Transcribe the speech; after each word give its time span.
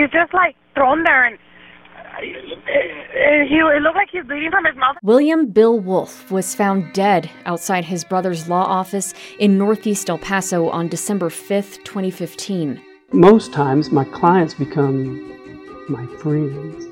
he's 0.00 0.10
just 0.10 0.32
like 0.32 0.56
thrown 0.74 1.02
there 1.04 1.26
and 1.26 1.36
uh, 1.36 2.20
he 3.48 3.56
it 3.56 3.82
looked 3.82 3.96
like 3.96 4.08
he's 4.10 4.24
bleeding 4.24 4.50
from 4.50 4.64
his 4.64 4.76
mouth. 4.76 4.96
William 5.02 5.46
Bill 5.50 5.78
Wolf 5.78 6.30
was 6.30 6.54
found 6.54 6.92
dead 6.92 7.30
outside 7.46 7.84
his 7.84 8.04
brother's 8.04 8.48
law 8.48 8.64
office 8.64 9.14
in 9.38 9.58
northeast 9.58 10.08
El 10.08 10.18
Paso 10.18 10.68
on 10.70 10.88
December 10.88 11.28
5th, 11.28 11.84
2015. 11.84 12.80
Most 13.12 13.52
times, 13.52 13.90
my 13.90 14.04
clients 14.04 14.54
become 14.54 15.28
my 15.88 16.06
friends, 16.18 16.84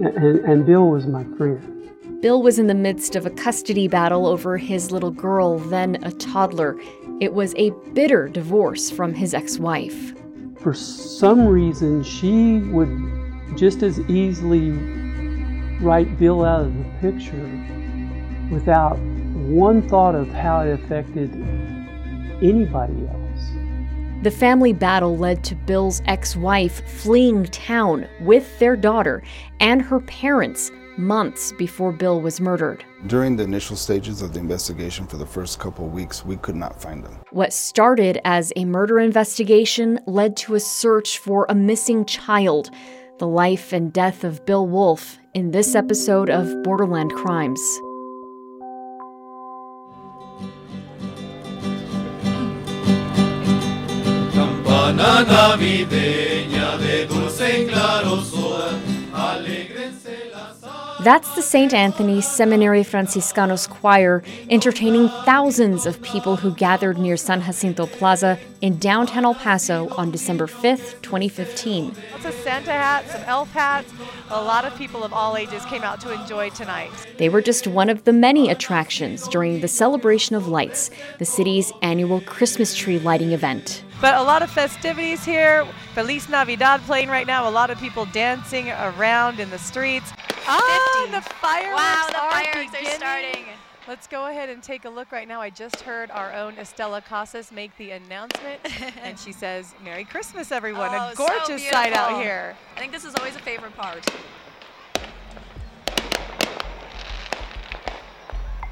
and, 0.00 0.38
and 0.38 0.66
Bill 0.66 0.88
was 0.88 1.06
my 1.06 1.24
friend. 1.36 1.68
Bill 2.20 2.40
was 2.40 2.60
in 2.60 2.68
the 2.68 2.74
midst 2.74 3.16
of 3.16 3.26
a 3.26 3.30
custody 3.30 3.88
battle 3.88 4.26
over 4.26 4.56
his 4.56 4.92
little 4.92 5.10
girl, 5.10 5.58
then 5.58 5.98
a 6.04 6.12
toddler. 6.12 6.78
It 7.20 7.34
was 7.34 7.52
a 7.56 7.70
bitter 7.94 8.28
divorce 8.28 8.90
from 8.92 9.12
his 9.12 9.34
ex 9.34 9.58
wife. 9.58 10.14
For 10.62 10.74
some 10.74 11.46
reason, 11.46 12.04
she 12.04 12.58
would 12.58 13.56
just 13.56 13.82
as 13.82 13.98
easily 14.08 14.70
write 15.80 16.18
Bill 16.18 16.44
out 16.44 16.66
of 16.66 16.76
the 16.76 16.84
picture 17.00 18.48
without 18.48 18.96
one 18.98 19.88
thought 19.88 20.14
of 20.14 20.28
how 20.28 20.60
it 20.60 20.72
affected 20.72 21.34
anybody 22.40 23.08
else. 23.08 24.22
The 24.22 24.30
family 24.30 24.72
battle 24.72 25.16
led 25.16 25.42
to 25.44 25.56
Bill's 25.56 26.00
ex 26.06 26.36
wife 26.36 26.88
fleeing 26.88 27.44
town 27.46 28.06
with 28.20 28.56
their 28.60 28.76
daughter 28.76 29.24
and 29.58 29.82
her 29.82 29.98
parents 29.98 30.70
months 30.96 31.50
before 31.52 31.90
Bill 31.90 32.20
was 32.20 32.40
murdered. 32.40 32.84
During 33.08 33.34
the 33.34 33.42
initial 33.42 33.74
stages 33.74 34.22
of 34.22 34.32
the 34.32 34.38
investigation 34.38 35.08
for 35.08 35.16
the 35.16 35.26
first 35.26 35.58
couple 35.58 35.86
of 35.86 35.92
weeks, 35.92 36.24
we 36.24 36.36
could 36.36 36.54
not 36.54 36.80
find 36.80 37.02
them. 37.04 37.18
What 37.30 37.52
started 37.52 38.20
as 38.24 38.52
a 38.54 38.64
murder 38.64 39.00
investigation 39.00 39.98
led 40.06 40.36
to 40.38 40.54
a 40.54 40.60
search 40.60 41.18
for 41.18 41.44
a 41.48 41.54
missing 41.54 42.04
child 42.04 42.70
the 43.18 43.26
life 43.26 43.72
and 43.72 43.92
death 43.92 44.24
of 44.24 44.44
Bill 44.46 44.66
Wolf 44.66 45.18
in 45.34 45.50
this 45.50 45.74
episode 45.74 46.30
of 46.30 46.62
Borderland 46.62 47.12
Crimes. 47.12 47.60
Campana 54.32 55.24
navideña 55.24 56.78
de 56.78 57.06
dulce 57.06 57.64
y 57.64 57.66
claro 57.68 58.22
That's 61.02 61.34
the 61.34 61.42
St. 61.42 61.74
Anthony 61.74 62.20
Seminary 62.20 62.84
Franciscanos 62.84 63.68
Choir 63.68 64.22
entertaining 64.48 65.08
thousands 65.24 65.84
of 65.84 66.00
people 66.00 66.36
who 66.36 66.54
gathered 66.54 66.96
near 66.96 67.16
San 67.16 67.42
Jacinto 67.42 67.86
Plaza 67.86 68.38
in 68.60 68.78
downtown 68.78 69.24
El 69.24 69.34
Paso 69.34 69.88
on 69.96 70.12
December 70.12 70.46
5th, 70.46 71.02
2015. 71.02 71.96
It's 72.14 72.24
a 72.24 72.30
Santa 72.30 72.70
hat, 72.70 73.10
some 73.10 73.22
elf 73.22 73.50
hats. 73.50 73.92
A 74.30 74.40
lot 74.40 74.64
of 74.64 74.78
people 74.78 75.02
of 75.02 75.12
all 75.12 75.36
ages 75.36 75.64
came 75.64 75.82
out 75.82 76.00
to 76.02 76.12
enjoy 76.12 76.50
tonight. 76.50 76.92
They 77.18 77.28
were 77.28 77.42
just 77.42 77.66
one 77.66 77.90
of 77.90 78.04
the 78.04 78.12
many 78.12 78.48
attractions 78.48 79.26
during 79.26 79.60
the 79.60 79.66
Celebration 79.66 80.36
of 80.36 80.46
Lights, 80.46 80.92
the 81.18 81.24
city's 81.24 81.72
annual 81.82 82.20
Christmas 82.20 82.76
tree 82.76 83.00
lighting 83.00 83.32
event. 83.32 83.82
But 84.02 84.14
a 84.16 84.22
lot 84.22 84.42
of 84.42 84.50
festivities 84.50 85.24
here. 85.24 85.64
Feliz 85.94 86.28
Navidad 86.28 86.80
playing 86.80 87.08
right 87.08 87.24
now. 87.24 87.48
A 87.48 87.50
lot 87.50 87.70
of 87.70 87.78
people 87.78 88.04
dancing 88.06 88.68
around 88.68 89.38
in 89.38 89.48
the 89.48 89.58
streets. 89.60 90.12
Ah, 90.48 91.06
the 91.12 91.20
fireworks 91.20 91.76
Wow, 91.80 92.06
the 92.10 92.18
are 92.18 92.30
fireworks 92.32 92.72
beginning. 92.72 92.88
are 92.88 92.96
starting. 92.96 93.44
Let's 93.86 94.08
go 94.08 94.26
ahead 94.26 94.48
and 94.48 94.60
take 94.60 94.86
a 94.86 94.90
look 94.90 95.12
right 95.12 95.28
now. 95.28 95.40
I 95.40 95.50
just 95.50 95.82
heard 95.82 96.10
our 96.10 96.32
own 96.32 96.54
Estela 96.56 97.04
Casas 97.04 97.52
make 97.52 97.76
the 97.76 97.92
announcement, 97.92 98.60
and 99.04 99.16
she 99.16 99.30
says, 99.30 99.72
Merry 99.84 100.04
Christmas, 100.04 100.50
everyone. 100.50 100.90
Oh, 100.92 101.10
a 101.12 101.16
so 101.16 101.28
gorgeous 101.28 101.68
sight 101.68 101.92
out 101.92 102.20
here. 102.20 102.56
I 102.76 102.80
think 102.80 102.90
this 102.90 103.04
is 103.04 103.14
always 103.14 103.36
a 103.36 103.40
favorite 103.40 103.76
part. 103.76 104.04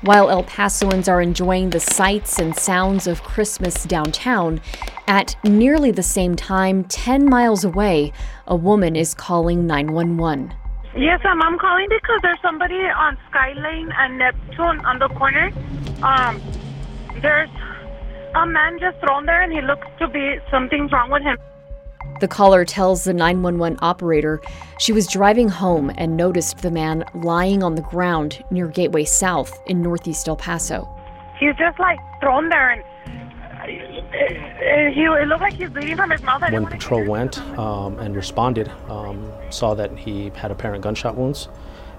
While 0.03 0.31
El 0.31 0.45
Pasoans 0.45 1.13
are 1.13 1.21
enjoying 1.21 1.71
the 1.71 1.79
sights 1.79 2.39
and 2.39 2.57
sounds 2.57 3.07
of 3.07 3.23
Christmas 3.23 3.85
downtown, 3.85 4.63
at 5.07 5.37
nearly 5.45 5.91
the 5.91 6.03
same 6.03 6.37
time, 6.37 6.85
10 6.85 7.29
miles 7.29 7.65
away, 7.65 8.15
a 8.47 8.57
woman 8.57 8.97
is 8.97 9.13
calling 9.13 9.67
911. 9.67 10.55
Yes, 10.97 11.21
um, 11.27 11.43
I'm 11.43 11.59
calling 11.59 11.87
because 11.91 12.19
there's 12.23 12.41
somebody 12.41 12.77
on 12.77 13.19
Skyline 13.29 13.93
and 13.99 14.19
Neptune 14.19 14.81
on 14.87 14.99
the 14.99 15.09
corner. 15.09 15.53
Um, 16.03 16.41
there's 17.21 17.51
a 18.35 18.47
man 18.47 18.79
just 18.81 18.99
thrown 19.01 19.27
there, 19.27 19.43
and 19.43 19.53
he 19.53 19.61
looks 19.61 19.87
to 19.99 20.09
be 20.09 20.39
something's 20.51 20.91
wrong 20.93 21.11
with 21.11 21.23
him. 21.23 21.37
The 22.21 22.29
caller 22.29 22.67
tells 22.67 23.05
the 23.05 23.15
911 23.15 23.79
operator 23.81 24.43
she 24.79 24.93
was 24.93 25.07
driving 25.07 25.49
home 25.49 25.91
and 25.97 26.19
noticed 26.19 26.59
the 26.59 26.71
man 26.71 27.05
lying 27.15 27.63
on 27.63 27.77
the 27.77 27.83
ground 27.83 28.45
near 28.51 28.69
Gateway 28.69 29.05
South 29.05 29.59
in 29.67 29.81
northeast 29.81 30.29
El 30.29 30.37
Paso. 30.37 30.87
He's 31.39 31.57
just 31.57 31.79
like 31.79 31.99
thrown 32.21 32.51
there, 32.51 32.71
and 32.73 32.83
uh, 33.53 34.93
he 34.93 35.05
it 35.05 35.29
looked 35.29 35.41
like 35.41 35.55
he's 35.55 35.71
bleeding 35.71 35.97
from 35.97 36.11
his 36.11 36.23
mouth. 36.23 36.43
I 36.43 36.51
When 36.51 36.67
patrol 36.67 37.07
went 37.07 37.39
um, 37.59 37.99
and 37.99 38.15
responded, 38.15 38.71
um, 38.91 39.33
saw 39.49 39.75
that 39.75 39.97
he 39.97 40.31
had 40.35 40.51
apparent 40.51 40.83
gunshot 40.83 41.17
wounds, 41.17 41.49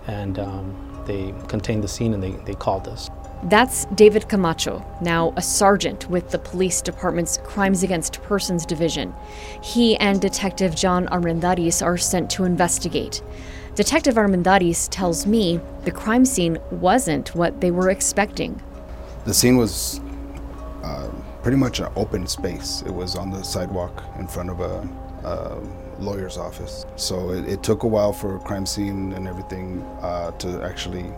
and 0.05 0.37
um, 0.37 1.03
they 1.05 1.33
contained 1.47 1.83
the 1.83 1.87
scene 1.87 2.13
and 2.13 2.21
they, 2.21 2.31
they 2.45 2.53
called 2.53 2.87
us. 2.87 3.09
That's 3.43 3.85
David 3.95 4.29
Camacho, 4.29 4.85
now 5.01 5.33
a 5.35 5.41
sergeant 5.41 6.07
with 6.11 6.29
the 6.29 6.37
police 6.37 6.79
department's 6.79 7.39
Crimes 7.39 7.81
Against 7.81 8.21
Persons 8.21 8.67
Division. 8.67 9.15
He 9.63 9.97
and 9.97 10.21
Detective 10.21 10.75
John 10.75 11.07
Armendariz 11.07 11.83
are 11.83 11.97
sent 11.97 12.29
to 12.31 12.43
investigate. 12.43 13.23
Detective 13.73 14.13
Armendariz 14.15 14.87
tells 14.91 15.25
me 15.25 15.59
the 15.85 15.91
crime 15.91 16.23
scene 16.23 16.59
wasn't 16.69 17.33
what 17.33 17.59
they 17.61 17.71
were 17.71 17.89
expecting. 17.89 18.61
The 19.25 19.33
scene 19.33 19.57
was 19.57 19.99
uh, 20.83 21.09
pretty 21.41 21.57
much 21.57 21.79
an 21.79 21.87
open 21.95 22.27
space. 22.27 22.83
It 22.85 22.93
was 22.93 23.15
on 23.15 23.31
the 23.31 23.41
sidewalk 23.41 24.03
in 24.19 24.27
front 24.27 24.51
of 24.51 24.59
a, 24.59 24.87
a 25.23 25.99
lawyer's 25.99 26.37
office. 26.37 26.85
So 26.95 27.31
it, 27.31 27.49
it 27.49 27.63
took 27.63 27.83
a 27.83 27.87
while 27.87 28.13
for 28.13 28.35
a 28.35 28.39
crime 28.39 28.67
scene 28.67 29.13
and 29.13 29.27
everything 29.27 29.81
uh, 30.01 30.29
to 30.31 30.61
actually 30.61 31.11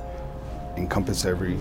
encompass 0.78 1.26
every 1.26 1.58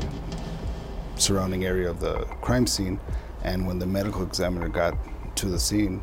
surrounding 1.17 1.65
area 1.65 1.91
of 1.91 2.01
the 2.01 2.25
crime 2.41 2.67
scene. 2.67 3.01
And 3.43 3.67
when 3.67 3.79
the 3.79 3.87
medical 3.87 4.23
examiner 4.23 4.69
got 4.69 4.97
to 5.37 5.47
the 5.47 5.59
scene, 5.59 6.03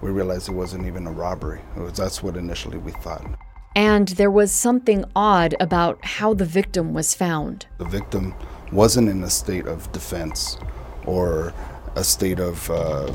we 0.00 0.10
realized 0.10 0.48
it 0.48 0.52
wasn't 0.52 0.86
even 0.86 1.06
a 1.06 1.12
robbery. 1.12 1.60
It 1.76 1.80
was, 1.80 1.92
that's 1.94 2.22
what 2.22 2.36
initially 2.36 2.78
we 2.78 2.92
thought. 2.92 3.24
And 3.76 4.08
there 4.08 4.30
was 4.30 4.52
something 4.52 5.04
odd 5.16 5.54
about 5.58 6.04
how 6.04 6.34
the 6.34 6.44
victim 6.44 6.94
was 6.94 7.14
found. 7.14 7.66
The 7.78 7.84
victim 7.84 8.34
wasn't 8.70 9.08
in 9.08 9.24
a 9.24 9.30
state 9.30 9.66
of 9.66 9.90
defense 9.92 10.58
or 11.06 11.52
a 11.96 12.04
state 12.04 12.38
of 12.38 12.70
uh, 12.70 13.12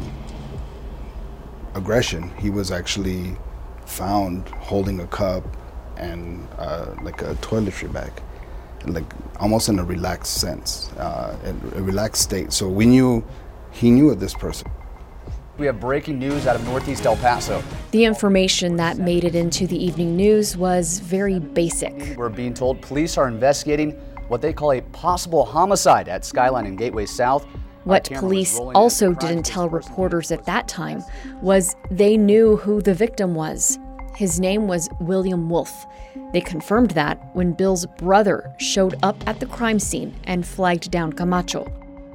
aggression. 1.75 2.31
He 2.37 2.49
was 2.49 2.71
actually 2.71 3.37
found 3.85 4.49
holding 4.49 4.99
a 4.99 5.07
cup 5.07 5.43
and 5.97 6.47
uh, 6.57 6.95
like 7.03 7.21
a 7.21 7.35
toiletry 7.35 7.91
bag, 7.91 8.11
like 8.85 9.05
almost 9.39 9.69
in 9.69 9.79
a 9.79 9.83
relaxed 9.83 10.39
sense, 10.39 10.91
uh, 10.93 11.37
in 11.43 11.79
a 11.79 11.81
relaxed 11.81 12.21
state. 12.21 12.53
So 12.53 12.67
we 12.67 12.85
knew 12.85 13.23
he 13.71 13.91
knew 13.91 14.09
of 14.09 14.19
this 14.19 14.33
person. 14.33 14.69
We 15.57 15.65
have 15.65 15.79
breaking 15.79 16.19
news 16.19 16.47
out 16.47 16.55
of 16.55 16.63
Northeast 16.63 17.05
El 17.05 17.17
Paso. 17.17 17.61
The 17.91 18.05
information 18.05 18.77
that 18.77 18.97
made 18.97 19.25
it 19.25 19.35
into 19.35 19.67
the 19.67 19.75
evening 19.75 20.15
news 20.15 20.55
was 20.55 20.99
very 20.99 21.39
basic. 21.39 22.17
We're 22.17 22.29
being 22.29 22.53
told 22.53 22.81
police 22.81 23.17
are 23.17 23.27
investigating 23.27 23.91
what 24.29 24.41
they 24.41 24.53
call 24.53 24.71
a 24.71 24.81
possible 24.81 25.43
homicide 25.43 26.07
at 26.07 26.23
Skyline 26.23 26.65
and 26.65 26.77
Gateway 26.77 27.05
South. 27.05 27.45
What 27.83 28.09
Our 28.09 28.15
camera 28.19 28.29
was 28.29 28.29
police 28.29 28.59
also 28.75 29.09
as 29.11 29.15
the 29.15 29.19
crime 29.19 29.35
didn't 29.35 29.45
tell 29.45 29.69
reporters 29.69 30.31
at 30.31 30.45
that 30.45 30.67
time 30.67 31.03
was 31.41 31.75
they 31.91 32.15
knew 32.15 32.55
who 32.57 32.81
the 32.81 32.93
victim 32.93 33.35
was. 33.35 33.77
His 34.19 34.37
name 34.37 34.67
was 34.67 34.89
William 34.99 35.49
Wolf. 35.49 35.87
They 36.33 36.41
confirmed 36.41 36.91
that 36.91 37.33
when 37.33 37.53
Bill's 37.53 37.85
brother 37.85 38.53
showed 38.57 38.99
up 39.01 39.15
at 39.25 39.39
the 39.39 39.45
crime 39.45 39.79
scene 39.79 40.13
and 40.25 40.45
flagged 40.45 40.91
down 40.91 41.13
Camacho. 41.13 41.65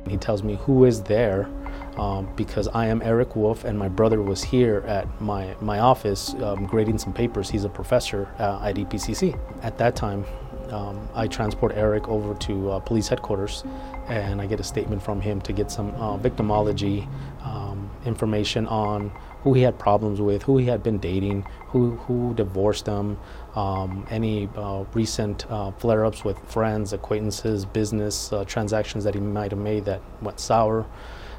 He 0.06 0.19
tells 0.19 0.43
me 0.43 0.56
who 0.56 0.84
is 0.84 1.02
there 1.02 1.49
um, 1.96 2.28
because 2.37 2.69
I 2.69 2.88
am 2.88 3.00
Eric 3.00 3.37
Wolf 3.37 3.64
and 3.64 3.78
my 3.78 3.88
brother 3.88 4.20
was 4.20 4.44
here 4.44 4.84
at 4.87 5.08
my, 5.19 5.56
my 5.62 5.78
office 5.78 6.34
um, 6.43 6.67
grading 6.67 6.99
some 6.99 7.14
papers. 7.14 7.49
He's 7.49 7.64
a 7.64 7.70
professor 7.70 8.28
uh, 8.38 8.61
at 8.62 8.75
EPCC. 8.75 9.40
At 9.62 9.78
that 9.78 9.96
time, 9.96 10.26
um, 10.75 11.09
I 11.15 11.29
transport 11.29 11.73
Eric 11.75 12.09
over 12.09 12.35
to 12.35 12.73
uh, 12.73 12.79
police 12.81 13.09
headquarters 13.09 13.65
and 14.09 14.41
I 14.41 14.47
get 14.47 14.61
a 14.61 14.65
statement 14.65 15.03
from 15.03 15.21
him 15.21 15.41
to 15.43 15.53
get 15.53 15.71
some 15.71 15.94
uh, 15.94 16.19
victimology 16.19 17.09
um, 17.43 17.91
information 18.05 18.67
on 18.67 19.11
who 19.43 19.55
he 19.55 19.62
had 19.62 19.79
problems 19.79 20.21
with, 20.21 20.43
who 20.43 20.59
he 20.59 20.67
had 20.67 20.82
been 20.82 20.99
dating, 20.99 21.47
who, 21.69 21.93
who 21.97 22.35
divorced 22.35 22.87
him, 22.87 23.19
um, 23.55 24.06
any 24.11 24.49
uh, 24.56 24.85
recent 24.94 25.50
uh, 25.50 25.71
flare 25.73 26.05
ups 26.05 26.25
with 26.25 26.38
friends, 26.50 26.93
acquaintances, 26.93 27.65
business 27.65 28.32
uh, 28.32 28.44
transactions 28.44 29.05
that 29.05 29.15
he 29.15 29.21
might 29.21 29.53
have 29.53 29.61
made 29.61 29.85
that 29.85 30.00
went 30.23 30.41
sour, 30.41 30.87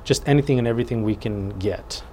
just 0.04 0.28
anything 0.28 0.60
and 0.60 0.68
everything 0.68 1.04
we 1.04 1.16
can 1.16 1.50
get. 1.60 2.04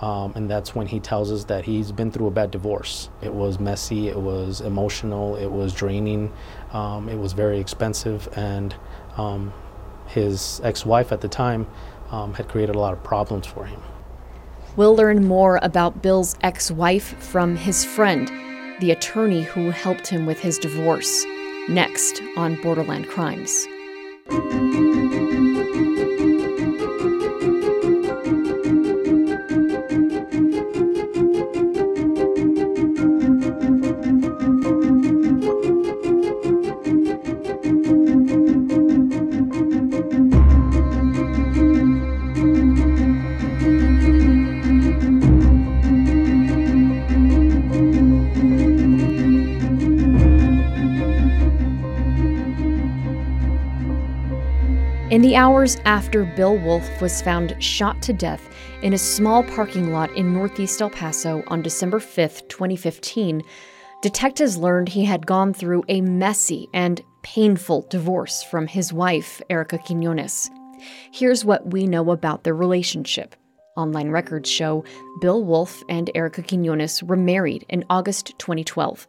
Um, 0.00 0.32
and 0.34 0.48
that's 0.48 0.74
when 0.74 0.86
he 0.86 0.98
tells 0.98 1.30
us 1.30 1.44
that 1.44 1.66
he's 1.66 1.92
been 1.92 2.10
through 2.10 2.28
a 2.28 2.30
bad 2.30 2.50
divorce. 2.50 3.10
It 3.20 3.34
was 3.34 3.60
messy, 3.60 4.08
it 4.08 4.16
was 4.16 4.62
emotional, 4.62 5.36
it 5.36 5.50
was 5.50 5.74
draining, 5.74 6.32
um, 6.72 7.08
it 7.08 7.18
was 7.18 7.32
very 7.32 7.58
expensive, 7.58 8.28
and 8.36 8.74
um, 9.16 9.52
his 10.06 10.60
ex 10.64 10.86
wife 10.86 11.12
at 11.12 11.20
the 11.20 11.28
time 11.28 11.66
um, 12.10 12.34
had 12.34 12.48
created 12.48 12.74
a 12.74 12.78
lot 12.78 12.92
of 12.92 13.02
problems 13.02 13.46
for 13.46 13.64
him. 13.64 13.80
We'll 14.76 14.94
learn 14.94 15.26
more 15.26 15.58
about 15.62 16.02
Bill's 16.02 16.36
ex 16.42 16.70
wife 16.70 17.20
from 17.22 17.56
his 17.56 17.84
friend, 17.84 18.28
the 18.80 18.92
attorney 18.92 19.42
who 19.42 19.70
helped 19.70 20.06
him 20.06 20.26
with 20.26 20.40
his 20.40 20.58
divorce, 20.58 21.24
next 21.68 22.22
on 22.36 22.60
Borderland 22.62 23.08
Crimes. 23.08 23.66
The 55.30 55.36
hours 55.36 55.76
after 55.84 56.24
Bill 56.24 56.58
Wolf 56.58 57.00
was 57.00 57.22
found 57.22 57.54
shot 57.62 58.02
to 58.02 58.12
death 58.12 58.52
in 58.82 58.94
a 58.94 58.98
small 58.98 59.44
parking 59.44 59.92
lot 59.92 60.10
in 60.16 60.34
northeast 60.34 60.82
El 60.82 60.90
Paso 60.90 61.44
on 61.46 61.62
December 61.62 62.00
5, 62.00 62.48
2015, 62.48 63.40
detectives 64.02 64.56
learned 64.56 64.88
he 64.88 65.04
had 65.04 65.28
gone 65.28 65.54
through 65.54 65.84
a 65.86 66.00
messy 66.00 66.68
and 66.74 67.00
painful 67.22 67.86
divorce 67.90 68.42
from 68.42 68.66
his 68.66 68.92
wife, 68.92 69.40
Erica 69.48 69.78
Quinones. 69.78 70.50
Here's 71.12 71.44
what 71.44 71.64
we 71.64 71.86
know 71.86 72.10
about 72.10 72.42
their 72.42 72.56
relationship. 72.56 73.36
Online 73.76 74.10
records 74.10 74.50
show 74.50 74.82
Bill 75.20 75.44
Wolf 75.44 75.80
and 75.88 76.10
Erica 76.16 76.42
Quinones 76.42 77.04
were 77.04 77.14
married 77.14 77.64
in 77.68 77.84
August 77.88 78.36
2012. 78.40 79.06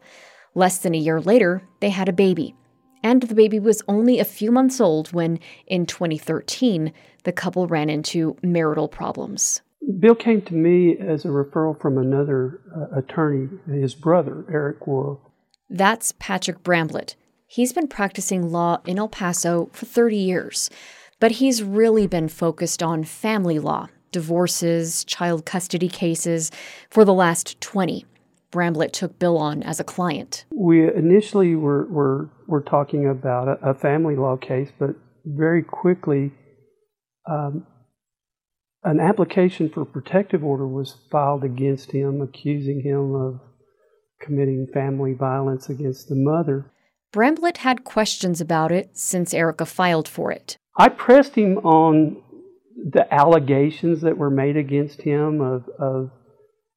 Less 0.54 0.78
than 0.78 0.94
a 0.94 0.98
year 0.98 1.20
later, 1.20 1.64
they 1.80 1.90
had 1.90 2.08
a 2.08 2.12
baby 2.12 2.54
and 3.02 3.22
the 3.22 3.34
baby 3.34 3.58
was 3.58 3.82
only 3.88 4.18
a 4.18 4.24
few 4.24 4.50
months 4.50 4.80
old 4.80 5.12
when, 5.12 5.38
in 5.66 5.86
2013, 5.86 6.92
the 7.24 7.32
couple 7.32 7.66
ran 7.66 7.90
into 7.90 8.36
marital 8.42 8.88
problems. 8.88 9.62
Bill 9.98 10.14
came 10.14 10.42
to 10.42 10.54
me 10.54 10.96
as 10.98 11.24
a 11.24 11.28
referral 11.28 11.78
from 11.80 11.98
another 11.98 12.60
uh, 12.74 12.98
attorney, 12.98 13.48
his 13.66 13.94
brother, 13.94 14.44
Eric 14.50 14.86
Wolf. 14.86 15.18
That's 15.68 16.12
Patrick 16.18 16.62
Bramblett. 16.62 17.16
He's 17.46 17.72
been 17.72 17.88
practicing 17.88 18.50
law 18.50 18.80
in 18.86 18.98
El 18.98 19.08
Paso 19.08 19.68
for 19.72 19.86
30 19.86 20.16
years, 20.16 20.70
but 21.18 21.32
he's 21.32 21.62
really 21.62 22.06
been 22.06 22.28
focused 22.28 22.82
on 22.82 23.04
family 23.04 23.58
law, 23.58 23.88
divorces, 24.12 25.04
child 25.04 25.44
custody 25.44 25.88
cases 25.88 26.50
for 26.88 27.04
the 27.04 27.12
last 27.12 27.60
20. 27.60 28.06
Bramblett 28.52 28.92
took 28.92 29.18
Bill 29.18 29.38
on 29.38 29.62
as 29.62 29.80
a 29.80 29.84
client. 29.84 30.44
We 30.54 30.86
initially 30.86 31.56
were, 31.56 31.86
were, 31.90 32.30
were 32.46 32.62
talking 32.62 33.08
about 33.08 33.48
a, 33.48 33.70
a 33.70 33.74
family 33.74 34.14
law 34.14 34.36
case, 34.36 34.70
but 34.78 34.90
very 35.24 35.62
quickly 35.62 36.32
um, 37.28 37.66
an 38.84 39.00
application 39.00 39.70
for 39.70 39.84
protective 39.84 40.44
order 40.44 40.66
was 40.66 40.96
filed 41.10 41.44
against 41.44 41.92
him, 41.92 42.20
accusing 42.20 42.82
him 42.82 43.14
of 43.14 43.40
committing 44.20 44.66
family 44.72 45.14
violence 45.14 45.68
against 45.68 46.08
the 46.08 46.14
mother. 46.16 46.70
Bramblett 47.12 47.58
had 47.58 47.84
questions 47.84 48.40
about 48.40 48.72
it 48.72 48.96
since 48.96 49.34
Erica 49.34 49.66
filed 49.66 50.08
for 50.08 50.32
it. 50.32 50.56
I 50.76 50.88
pressed 50.88 51.34
him 51.34 51.58
on 51.58 52.22
the 52.76 53.12
allegations 53.12 54.00
that 54.00 54.16
were 54.16 54.30
made 54.30 54.56
against 54.56 55.02
him 55.02 55.40
of, 55.40 55.68
of 55.78 56.10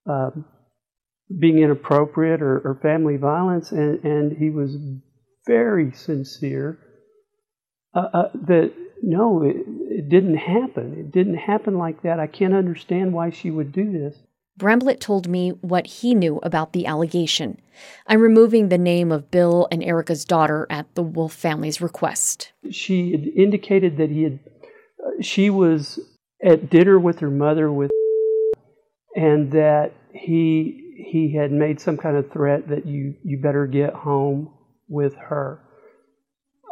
um, 0.07 0.45
being 1.39 1.59
inappropriate 1.59 2.41
or, 2.41 2.59
or 2.59 2.79
family 2.81 3.17
violence, 3.17 3.71
and, 3.71 4.03
and, 4.03 4.37
he 4.37 4.49
was 4.49 4.77
very 5.47 5.91
sincere 5.91 6.79
uh, 7.95 8.07
uh, 8.13 8.29
that 8.47 8.71
no, 9.01 9.43
it, 9.43 9.57
it 9.67 10.09
didn't 10.09 10.37
happen. 10.37 10.95
It 10.97 11.11
didn't 11.11 11.37
happen 11.37 11.77
like 11.77 12.03
that. 12.03 12.19
I 12.19 12.27
can't 12.27 12.53
understand 12.53 13.13
why 13.13 13.29
she 13.29 13.51
would 13.51 13.71
do 13.71 13.91
this. 13.91 14.17
Bramblett 14.57 15.01
told 15.01 15.27
me 15.27 15.49
what 15.61 15.85
he 15.85 16.15
knew 16.15 16.39
about 16.41 16.71
the 16.71 16.85
allegation. 16.85 17.59
I'm 18.07 18.21
removing 18.21 18.69
the 18.69 18.77
name 18.77 19.11
of 19.11 19.29
Bill 19.29 19.67
and 19.69 19.83
Erica's 19.83 20.23
daughter 20.23 20.65
at 20.69 20.93
the 20.95 21.03
Wolf 21.03 21.33
family's 21.33 21.81
request. 21.81 22.53
She 22.71 23.11
had 23.11 23.25
indicated 23.35 23.97
that 23.97 24.09
he 24.09 24.23
had, 24.23 24.39
uh, 25.05 25.21
she 25.21 25.49
was 25.49 25.99
at 26.41 26.69
dinner 26.69 26.97
with 26.97 27.19
her 27.19 27.29
mother 27.29 27.69
with, 27.69 27.91
and 29.13 29.51
that 29.51 29.91
he 30.13 30.84
he 31.05 31.33
had 31.33 31.51
made 31.51 31.79
some 31.79 31.97
kind 31.97 32.17
of 32.17 32.31
threat 32.31 32.67
that 32.69 32.85
you 32.85 33.15
you 33.23 33.37
better 33.37 33.67
get 33.67 33.93
home 33.93 34.51
with 34.87 35.15
her, 35.15 35.61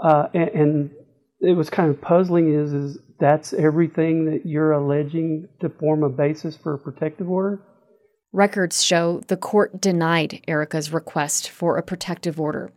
uh, 0.04 0.28
and, 0.34 0.50
and, 0.50 0.92
it 1.40 1.58
was 1.58 1.70
kind 1.70 1.90
of 1.90 2.02
puzzling. 2.02 2.54
Is 2.54 2.74
is 2.74 2.98
that's 3.20 3.54
everything 3.54 4.26
that 4.26 4.46
you're 4.46 4.72
alleging 4.72 5.50
to 5.60 5.70
form 5.70 6.04
a 6.04 6.10
basis 6.10 6.56
for 6.56 6.74
a 6.74 6.80
protective 6.80 7.30
order? 7.30 7.62
Records 8.32 8.84
show 8.84 9.22
the 9.28 9.38
court 9.38 9.82
denied 9.82 10.42
Erica's 10.48 10.92
request 10.92 11.50
for 11.50 11.78
a 11.78 11.84
protective 11.84 12.40
order, 12.40 12.72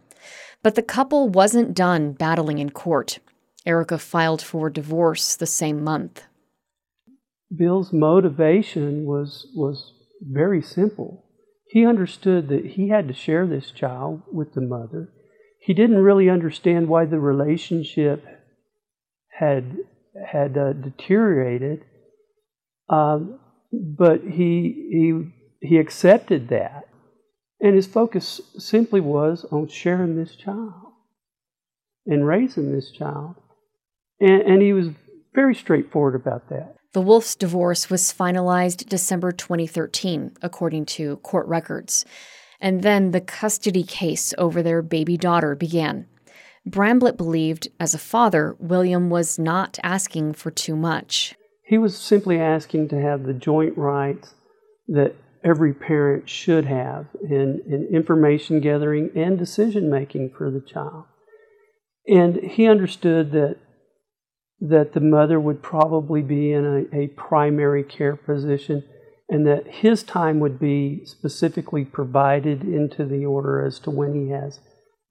but 0.62 0.74
the 0.74 0.82
couple 0.82 1.28
wasn't 1.28 1.74
done 1.74 2.12
battling 2.12 2.58
in 2.58 2.70
court. 2.70 3.20
Erica 3.64 3.98
filed 3.98 4.42
for 4.42 4.68
divorce 4.68 5.36
the 5.36 5.46
same 5.46 5.82
month. 5.82 6.24
Bill's 7.56 7.92
motivation 7.92 9.04
was 9.04 9.46
was 9.54 9.92
very 10.20 10.60
simple 10.60 11.25
he 11.76 11.84
understood 11.84 12.48
that 12.48 12.64
he 12.64 12.88
had 12.88 13.06
to 13.06 13.12
share 13.12 13.46
this 13.46 13.70
child 13.70 14.22
with 14.32 14.54
the 14.54 14.62
mother. 14.62 15.10
He 15.60 15.74
didn't 15.74 15.98
really 15.98 16.30
understand 16.30 16.88
why 16.88 17.04
the 17.04 17.18
relationship 17.18 18.24
had 19.28 19.76
had 20.26 20.56
uh, 20.56 20.72
deteriorated, 20.72 21.84
um, 22.88 23.38
but 23.70 24.22
he 24.22 24.88
he 25.60 25.68
he 25.68 25.76
accepted 25.76 26.48
that, 26.48 26.88
and 27.60 27.74
his 27.74 27.86
focus 27.86 28.40
simply 28.56 29.02
was 29.02 29.44
on 29.52 29.68
sharing 29.68 30.16
this 30.16 30.34
child 30.34 30.94
and 32.06 32.26
raising 32.26 32.72
this 32.72 32.90
child, 32.90 33.34
and, 34.18 34.40
and 34.40 34.62
he 34.62 34.72
was 34.72 34.88
very 35.34 35.54
straightforward 35.54 36.14
about 36.14 36.48
that. 36.48 36.75
The 36.96 37.02
Wolf's 37.02 37.34
divorce 37.34 37.90
was 37.90 38.10
finalized 38.10 38.88
December 38.88 39.30
2013, 39.30 40.32
according 40.40 40.86
to 40.86 41.18
court 41.18 41.46
records. 41.46 42.06
And 42.58 42.82
then 42.82 43.10
the 43.10 43.20
custody 43.20 43.82
case 43.82 44.32
over 44.38 44.62
their 44.62 44.80
baby 44.80 45.18
daughter 45.18 45.54
began. 45.54 46.06
Bramblett 46.66 47.18
believed, 47.18 47.68
as 47.78 47.92
a 47.92 47.98
father, 47.98 48.56
William 48.58 49.10
was 49.10 49.38
not 49.38 49.78
asking 49.82 50.32
for 50.32 50.50
too 50.50 50.74
much. 50.74 51.34
He 51.66 51.76
was 51.76 51.98
simply 51.98 52.40
asking 52.40 52.88
to 52.88 52.98
have 53.02 53.24
the 53.24 53.34
joint 53.34 53.76
rights 53.76 54.32
that 54.88 55.16
every 55.44 55.74
parent 55.74 56.30
should 56.30 56.64
have 56.64 57.08
in, 57.22 57.60
in 57.68 57.90
information 57.92 58.58
gathering 58.58 59.10
and 59.14 59.38
decision 59.38 59.90
making 59.90 60.30
for 60.30 60.50
the 60.50 60.62
child. 60.62 61.04
And 62.08 62.36
he 62.36 62.66
understood 62.66 63.32
that 63.32 63.58
that 64.60 64.92
the 64.92 65.00
mother 65.00 65.38
would 65.38 65.62
probably 65.62 66.22
be 66.22 66.52
in 66.52 66.88
a, 66.92 66.96
a, 66.96 67.06
primary 67.08 67.84
care 67.84 68.16
position 68.16 68.82
and 69.28 69.46
that 69.46 69.66
his 69.66 70.02
time 70.02 70.40
would 70.40 70.58
be 70.58 71.04
specifically 71.04 71.84
provided 71.84 72.62
into 72.62 73.04
the 73.04 73.24
order 73.24 73.64
as 73.64 73.78
to 73.78 73.90
when 73.90 74.14
he 74.14 74.30
has 74.30 74.60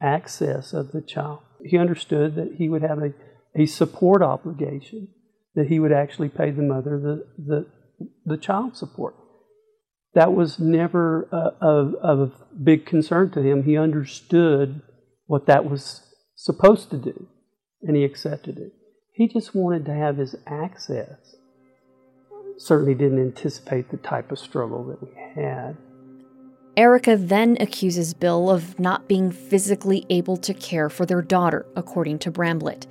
access 0.01 0.73
of 0.73 0.91
the 0.91 1.01
child. 1.01 1.39
He 1.63 1.77
understood 1.77 2.35
that 2.35 2.55
he 2.57 2.69
would 2.69 2.81
have 2.81 2.99
a, 2.99 3.13
a 3.55 3.65
support 3.65 4.21
obligation, 4.21 5.09
that 5.53 5.67
he 5.67 5.79
would 5.79 5.91
actually 5.91 6.29
pay 6.29 6.49
the 6.51 6.63
mother 6.63 6.99
the, 6.99 7.25
the, 7.37 7.67
the 8.25 8.37
child 8.37 8.75
support. 8.75 9.15
That 10.15 10.33
was 10.33 10.59
never 10.59 11.27
uh, 11.31 11.91
a 12.01 12.31
big 12.63 12.85
concern 12.85 13.31
to 13.31 13.41
him. 13.41 13.63
He 13.63 13.77
understood 13.77 14.81
what 15.27 15.45
that 15.47 15.69
was 15.69 16.01
supposed 16.35 16.89
to 16.91 16.97
do, 16.97 17.27
and 17.81 17.97
he 17.97 18.05
accepted 18.05 18.57
it. 18.57 18.71
He 19.15 19.29
just 19.29 19.55
wanted 19.55 19.85
to 19.85 19.93
have 19.93 20.17
his 20.17 20.35
access. 20.45 21.37
Certainly 22.57 22.95
didn't 22.95 23.21
anticipate 23.21 23.89
the 23.89 23.97
type 23.97 24.29
of 24.29 24.39
struggle 24.39 24.83
that 24.85 25.01
we 25.01 25.09
had. 25.15 25.77
Erica 26.75 27.15
then 27.15 27.55
accuses 27.61 28.13
Bill 28.13 28.49
of 28.49 28.77
not 28.77 29.07
being 29.07 29.31
physically 29.31 30.05
able 30.09 30.35
to 30.37 30.53
care 30.53 30.89
for 30.89 31.05
their 31.05 31.21
daughter, 31.21 31.65
according 31.77 32.19
to 32.19 32.31
Bramblett. 32.31 32.87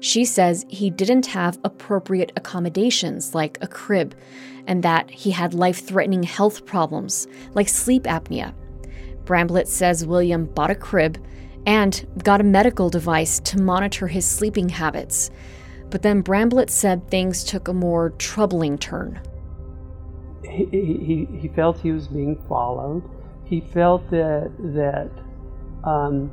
She 0.00 0.24
says 0.24 0.64
he 0.70 0.88
didn't 0.88 1.26
have 1.26 1.58
appropriate 1.62 2.32
accommodations 2.36 3.34
like 3.34 3.58
a 3.60 3.66
crib, 3.66 4.14
and 4.66 4.82
that 4.82 5.10
he 5.10 5.30
had 5.30 5.52
life 5.52 5.86
threatening 5.86 6.22
health 6.22 6.64
problems 6.64 7.26
like 7.52 7.68
sleep 7.68 8.04
apnea. 8.04 8.54
Bramblett 9.26 9.66
says 9.66 10.06
William 10.06 10.46
bought 10.46 10.70
a 10.70 10.74
crib 10.74 11.22
and 11.66 12.06
got 12.24 12.40
a 12.40 12.44
medical 12.44 12.88
device 12.88 13.40
to 13.40 13.60
monitor 13.60 14.06
his 14.06 14.24
sleeping 14.24 14.70
habits. 14.70 15.30
But 15.90 16.02
then 16.02 16.22
Bramblett 16.22 16.70
said 16.70 17.08
things 17.08 17.44
took 17.44 17.68
a 17.68 17.72
more 17.72 18.10
troubling 18.18 18.78
turn. 18.78 19.20
He, 20.44 20.64
he, 20.66 21.28
he 21.40 21.48
felt 21.48 21.78
he 21.80 21.92
was 21.92 22.08
being 22.08 22.42
followed. 22.48 23.02
He 23.44 23.60
felt 23.60 24.08
that, 24.10 24.50
that 24.58 25.10
um, 25.84 26.30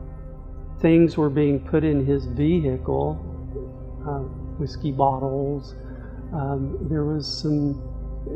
things 0.81 1.17
were 1.17 1.29
being 1.29 1.60
put 1.60 1.83
in 1.83 2.05
his 2.05 2.25
vehicle 2.25 3.19
uh, 4.07 4.19
whiskey 4.60 4.91
bottles. 4.91 5.75
Um, 6.33 6.77
there 6.89 7.05
was 7.05 7.27
some, 7.27 7.81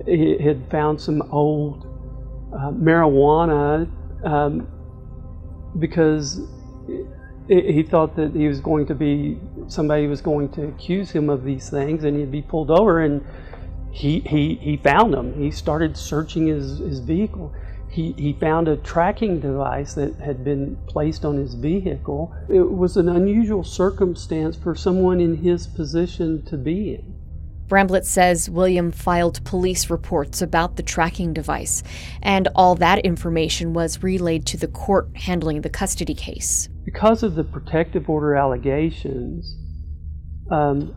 he 0.05 0.37
had 0.37 0.69
found 0.69 1.01
some 1.01 1.21
old 1.31 1.87
uh, 2.53 2.71
marijuana 2.71 3.89
um, 4.23 4.67
because 5.79 6.41
he 7.47 7.83
thought 7.83 8.15
that 8.15 8.35
he 8.35 8.47
was 8.47 8.59
going 8.59 8.85
to 8.87 8.95
be 8.95 9.39
somebody 9.71 10.07
was 10.07 10.21
going 10.21 10.49
to 10.49 10.67
accuse 10.67 11.11
him 11.11 11.29
of 11.29 11.43
these 11.43 11.69
things 11.69 12.03
and 12.03 12.17
he'd 12.17 12.31
be 12.31 12.41
pulled 12.41 12.71
over 12.71 12.99
and 13.01 13.25
he 13.91 14.19
he, 14.21 14.55
he 14.55 14.77
found 14.77 15.13
them. 15.13 15.33
He 15.33 15.51
started 15.51 15.97
searching 15.97 16.47
his, 16.47 16.79
his 16.79 16.99
vehicle. 16.99 17.53
He, 17.89 18.11
he 18.13 18.33
found 18.33 18.67
a 18.67 18.77
tracking 18.77 19.39
device 19.39 19.95
that 19.95 20.15
had 20.17 20.43
been 20.43 20.77
placed 20.87 21.25
on 21.25 21.37
his 21.37 21.55
vehicle. 21.55 22.35
It 22.47 22.71
was 22.71 22.97
an 22.97 23.09
unusual 23.09 23.63
circumstance 23.63 24.55
for 24.55 24.75
someone 24.75 25.19
in 25.19 25.37
his 25.37 25.65
position 25.65 26.43
to 26.43 26.57
be 26.57 26.93
in 26.95 27.16
Bramblett 27.67 28.05
says 28.05 28.49
William 28.49 28.91
filed 28.91 29.43
police 29.43 29.89
reports 29.89 30.41
about 30.41 30.77
the 30.77 30.83
tracking 30.83 31.33
device, 31.33 31.83
and 32.21 32.47
all 32.55 32.75
that 32.75 32.99
information 32.99 33.73
was 33.73 34.01
relayed 34.01 34.45
to 34.47 34.57
the 34.57 34.67
court 34.67 35.09
handling 35.15 35.61
the 35.61 35.69
custody 35.69 36.13
case. 36.13 36.69
Because 36.85 37.23
of 37.23 37.35
the 37.35 37.43
protective 37.43 38.09
order 38.09 38.35
allegations, 38.35 39.57
um, 40.49 40.95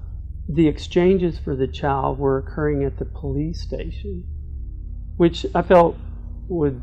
the 0.48 0.68
exchanges 0.68 1.38
for 1.38 1.56
the 1.56 1.66
child 1.66 2.18
were 2.18 2.38
occurring 2.38 2.84
at 2.84 2.98
the 2.98 3.04
police 3.04 3.60
station, 3.60 4.24
which 5.16 5.44
I 5.54 5.62
felt 5.62 5.96
would 6.48 6.82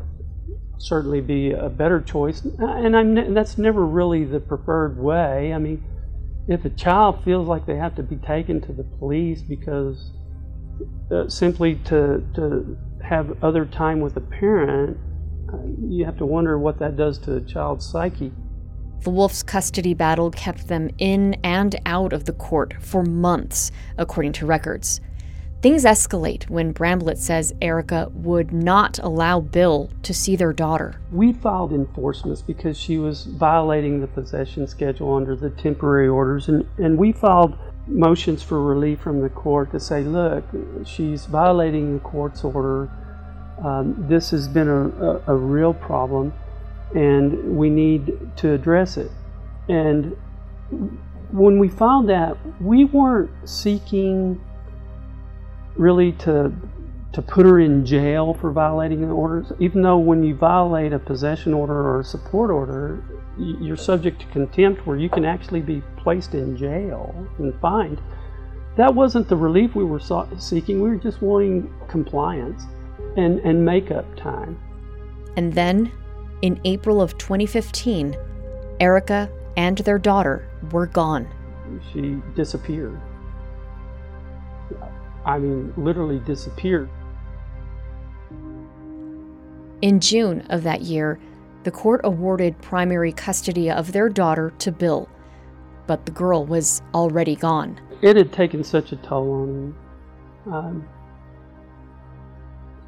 certainly 0.80 1.22
be 1.22 1.52
a 1.52 1.70
better 1.70 2.02
choice. 2.02 2.42
And 2.60 3.16
ne- 3.16 3.34
that's 3.34 3.58
never 3.58 3.86
really 3.86 4.26
the 4.26 4.40
preferred 4.40 4.98
way. 4.98 5.54
I 5.54 5.58
mean, 5.58 5.84
if 6.48 6.64
a 6.66 6.70
child 6.70 7.24
feels 7.24 7.48
like 7.48 7.66
they 7.66 7.76
have 7.76 7.96
to 7.96 8.04
be 8.04 8.16
taken 8.18 8.62
to 8.62 8.74
the 8.74 8.84
police 8.84 9.42
because 9.42 10.12
uh, 11.12 11.28
simply 11.28 11.76
to, 11.86 12.24
to 12.36 12.78
have 13.04 13.44
other 13.44 13.66
time 13.66 14.00
with 14.00 14.16
a 14.18 14.22
parent, 14.22 14.98
uh, 15.54 15.58
you 15.88 16.06
have 16.06 16.18
to 16.18 16.26
wonder 16.26 16.58
what 16.58 16.80
that 16.80 16.96
does 16.96 17.18
to 17.20 17.36
a 17.36 17.42
child's 17.42 17.86
psyche. 17.86 18.32
The 19.02 19.10
Wolf's 19.10 19.44
custody 19.44 19.94
battle 19.94 20.32
kept 20.32 20.68
them 20.68 20.90
in 20.98 21.36
and 21.44 21.76
out 21.86 22.14
of 22.14 22.26
the 22.26 22.34
court 22.34 22.74
for 22.80 23.04
months, 23.04 23.72
according 23.98 24.34
to 24.34 24.46
records. 24.46 25.02
Things 25.60 25.86
escalate 25.86 26.48
when 26.52 26.72
Bramblett 26.72 27.18
says 27.18 27.52
Erica 27.64 28.12
would 28.14 28.54
not 28.54 29.00
allow 29.00 29.40
Bill 29.40 29.90
to 30.04 30.14
see 30.14 30.36
their 30.36 30.54
daughter. 30.54 31.00
We 31.12 31.34
filed 31.34 31.74
enforcements 31.74 32.44
because 32.44 32.78
she 32.78 33.00
was 33.00 33.26
violating 33.26 34.00
the 34.00 34.06
possession 34.06 34.68
schedule 34.68 35.16
under 35.16 35.36
the 35.36 35.50
temporary 35.50 36.10
orders, 36.10 36.48
and, 36.48 36.68
and 36.78 36.96
we 36.96 37.12
filed 37.12 37.58
motions 37.88 38.44
for 38.44 38.62
relief 38.62 39.00
from 39.00 39.22
the 39.22 39.30
court 39.30 39.72
to 39.72 39.80
say, 39.80 40.04
look, 40.04 40.44
she's 40.86 41.26
violating 41.26 41.96
the 41.96 42.00
court's 42.02 42.44
order. 42.44 42.92
Um, 43.66 43.96
this 44.08 44.30
has 44.30 44.48
been 44.48 44.68
a, 44.68 44.90
a, 44.90 45.24
a 45.28 45.36
real 45.36 45.74
problem, 45.74 46.34
and 46.94 47.58
we 47.58 47.72
need 47.72 48.20
to 48.38 48.54
address 48.54 48.98
it. 48.98 49.10
And 49.70 50.16
when 51.32 51.58
we 51.58 51.68
filed 51.68 52.10
that, 52.10 52.38
we 52.62 52.86
weren't 52.86 53.32
seeking 53.50 54.40
really 55.78 56.12
to 56.14 56.52
to 57.14 57.22
put 57.22 57.46
her 57.46 57.60
in 57.60 57.84
jail 57.86 58.34
for 58.34 58.52
violating 58.52 59.02
the 59.02 59.08
orders, 59.08 59.52
even 59.60 59.82
though 59.82 59.98
when 59.98 60.24
you 60.24 60.36
violate 60.36 60.94
a 60.94 61.00
possession 61.00 61.52
order 61.54 61.74
or 61.74 62.02
a 62.02 62.04
support 62.04 62.52
order, 62.52 63.04
you're 63.38 63.78
subject 63.78 64.20
to 64.20 64.28
contempt 64.28 64.86
where 64.86 64.98
you 64.98 65.10
can 65.10 65.26
actually 65.26 65.62
be 65.62 65.82
placed 65.96 66.36
in 66.36 66.56
jail 66.56 67.28
and 67.40 67.60
fined. 67.60 68.00
That 68.76 68.94
wasn't 68.94 69.30
the 69.30 69.36
relief 69.36 69.74
we 69.74 69.84
were 69.84 70.02
seeking. 70.38 70.80
We 70.80 70.90
were 70.90 70.98
just 70.98 71.22
wanting 71.22 71.74
compliance 71.88 72.66
and, 73.16 73.40
and 73.40 73.66
makeup 73.66 74.06
time. 74.16 74.60
And 75.36 75.54
then, 75.54 75.92
in 76.44 76.62
April 76.66 77.02
of 77.02 77.18
2015, 77.18 78.16
Erica 78.80 79.28
and 79.56 79.78
their 79.80 79.98
daughter 79.98 80.48
were 80.72 80.86
gone. 80.86 81.28
She 81.92 82.22
disappeared. 82.36 83.00
I 85.28 85.40
mean, 85.40 85.74
literally 85.76 86.20
disappeared. 86.20 86.90
In 89.82 90.00
June 90.00 90.42
of 90.50 90.64
that 90.64 90.82
year, 90.82 91.20
the 91.64 91.72
court 91.72 92.02
awarded 92.06 92.60
primary 92.62 93.12
custody 93.12 93.70
of 93.70 93.92
their 93.92 94.08
daughter 94.08 94.54
to 94.60 94.72
Bill, 94.72 95.10
but 95.86 96.06
the 96.06 96.14
girl 96.14 96.46
was 96.46 96.82
already 96.94 97.36
gone. 97.36 97.80
It 98.02 98.16
had 98.16 98.32
taken 98.32 98.64
such 98.64 98.94
a 98.94 98.96
toll 98.96 99.34
on 99.34 99.50
him. 99.50 100.54
Um, 100.54 100.88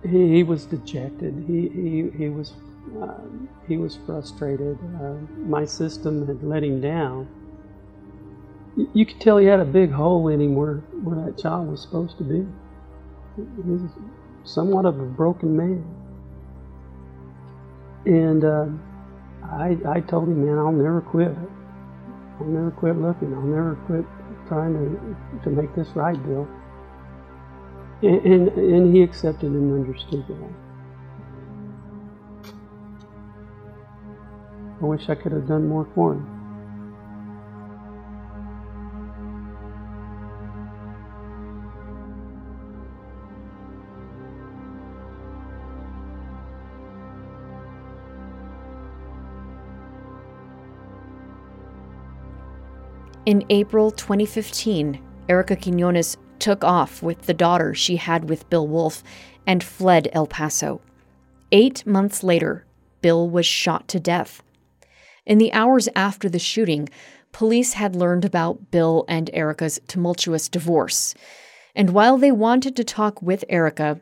he, 0.02 0.36
he, 0.36 0.44
was 0.44 0.66
dejected. 0.66 1.44
He, 1.46 1.68
he, 1.68 2.10
he 2.18 2.30
was 2.30 2.54
uh, 3.02 3.20
he 3.68 3.78
was 3.78 4.00
frustrated. 4.06 4.80
Uh, 5.02 5.16
my 5.40 5.66
system 5.66 6.26
had 6.26 6.42
let 6.42 6.64
him 6.64 6.80
down 6.80 7.28
you 8.94 9.06
could 9.06 9.20
tell 9.20 9.38
he 9.38 9.48
had 9.48 9.60
a 9.60 9.66
big 9.66 9.92
hole 9.92 10.28
in 10.28 10.42
him 10.42 10.56
where, 10.56 10.76
where 11.04 11.26
that 11.26 11.38
child 11.38 11.70
was 11.70 11.82
supposed 11.82 12.18
to 12.18 12.24
be. 12.24 12.46
He 13.36 13.70
was 13.70 13.82
somewhat 14.44 14.86
of 14.86 15.00
a 15.00 15.06
broken 15.06 15.56
man. 15.56 15.84
And 18.06 18.44
uh, 18.44 18.66
I, 19.44 19.78
I 19.88 20.00
told 20.02 20.30
him, 20.30 20.46
man, 20.46 20.58
I'll 20.58 20.72
never 20.72 21.02
quit. 21.02 21.36
I'll 22.40 22.48
never 22.48 22.72
quit 22.72 22.98
looking. 22.98 23.34
I'll 23.34 23.42
never 23.42 23.76
quit 23.86 24.06
trying 24.48 24.74
to, 24.74 25.44
to 25.44 25.50
make 25.50 25.76
this 25.76 25.90
right, 25.90 26.22
Bill. 26.24 26.48
And, 28.02 28.26
and, 28.26 28.48
and 28.50 28.96
he 28.96 29.04
accepted 29.04 29.52
and 29.52 29.86
understood 29.86 30.26
that. 30.28 30.50
I 34.82 34.86
wish 34.86 35.10
I 35.10 35.16
could 35.16 35.34
have 35.34 35.48
done 35.48 35.68
more 35.68 35.86
for 35.94 36.14
him. 36.14 36.39
In 53.30 53.46
April 53.52 53.92
2015, 53.92 55.00
Erica 55.30 55.56
Quinones 55.56 56.18
took 56.40 56.64
off 56.64 57.04
with 57.04 57.28
the 57.28 57.34
daughter 57.36 57.76
she 57.76 57.98
had 57.98 58.28
with 58.28 58.50
Bill 58.50 58.68
Wolf 58.68 59.04
and 59.46 59.64
fled 59.64 60.10
El 60.14 60.26
Paso. 60.26 60.82
Eight 61.52 61.86
months 61.86 62.24
later, 62.24 62.66
Bill 63.04 63.30
was 63.30 63.46
shot 63.46 63.88
to 63.90 64.00
death. 64.00 64.42
In 65.28 65.38
the 65.38 65.54
hours 65.54 65.88
after 65.96 66.28
the 66.28 66.40
shooting, 66.40 66.90
police 67.32 67.74
had 67.74 67.96
learned 67.96 68.26
about 68.26 68.72
Bill 68.72 69.06
and 69.08 69.30
Erica's 69.32 69.80
tumultuous 69.88 70.50
divorce. 70.50 71.14
And 71.76 71.92
while 71.92 72.18
they 72.18 72.32
wanted 72.32 72.76
to 72.78 72.84
talk 72.84 73.22
with 73.22 73.46
Erica, 73.48 74.02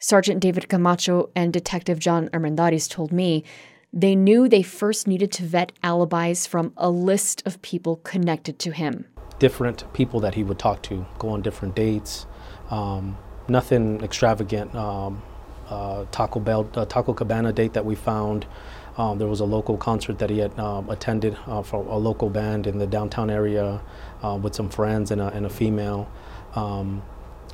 Sergeant 0.00 0.40
David 0.40 0.70
Camacho 0.70 1.28
and 1.36 1.52
Detective 1.52 1.98
John 1.98 2.30
Armendariz 2.30 2.88
told 2.88 3.12
me 3.12 3.44
they 3.92 4.16
knew 4.16 4.48
they 4.48 4.62
first 4.62 5.06
needed 5.06 5.30
to 5.32 5.42
vet 5.42 5.72
alibis 5.82 6.46
from 6.46 6.72
a 6.76 6.88
list 6.88 7.42
of 7.44 7.60
people 7.60 7.96
connected 7.96 8.58
to 8.60 8.70
him. 8.70 9.06
Different 9.38 9.92
people 9.92 10.20
that 10.20 10.34
he 10.34 10.44
would 10.44 10.58
talk 10.58 10.82
to, 10.84 11.06
go 11.18 11.30
on 11.30 11.42
different 11.42 11.74
dates, 11.74 12.26
um, 12.70 13.18
nothing 13.48 14.02
extravagant. 14.02 14.74
Um, 14.74 15.22
uh, 15.68 16.04
Taco 16.10 16.40
Bell, 16.40 16.68
uh, 16.74 16.84
Taco 16.84 17.14
Cabana 17.14 17.52
date 17.52 17.72
that 17.72 17.84
we 17.84 17.94
found. 17.94 18.46
Um, 18.98 19.18
there 19.18 19.28
was 19.28 19.40
a 19.40 19.44
local 19.44 19.78
concert 19.78 20.18
that 20.18 20.28
he 20.28 20.38
had 20.38 20.58
uh, 20.58 20.82
attended 20.88 21.36
uh, 21.46 21.62
for 21.62 21.82
a 21.86 21.96
local 21.96 22.28
band 22.28 22.66
in 22.66 22.78
the 22.78 22.86
downtown 22.86 23.30
area 23.30 23.80
uh, 24.22 24.38
with 24.40 24.54
some 24.54 24.68
friends 24.68 25.10
and 25.10 25.20
a, 25.20 25.28
and 25.28 25.46
a 25.46 25.50
female. 25.50 26.10
Um, 26.54 27.02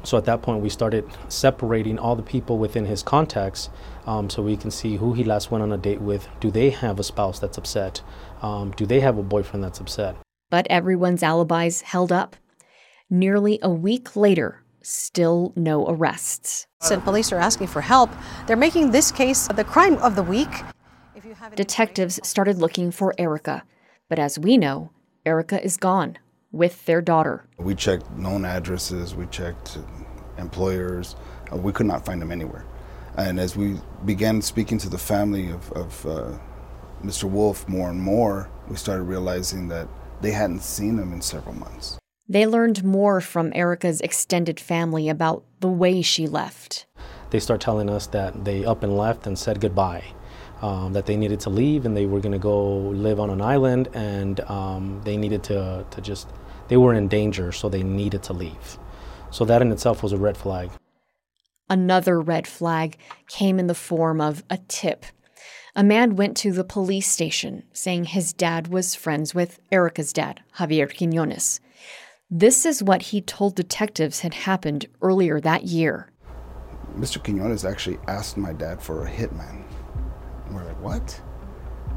so 0.03 0.17
at 0.17 0.25
that 0.25 0.43
point, 0.43 0.63
we 0.63 0.69
started 0.69 1.05
separating 1.29 1.99
all 1.99 2.17
the 2.17 2.23
people 2.23 2.59
within 2.59 2.85
his 2.87 3.03
contacts 3.03 3.71
um, 4.09 4.31
so 4.31 4.43
we 4.43 4.57
can 4.57 4.71
see 4.71 4.97
who 4.97 5.13
he 5.13 5.23
last 5.23 5.51
went 5.51 5.63
on 5.63 5.71
a 5.71 5.77
date 5.77 6.01
with. 6.01 6.27
Do 6.41 6.51
they 6.51 6.71
have 6.71 6.99
a 6.99 7.05
spouse 7.05 7.39
that's 7.39 7.59
upset? 7.59 8.01
Um, 8.41 8.71
do 8.71 8.87
they 8.87 9.01
have 9.01 9.19
a 9.19 9.23
boyfriend 9.23 9.63
that's 9.63 9.81
upset? 9.81 10.17
But 10.49 10.67
everyone's 10.71 11.23
alibis 11.23 11.83
held 11.83 12.11
up. 12.11 12.35
Nearly 13.11 13.59
a 13.63 13.69
week 13.69 14.17
later, 14.17 14.63
still 14.81 15.53
no 15.57 15.87
arrests. 15.87 16.67
And 16.91 17.05
police 17.05 17.33
are 17.33 17.39
asking 17.39 17.67
for 17.67 17.83
help. 17.83 18.11
They're 18.47 18.57
making 18.57 18.93
this 18.93 19.13
case 19.13 19.47
the 19.49 19.65
crime 19.65 19.99
of 19.99 20.17
the 20.17 20.23
week. 20.23 20.49
Detectives 21.55 22.19
started 22.27 22.57
looking 22.57 22.91
for 22.91 23.15
Erica, 23.19 23.63
but 24.09 24.19
as 24.19 24.39
we 24.39 24.57
know, 24.57 24.91
Erica 25.27 25.63
is 25.63 25.77
gone 25.77 26.17
with 26.51 26.87
their 26.87 27.03
daughter. 27.03 27.47
We 27.59 27.75
checked 27.75 28.11
known 28.13 28.47
addresses, 28.47 29.15
we 29.15 29.27
checked 29.27 29.77
employers, 30.39 31.17
uh, 31.53 31.57
we 31.57 31.73
could 31.73 31.87
not 31.87 32.07
find 32.07 32.23
them 32.23 32.33
anywhere. 32.33 32.65
And 33.19 33.41
as 33.41 33.57
we 33.57 33.77
began 34.05 34.41
speaking 34.41 34.79
to 34.79 34.89
the 34.89 34.97
family 34.97 35.51
of, 35.51 35.73
of 35.73 36.07
uh, 36.07 36.39
Mr. 37.03 37.25
Wolf 37.25 37.69
more 37.69 37.91
and 37.91 38.01
more, 38.01 38.49
we 38.69 38.77
started 38.77 39.03
realizing 39.03 39.67
that 39.69 39.89
they 40.21 40.31
hadn't 40.31 40.63
seen 40.63 40.99
him 40.99 41.13
in 41.13 41.21
several 41.21 41.57
months. 41.57 41.99
They 42.29 42.47
learned 42.47 42.85
more 42.85 43.21
from 43.21 43.53
Erica's 43.57 44.01
extended 44.03 44.61
family 44.61 45.09
about 45.09 45.43
the 45.59 45.69
way 45.69 46.01
she 46.01 46.29
left. 46.29 46.87
They 47.31 47.41
start 47.41 47.61
telling 47.61 47.91
us 47.91 48.07
that 48.09 48.45
they 48.45 48.65
up 48.65 48.85
and 48.85 48.97
left 48.97 49.27
and 49.27 49.37
said 49.37 49.61
goodbye, 49.61 50.05
um, 50.63 50.93
that 50.93 51.07
they 51.07 51.17
needed 51.17 51.41
to 51.41 51.51
leave 51.51 51.87
and 51.87 51.97
they 51.97 52.07
were 52.07 52.21
going 52.21 52.33
to 52.33 52.39
go 52.39 52.77
live 52.77 53.19
on 53.19 53.31
an 53.31 53.41
island 53.41 53.89
and 53.95 54.39
um, 54.43 55.01
they 55.05 55.17
needed 55.17 55.43
to, 55.45 55.85
to 55.91 56.01
just, 56.01 56.29
they 56.69 56.77
were 56.77 56.95
in 56.95 57.09
danger, 57.09 57.51
so 57.51 57.69
they 57.69 57.83
needed 57.83 58.23
to 58.25 58.33
leave. 58.33 58.79
So 59.31 59.45
that 59.45 59.61
in 59.61 59.73
itself 59.73 60.05
was 60.05 60.13
a 60.13 60.19
red 60.19 60.37
flag. 60.37 60.71
Another 61.71 62.21
red 62.21 62.47
flag 62.47 62.97
came 63.29 63.59
in 63.59 63.67
the 63.67 63.75
form 63.75 64.21
of 64.21 64.43
a 64.49 64.59
tip. 64.69 65.05
A 65.77 65.85
man 65.85 66.17
went 66.17 66.37
to 66.39 66.53
the 66.53 66.65
police 66.65 67.11
station 67.11 67.63
saying 67.73 68.07
his 68.07 68.33
dad 68.33 68.69
was 68.69 68.95
friends 68.95 69.35
with 69.35 69.61
Erica's 69.71 70.13
dad, 70.13 70.43
Javier 70.57 70.89
Quinones. 70.89 71.61
This 72.31 72.67
is 72.67 72.83
what 72.83 73.03
he 73.03 73.21
told 73.21 73.55
detectives 73.55 74.21
had 74.21 74.35
happened 74.35 74.87
earlier 75.01 75.41
that 75.41 75.65
year. 75.65 76.11
Mr. 76.97 77.23
Quinones 77.23 77.65
actually 77.65 77.99
asked 78.09 78.37
my 78.37 78.53
dad 78.53 78.83
for 78.83 79.07
a 79.07 79.11
hitman. 79.11 79.63
We're 80.51 80.65
like, 80.65 80.83
what? 80.83 81.21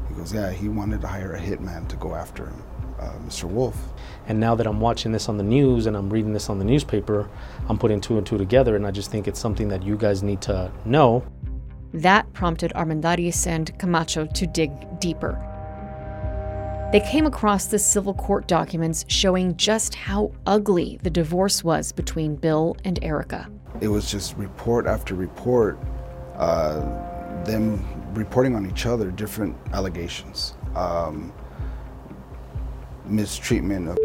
He 0.08 0.14
goes, 0.14 0.32
yeah, 0.32 0.50
he 0.50 0.68
wanted 0.68 1.00
to 1.00 1.06
hire 1.06 1.34
a 1.34 1.40
hitman 1.40 1.88
to 1.88 1.96
go 1.96 2.14
after 2.14 2.52
uh, 3.00 3.12
Mr. 3.26 3.44
Wolf. 3.44 3.76
And 4.28 4.38
now 4.38 4.54
that 4.54 4.66
I'm 4.66 4.80
watching 4.80 5.12
this 5.12 5.28
on 5.28 5.36
the 5.36 5.42
news 5.42 5.86
and 5.86 5.96
I'm 5.96 6.08
reading 6.08 6.32
this 6.32 6.48
on 6.48 6.58
the 6.58 6.64
newspaper, 6.64 7.28
I'm 7.68 7.78
putting 7.78 8.00
two 8.00 8.18
and 8.18 8.26
two 8.26 8.38
together, 8.38 8.76
and 8.76 8.86
I 8.86 8.90
just 8.90 9.10
think 9.10 9.26
it's 9.26 9.40
something 9.40 9.68
that 9.68 9.82
you 9.82 9.96
guys 9.96 10.22
need 10.22 10.40
to 10.42 10.70
know. 10.84 11.24
That 11.92 12.32
prompted 12.32 12.72
Armendariz 12.74 13.46
and 13.46 13.76
Camacho 13.78 14.26
to 14.26 14.46
dig 14.46 14.70
deeper. 15.00 15.48
They 16.92 17.00
came 17.00 17.26
across 17.26 17.66
the 17.66 17.78
civil 17.78 18.12
court 18.12 18.46
documents 18.46 19.06
showing 19.08 19.56
just 19.56 19.94
how 19.94 20.30
ugly 20.46 21.00
the 21.02 21.08
divorce 21.08 21.64
was 21.64 21.90
between 21.90 22.36
Bill 22.36 22.76
and 22.84 23.02
Erica. 23.02 23.48
It 23.80 23.88
was 23.88 24.10
just 24.10 24.36
report 24.36 24.86
after 24.86 25.14
report, 25.14 25.78
uh, 26.36 26.80
them 27.44 27.82
reporting 28.14 28.54
on 28.54 28.66
each 28.66 28.84
other 28.84 29.10
different 29.10 29.56
allegations, 29.72 30.54
um, 30.74 31.32
mistreatment 33.06 33.88
of 33.88 33.98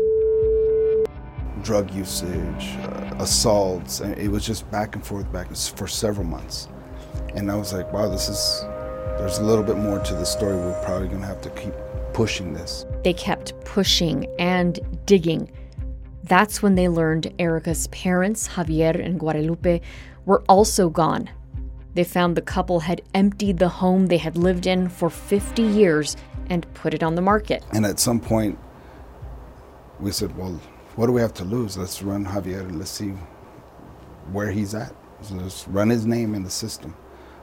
drug 1.63 1.91
usage, 1.93 2.77
uh, 2.83 3.15
assaults, 3.19 3.99
and 3.99 4.17
it 4.17 4.29
was 4.29 4.45
just 4.45 4.69
back 4.71 4.95
and 4.95 5.05
forth, 5.05 5.31
back 5.31 5.53
for 5.55 5.87
several 5.87 6.25
months. 6.25 6.67
And 7.35 7.51
I 7.51 7.55
was 7.55 7.73
like, 7.73 7.91
wow, 7.91 8.09
this 8.09 8.29
is, 8.29 8.61
there's 9.17 9.39
a 9.39 9.43
little 9.43 9.63
bit 9.63 9.77
more 9.77 9.99
to 9.99 10.13
the 10.13 10.25
story. 10.25 10.55
We're 10.55 10.81
probably 10.83 11.09
gonna 11.09 11.25
have 11.25 11.41
to 11.41 11.49
keep 11.51 11.73
pushing 12.13 12.53
this. 12.53 12.85
They 13.03 13.13
kept 13.13 13.53
pushing 13.65 14.27
and 14.39 14.79
digging. 15.05 15.51
That's 16.23 16.61
when 16.61 16.75
they 16.75 16.89
learned 16.89 17.33
Erica's 17.39 17.87
parents, 17.87 18.47
Javier 18.47 19.03
and 19.03 19.19
Guadalupe, 19.19 19.81
were 20.25 20.43
also 20.49 20.89
gone. 20.89 21.29
They 21.93 22.03
found 22.03 22.35
the 22.35 22.41
couple 22.41 22.79
had 22.79 23.01
emptied 23.13 23.57
the 23.57 23.69
home 23.69 24.07
they 24.07 24.17
had 24.17 24.37
lived 24.37 24.67
in 24.67 24.87
for 24.89 25.09
50 25.09 25.63
years 25.63 26.15
and 26.49 26.71
put 26.73 26.93
it 26.93 27.01
on 27.01 27.15
the 27.15 27.21
market. 27.21 27.63
And 27.71 27.85
at 27.85 27.99
some 27.99 28.19
point, 28.19 28.59
we 29.99 30.11
said, 30.11 30.35
well, 30.37 30.59
what 30.95 31.07
do 31.07 31.11
we 31.11 31.21
have 31.21 31.33
to 31.35 31.43
lose? 31.43 31.77
Let's 31.77 32.01
run 32.01 32.25
Javier 32.25 32.61
and 32.61 32.79
let's 32.79 32.91
see 32.91 33.13
where 34.31 34.51
he's 34.51 34.73
at. 34.75 34.93
Let's 35.31 35.67
run 35.67 35.89
his 35.89 36.05
name 36.05 36.35
in 36.35 36.43
the 36.43 36.49
system. 36.49 36.95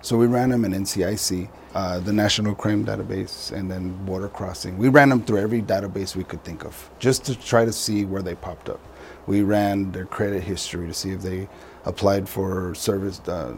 So 0.05 0.19
we 0.19 0.27
ran 0.27 0.53
him 0.53 0.67
in 0.67 0.73
NCIC, 0.73 1.49
uh, 1.75 1.99
the 2.01 2.13
National 2.13 2.55
Crime 2.55 2.85
Database, 2.85 3.53
and 3.53 3.71
then 3.71 4.05
Border 4.05 4.29
Crossing. 4.29 4.77
We 4.77 4.91
ran 4.91 5.09
them 5.09 5.23
through 5.23 5.39
every 5.39 5.63
database 5.63 6.15
we 6.15 6.25
could 6.25 6.45
think 6.45 6.65
of, 6.65 6.91
just 6.99 7.25
to 7.25 7.35
try 7.35 7.65
to 7.65 7.73
see 7.73 8.05
where 8.05 8.21
they 8.21 8.35
popped 8.35 8.69
up. 8.69 8.81
We 9.27 9.41
ran 9.43 9.93
their 9.93 10.05
credit 10.05 10.43
history 10.43 10.87
to 10.89 10.93
see 10.93 11.13
if 11.13 11.23
they 11.23 11.49
applied 11.87 12.29
for 12.29 12.75
service, 12.75 13.19
uh, 13.27 13.55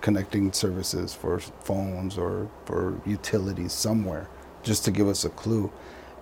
connecting 0.00 0.52
services 0.52 1.12
for 1.12 1.40
phones 1.40 2.16
or 2.16 2.48
for 2.66 3.00
utilities 3.04 3.72
somewhere, 3.72 4.28
just 4.62 4.84
to 4.84 4.92
give 4.92 5.08
us 5.08 5.24
a 5.24 5.30
clue. 5.30 5.72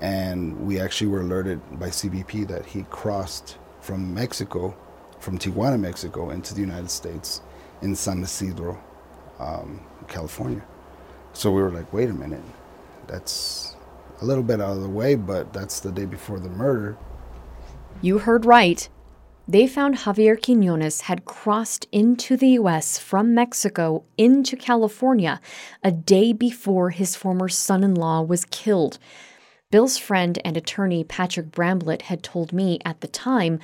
And 0.00 0.66
we 0.66 0.80
actually 0.80 1.08
were 1.08 1.22
alerted 1.22 1.60
by 1.78 1.88
CBP 1.88 2.46
that 2.48 2.66
he 2.66 2.84
crossed 2.84 3.58
from 3.80 4.14
Mexico, 4.14 4.76
from 5.18 5.38
Tijuana, 5.38 5.78
Mexico, 5.78 6.30
into 6.30 6.54
the 6.54 6.60
United 6.60 6.90
States 6.90 7.40
in 7.82 7.94
San 7.94 8.22
Isidro, 8.22 8.80
um, 9.38 9.80
California. 10.06 10.64
So 11.32 11.50
we 11.50 11.62
were 11.62 11.70
like, 11.70 11.92
wait 11.92 12.10
a 12.10 12.12
minute, 12.12 12.42
that's 13.06 13.76
a 14.20 14.24
little 14.24 14.42
bit 14.42 14.60
out 14.60 14.76
of 14.76 14.82
the 14.82 14.88
way, 14.88 15.14
but 15.14 15.52
that's 15.52 15.80
the 15.80 15.92
day 15.92 16.04
before 16.04 16.38
the 16.38 16.48
murder. 16.48 16.96
You 18.00 18.18
heard 18.18 18.44
right. 18.44 18.88
They 19.46 19.66
found 19.66 19.96
Javier 19.96 20.40
Quinones 20.40 21.02
had 21.02 21.24
crossed 21.24 21.86
into 21.90 22.36
the 22.36 22.50
U.S. 22.50 22.98
from 22.98 23.34
Mexico 23.34 24.04
into 24.18 24.56
California 24.56 25.40
a 25.82 25.90
day 25.90 26.34
before 26.34 26.90
his 26.90 27.16
former 27.16 27.48
son 27.48 27.82
in 27.82 27.94
law 27.94 28.20
was 28.20 28.44
killed. 28.44 28.98
Bill's 29.70 29.98
friend 29.98 30.38
and 30.46 30.56
attorney 30.56 31.04
Patrick 31.04 31.50
Bramblett 31.50 32.02
had 32.02 32.22
told 32.22 32.54
me 32.54 32.78
at 32.86 33.02
the 33.02 33.08
time 33.08 33.60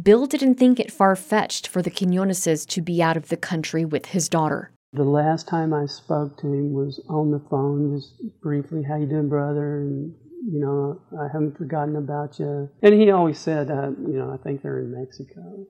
Bill 0.00 0.26
didn't 0.26 0.54
think 0.54 0.78
it 0.78 0.92
far 0.92 1.16
fetched 1.16 1.66
for 1.66 1.82
the 1.82 1.90
Quinoneses 1.90 2.64
to 2.68 2.80
be 2.80 3.02
out 3.02 3.16
of 3.16 3.28
the 3.28 3.36
country 3.36 3.84
with 3.84 4.06
his 4.06 4.28
daughter. 4.28 4.70
The 4.92 5.02
last 5.02 5.48
time 5.48 5.74
I 5.74 5.86
spoke 5.86 6.38
to 6.38 6.46
him 6.46 6.72
was 6.72 7.04
on 7.08 7.32
the 7.32 7.42
phone, 7.50 7.96
just 7.96 8.14
briefly, 8.40 8.84
"How 8.84 8.96
you 8.96 9.06
doing, 9.06 9.28
brother?" 9.28 9.80
and 9.80 10.14
you 10.46 10.60
know, 10.60 11.00
I 11.20 11.26
haven't 11.32 11.58
forgotten 11.58 11.96
about 11.96 12.38
you. 12.38 12.70
And 12.80 12.94
he 12.94 13.10
always 13.10 13.38
said, 13.38 13.70
uh, 13.70 13.90
you 14.06 14.18
know, 14.18 14.30
I 14.30 14.36
think 14.36 14.62
they're 14.62 14.78
in 14.78 14.92
Mexico. 14.92 15.66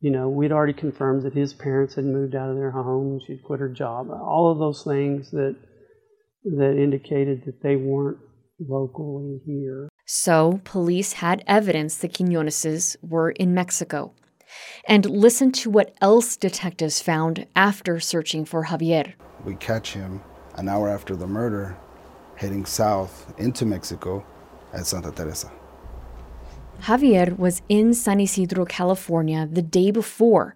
You 0.00 0.10
know, 0.10 0.28
we'd 0.28 0.52
already 0.52 0.74
confirmed 0.74 1.22
that 1.22 1.32
his 1.32 1.54
parents 1.54 1.94
had 1.94 2.04
moved 2.04 2.34
out 2.34 2.50
of 2.50 2.56
their 2.56 2.70
home. 2.70 3.20
She'd 3.26 3.42
quit 3.42 3.60
her 3.60 3.70
job. 3.70 4.10
All 4.10 4.52
of 4.52 4.58
those 4.58 4.84
things 4.84 5.30
that 5.30 5.56
that 6.44 6.76
indicated 6.76 7.44
that 7.46 7.62
they 7.62 7.76
weren't 7.76 8.18
locally 8.68 9.40
here. 9.44 9.88
So, 10.06 10.60
police 10.64 11.14
had 11.14 11.44
evidence 11.46 11.96
the 11.96 12.08
Quinoneses 12.08 12.96
were 13.02 13.30
in 13.30 13.54
Mexico. 13.54 14.12
And 14.86 15.06
listen 15.06 15.52
to 15.52 15.70
what 15.70 15.94
else 16.00 16.36
detectives 16.36 17.00
found 17.00 17.46
after 17.56 18.00
searching 18.00 18.44
for 18.44 18.66
Javier. 18.66 19.14
We 19.44 19.54
catch 19.56 19.94
him 19.94 20.20
an 20.56 20.68
hour 20.68 20.88
after 20.88 21.16
the 21.16 21.26
murder 21.26 21.76
heading 22.36 22.66
south 22.66 23.32
into 23.38 23.64
Mexico 23.64 24.24
at 24.72 24.86
Santa 24.86 25.12
Teresa. 25.12 25.50
Javier 26.82 27.38
was 27.38 27.62
in 27.68 27.94
San 27.94 28.20
Isidro, 28.20 28.64
California 28.64 29.48
the 29.50 29.62
day 29.62 29.90
before, 29.92 30.54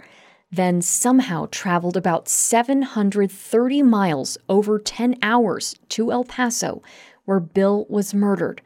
then 0.51 0.83
somehow 0.83 1.47
traveled 1.51 1.97
about 1.97 2.29
730 2.29 3.83
miles 3.83 4.39
over 4.49 4.79
10 4.79 5.17
hours 5.23 5.77
to 5.91 6.11
El 6.11 6.25
Paso, 6.25 6.83
where 7.27 7.41
Bill 7.41 7.87
was 7.89 8.15
murdered. 8.15 8.63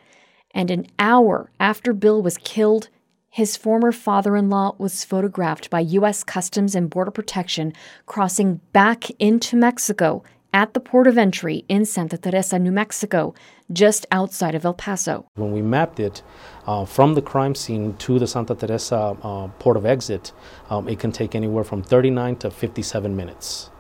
And 0.53 0.71
an 0.71 0.87
hour 0.99 1.51
after 1.59 1.93
Bill 1.93 2.23
was 2.23 2.39
killed, 2.39 2.89
his 3.29 3.57
former 3.57 3.93
father 3.93 4.37
in 4.37 4.51
law 4.51 4.75
was 4.79 5.05
photographed 5.05 5.71
by 5.71 5.81
U.S. 5.81 6.25
Customs 6.25 6.75
and 6.75 6.91
Border 6.91 7.13
Protection 7.13 7.73
crossing 8.07 8.61
back 8.73 9.11
into 9.19 9.57
Mexico 9.57 10.23
at 10.53 10.75
the 10.75 10.81
port 10.81 11.07
of 11.07 11.17
entry 11.17 11.65
in 11.69 11.85
Santa 11.85 12.19
Teresa, 12.19 12.59
New 12.59 12.73
Mexico, 12.73 13.35
just 13.73 14.05
outside 14.11 14.57
of 14.57 14.65
El 14.65 14.75
Paso. 14.75 15.27
When 15.37 15.53
we 15.53 15.63
mapped 15.63 16.01
it 16.01 16.23
uh, 16.67 16.85
from 16.85 17.15
the 17.15 17.23
crime 17.23 17.55
scene 17.55 17.97
to 17.99 18.19
the 18.19 18.27
Santa 18.27 18.57
Teresa 18.57 19.17
uh, 19.23 19.49
port 19.61 19.77
of 19.77 19.87
exit, 19.87 20.33
um, 20.69 20.89
it 20.89 20.99
can 20.99 21.13
take 21.13 21.37
anywhere 21.37 21.63
from 21.63 21.83
39 21.83 22.37
to 22.37 22.51
57 22.51 23.15
minutes. 23.15 23.71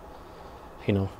You 0.86 0.94
know, 0.94 1.10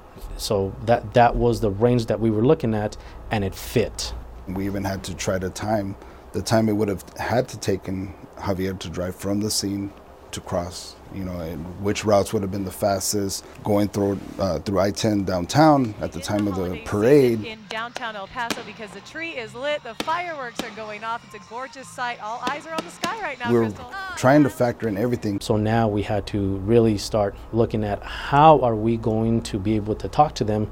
so 0.41 0.75
that 0.87 1.15
that 1.15 1.37
was 1.37 1.61
the 1.61 1.71
range 1.71 2.07
that 2.07 2.19
we 2.19 2.31
were 2.31 2.45
looking 2.45 2.75
at, 2.75 2.97
and 3.31 3.45
it 3.45 3.55
fit. 3.55 4.15
We 4.49 4.67
even 4.67 4.85
had 4.85 5.05
to 5.05 5.15
try 5.15 5.39
to 5.39 5.51
time 5.51 5.97
the 6.33 6.43
time 6.43 6.69
it 6.69 6.73
would 6.73 6.89
have 6.89 7.05
had 7.19 7.49
to 7.49 7.59
taken 7.59 8.15
Javier 8.37 8.79
to 8.79 8.89
drive 8.89 9.17
from 9.17 9.41
the 9.41 9.51
scene 9.51 9.93
to 10.31 10.41
cross. 10.41 10.95
You 11.15 11.25
know, 11.25 11.41
and 11.41 11.65
which 11.83 12.05
routes 12.05 12.33
would 12.33 12.43
have 12.43 12.51
been 12.51 12.65
the 12.65 12.71
fastest 12.71 13.45
going 13.65 13.89
through 13.89 14.21
uh, 14.39 14.61
through 14.61 14.79
I-10 14.79 15.27
downtown 15.27 15.95
at 16.01 16.13
the 16.13 16.21
time 16.21 16.47
of 16.47 16.57
the 16.57 16.81
parade. 16.85 17.45
In 17.45 17.59
downtown 17.69 18.17
El 18.17 18.29
Paso, 18.29 18.63
because 18.65 18.91
the 18.91 19.01
tree 19.01 19.31
is 19.31 19.55
lit, 19.55 19.83
the 19.83 19.95
fireworks 20.05 20.63
are 20.63 20.71
going 20.71 21.03
off. 21.05 21.25
It's 21.25 21.35
a 21.35 21.49
gorgeous 21.51 21.89
sight. 21.89 22.23
All 22.23 22.41
eyes 22.49 22.67
are 22.67 22.75
on 22.75 22.85
the 22.85 22.91
sky 22.91 23.21
right 23.21 23.39
now. 23.39 23.53
We're 23.53 23.63
Crystal. 23.63 23.93
trying 24.17 24.43
to 24.45 24.51
factor 24.51 24.89
in 24.89 24.97
everything. 24.97 25.41
So 25.41 25.57
now 25.57 25.89
we 25.89 26.03
had 26.03 26.27
to 26.29 26.57
really 26.59 26.99
start 26.99 27.35
looking 27.53 27.85
at 27.85 28.03
how 28.03 28.61
are 28.61 28.77
we 28.77 28.97
going 28.97 29.43
to 29.43 29.59
be 29.59 29.77
able 29.77 29.97
to 29.97 30.09
talk 30.09 30.35
to 30.37 30.45
them 30.45 30.71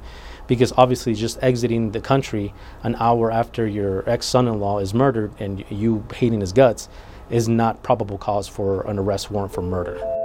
because 0.49 0.73
obviously 0.77 1.13
just 1.13 1.41
exiting 1.43 1.91
the 1.91 2.01
country 2.01 2.53
an 2.81 2.95
hour 2.95 3.31
after 3.31 3.67
your 3.67 4.09
ex-son-in-law 4.09 4.79
is 4.79 4.93
murdered 4.95 5.31
and 5.39 5.63
you 5.69 6.03
hating 6.15 6.41
his 6.41 6.51
guts 6.51 6.89
is 7.29 7.47
not 7.47 7.83
probable 7.83 8.17
cause 8.17 8.47
for 8.47 8.81
an 8.87 8.97
arrest 8.97 9.29
warrant 9.29 9.53
for 9.53 9.61
murder. 9.61 10.18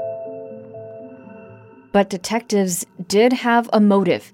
But 1.94 2.10
detectives 2.10 2.84
did 3.06 3.32
have 3.32 3.70
a 3.72 3.78
motive. 3.78 4.32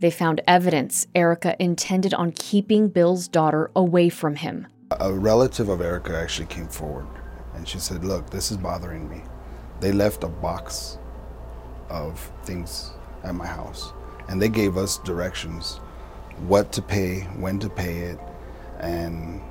They 0.00 0.10
found 0.10 0.40
evidence 0.46 1.06
Erica 1.14 1.54
intended 1.62 2.14
on 2.14 2.32
keeping 2.32 2.88
Bill's 2.88 3.28
daughter 3.28 3.70
away 3.76 4.08
from 4.08 4.36
him. 4.36 4.66
A 4.90 5.12
relative 5.12 5.68
of 5.68 5.82
Erica 5.82 6.16
actually 6.16 6.46
came 6.46 6.66
forward 6.66 7.06
and 7.54 7.68
she 7.68 7.78
said, 7.78 8.06
Look, 8.06 8.30
this 8.30 8.50
is 8.50 8.56
bothering 8.56 9.10
me. 9.10 9.20
They 9.80 9.92
left 9.92 10.24
a 10.24 10.28
box 10.28 10.96
of 11.90 12.18
things 12.44 12.92
at 13.22 13.34
my 13.34 13.48
house 13.48 13.92
and 14.30 14.40
they 14.40 14.48
gave 14.48 14.78
us 14.78 14.96
directions 14.96 15.80
what 16.48 16.72
to 16.72 16.80
pay, 16.80 17.20
when 17.36 17.58
to 17.58 17.68
pay 17.68 17.98
it, 17.98 18.18
and 18.80 19.42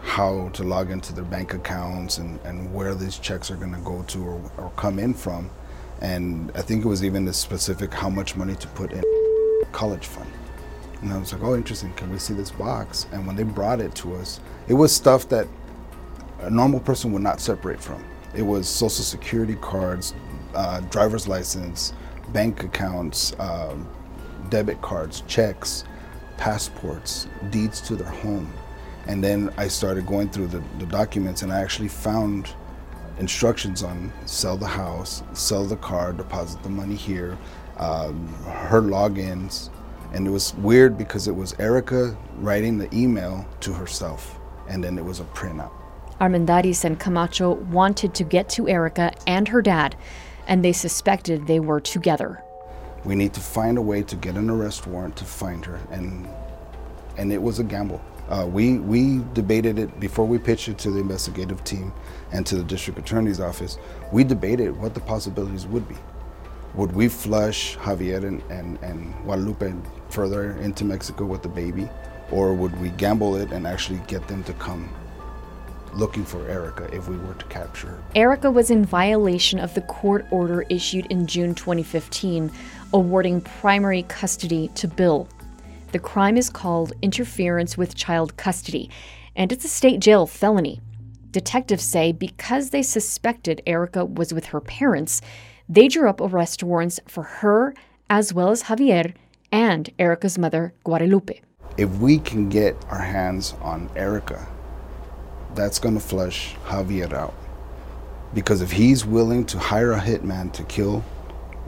how 0.00 0.48
to 0.54 0.64
log 0.64 0.90
into 0.90 1.12
their 1.12 1.24
bank 1.24 1.52
accounts 1.52 2.16
and, 2.16 2.40
and 2.44 2.72
where 2.72 2.94
these 2.94 3.18
checks 3.18 3.50
are 3.50 3.56
going 3.56 3.74
to 3.74 3.80
go 3.80 4.02
to 4.04 4.24
or, 4.24 4.52
or 4.56 4.70
come 4.76 4.98
in 4.98 5.12
from. 5.12 5.50
And 6.00 6.50
I 6.54 6.62
think 6.62 6.84
it 6.84 6.88
was 6.88 7.04
even 7.04 7.30
specific 7.32 7.92
how 7.92 8.08
much 8.08 8.36
money 8.36 8.54
to 8.56 8.68
put 8.68 8.92
in 8.92 9.02
college 9.72 10.06
fund. 10.06 10.30
And 11.02 11.12
I 11.12 11.18
was 11.18 11.32
like, 11.32 11.42
oh, 11.42 11.54
interesting. 11.54 11.92
Can 11.94 12.10
we 12.10 12.18
see 12.18 12.34
this 12.34 12.50
box? 12.50 13.06
And 13.12 13.26
when 13.26 13.36
they 13.36 13.42
brought 13.42 13.80
it 13.80 13.94
to 13.96 14.14
us, 14.16 14.40
it 14.68 14.74
was 14.74 14.94
stuff 14.94 15.28
that 15.30 15.46
a 16.40 16.50
normal 16.50 16.80
person 16.80 17.12
would 17.12 17.22
not 17.22 17.40
separate 17.40 17.80
from. 17.80 18.04
It 18.34 18.42
was 18.42 18.68
social 18.68 19.04
security 19.04 19.56
cards, 19.56 20.14
uh, 20.54 20.80
driver's 20.80 21.26
license, 21.26 21.92
bank 22.32 22.64
accounts, 22.64 23.34
um, 23.38 23.88
debit 24.48 24.80
cards, 24.82 25.22
checks, 25.26 25.84
passports, 26.36 27.28
deeds 27.50 27.80
to 27.82 27.96
their 27.96 28.08
home. 28.08 28.52
And 29.06 29.22
then 29.24 29.52
I 29.56 29.68
started 29.68 30.06
going 30.06 30.30
through 30.30 30.48
the, 30.48 30.62
the 30.78 30.86
documents 30.86 31.42
and 31.42 31.52
I 31.52 31.60
actually 31.60 31.88
found 31.88 32.54
instructions 33.20 33.82
on 33.82 34.12
sell 34.24 34.56
the 34.56 34.66
house, 34.66 35.22
sell 35.34 35.64
the 35.64 35.76
car, 35.76 36.12
deposit 36.12 36.62
the 36.62 36.70
money 36.70 36.96
here, 36.96 37.38
um, 37.76 38.26
her 38.68 38.80
logins. 38.80 39.70
And 40.12 40.26
it 40.26 40.30
was 40.30 40.54
weird 40.56 40.98
because 40.98 41.28
it 41.28 41.36
was 41.36 41.54
Erica 41.60 42.16
writing 42.38 42.78
the 42.78 42.92
email 42.92 43.46
to 43.60 43.72
herself, 43.72 44.40
and 44.68 44.82
then 44.82 44.98
it 44.98 45.04
was 45.04 45.20
a 45.20 45.24
printout. 45.24 45.70
Armendariz 46.20 46.84
and 46.84 46.98
Camacho 46.98 47.52
wanted 47.52 48.12
to 48.14 48.24
get 48.24 48.48
to 48.50 48.68
Erica 48.68 49.12
and 49.26 49.46
her 49.48 49.62
dad, 49.62 49.96
and 50.48 50.64
they 50.64 50.72
suspected 50.72 51.46
they 51.46 51.60
were 51.60 51.80
together. 51.80 52.42
We 53.04 53.14
need 53.14 53.32
to 53.34 53.40
find 53.40 53.78
a 53.78 53.82
way 53.82 54.02
to 54.02 54.16
get 54.16 54.34
an 54.34 54.50
arrest 54.50 54.86
warrant 54.86 55.16
to 55.16 55.24
find 55.24 55.64
her, 55.64 55.78
and 55.90 56.28
and 57.16 57.32
it 57.32 57.40
was 57.40 57.58
a 57.58 57.64
gamble. 57.64 58.00
Uh, 58.30 58.46
we 58.46 58.78
we 58.78 59.22
debated 59.34 59.78
it 59.78 59.98
before 59.98 60.24
we 60.24 60.38
pitched 60.38 60.68
it 60.68 60.78
to 60.78 60.90
the 60.92 61.00
investigative 61.00 61.64
team 61.64 61.92
and 62.30 62.46
to 62.46 62.54
the 62.54 62.62
district 62.62 62.98
attorney's 62.98 63.40
office. 63.40 63.76
We 64.12 64.22
debated 64.22 64.76
what 64.76 64.94
the 64.94 65.00
possibilities 65.00 65.66
would 65.66 65.88
be. 65.88 65.96
Would 66.74 66.92
we 66.92 67.08
flush 67.08 67.76
Javier 67.76 68.22
and, 68.24 68.40
and, 68.48 68.78
and 68.82 69.12
Guadalupe 69.24 69.74
further 70.08 70.52
into 70.58 70.84
Mexico 70.84 71.24
with 71.24 71.42
the 71.42 71.48
baby, 71.48 71.88
or 72.30 72.54
would 72.54 72.80
we 72.80 72.90
gamble 72.90 73.34
it 73.34 73.50
and 73.50 73.66
actually 73.66 74.00
get 74.06 74.28
them 74.28 74.44
to 74.44 74.52
come 74.54 74.88
looking 75.92 76.24
for 76.24 76.48
Erica 76.48 76.88
if 76.94 77.08
we 77.08 77.16
were 77.16 77.34
to 77.34 77.44
capture 77.46 77.88
her? 77.88 78.02
Erica 78.14 78.48
was 78.48 78.70
in 78.70 78.84
violation 78.84 79.58
of 79.58 79.74
the 79.74 79.80
court 79.82 80.24
order 80.30 80.64
issued 80.68 81.06
in 81.06 81.26
June 81.26 81.56
2015, 81.56 82.52
awarding 82.92 83.40
primary 83.40 84.04
custody 84.04 84.68
to 84.76 84.86
Bill. 84.86 85.26
The 85.92 85.98
crime 85.98 86.36
is 86.36 86.50
called 86.50 86.92
interference 87.02 87.76
with 87.76 87.96
child 87.96 88.36
custody, 88.36 88.90
and 89.34 89.50
it's 89.50 89.64
a 89.64 89.68
state 89.68 89.98
jail 89.98 90.24
felony. 90.24 90.80
Detectives 91.32 91.82
say 91.82 92.12
because 92.12 92.70
they 92.70 92.82
suspected 92.82 93.60
Erica 93.66 94.04
was 94.04 94.32
with 94.32 94.46
her 94.46 94.60
parents, 94.60 95.20
they 95.68 95.88
drew 95.88 96.08
up 96.08 96.20
arrest 96.20 96.62
warrants 96.62 97.00
for 97.08 97.24
her 97.24 97.74
as 98.08 98.32
well 98.32 98.50
as 98.50 98.64
Javier 98.64 99.14
and 99.50 99.90
Erica's 99.98 100.38
mother, 100.38 100.74
Guadalupe. 100.84 101.40
If 101.76 101.90
we 101.98 102.18
can 102.18 102.48
get 102.48 102.76
our 102.88 103.00
hands 103.00 103.54
on 103.60 103.90
Erica, 103.96 104.46
that's 105.56 105.80
going 105.80 105.94
to 105.94 106.00
flush 106.00 106.54
Javier 106.66 107.12
out. 107.12 107.34
Because 108.32 108.62
if 108.62 108.70
he's 108.70 109.04
willing 109.04 109.44
to 109.46 109.58
hire 109.58 109.92
a 109.92 110.00
hitman 110.00 110.52
to 110.52 110.62
kill 110.64 111.04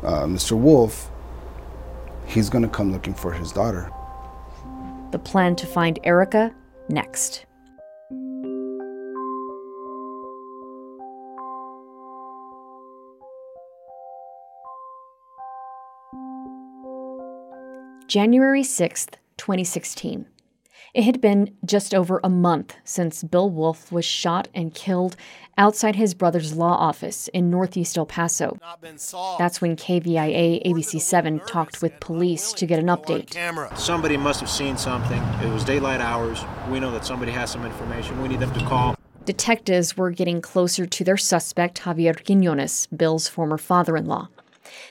uh, 0.04 0.26
Mr. 0.26 0.56
Wolf, 0.56 1.11
he's 2.26 2.48
going 2.48 2.62
to 2.62 2.70
come 2.70 2.92
looking 2.92 3.14
for 3.14 3.32
his 3.32 3.50
daughter. 3.50 3.90
The 5.12 5.18
plan 5.18 5.57
to 5.57 5.66
find 5.66 5.98
Erica 6.05 6.55
next. 6.88 7.44
January 18.09 18.62
6th, 18.62 19.14
2016. 19.37 20.31
It 20.94 21.05
had 21.05 21.22
been 21.22 21.57
just 21.64 21.94
over 21.94 22.20
a 22.22 22.28
month 22.28 22.76
since 22.85 23.22
Bill 23.22 23.48
Wolf 23.48 23.90
was 23.90 24.05
shot 24.05 24.48
and 24.55 24.74
killed 24.74 25.16
outside 25.57 25.96
his 25.96 26.12
brother's 26.12 26.55
law 26.55 26.74
office 26.74 27.28
in 27.28 27.48
northeast 27.48 27.96
El 27.96 28.05
Paso. 28.05 28.59
That's 29.38 29.62
when 29.62 29.74
KVIA 29.76 30.62
ABC 30.66 31.00
7 31.00 31.40
talked 31.46 31.81
with 31.81 31.98
police 32.00 32.52
to 32.52 32.66
get 32.66 32.78
an 32.78 32.88
update. 32.88 33.33
Somebody 33.78 34.18
must 34.18 34.40
have 34.40 34.50
seen 34.50 34.76
something. 34.76 35.22
It 35.42 35.50
was 35.50 35.64
daylight 35.64 36.02
hours. 36.02 36.44
We 36.68 36.78
know 36.78 36.90
that 36.90 37.07
somebody 37.07 37.33
has 37.33 37.50
some 37.50 37.64
information. 37.64 38.20
We 38.20 38.28
need 38.28 38.40
them 38.40 38.52
to 38.52 38.64
call. 38.66 38.94
Detectives 39.24 39.96
were 39.96 40.11
getting 40.11 40.42
closer 40.42 40.85
to 40.85 41.05
their 41.05 41.16
suspect, 41.16 41.81
Javier 41.83 42.22
Quinones, 42.22 42.87
Bill's 42.88 43.28
former 43.28 43.57
father 43.57 43.96
in 43.96 44.05
law. 44.05 44.28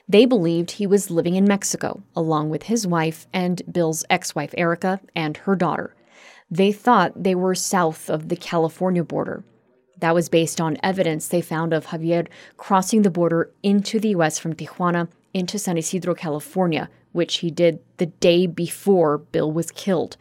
They 0.08 0.26
believed 0.26 0.72
he 0.72 0.88
was 0.88 1.12
living 1.12 1.36
in 1.36 1.46
Mexico, 1.46 2.04
along 2.15 2.50
with 2.50 2.63
his 2.63 2.86
wife 2.86 3.28
and 3.34 3.62
Bill's 3.72 4.04
ex 4.10 4.36
wife, 4.36 4.54
Erica, 4.58 5.00
and 5.15 5.38
her 5.38 5.56
daughter. 5.56 5.96
They 6.50 6.72
thought 6.72 7.24
they 7.24 7.36
were 7.36 7.56
south 7.56 8.10
of 8.10 8.30
the 8.30 8.36
California 8.36 9.04
border. 9.04 9.44
That 10.00 10.15
was 10.15 10.30
based 10.30 10.60
on 10.60 10.78
evidence 10.84 11.28
they 11.28 11.41
found 11.41 11.74
of 11.74 11.88
Javier 11.88 12.28
crossing 12.58 13.04
the 13.04 13.12
border 13.12 13.52
into 13.63 14.00
the 14.00 14.10
U.S. 14.10 14.39
from 14.39 14.56
Tijuana 14.56 15.08
into 15.34 15.60
San 15.60 15.78
Isidro, 15.78 16.13
California, 16.13 16.89
which 17.12 17.38
he 17.38 17.52
did 17.52 17.80
the 17.98 18.08
day 18.08 18.48
before 18.48 19.20
Bill 19.20 19.52
was 19.52 19.72
killed. 19.72 20.17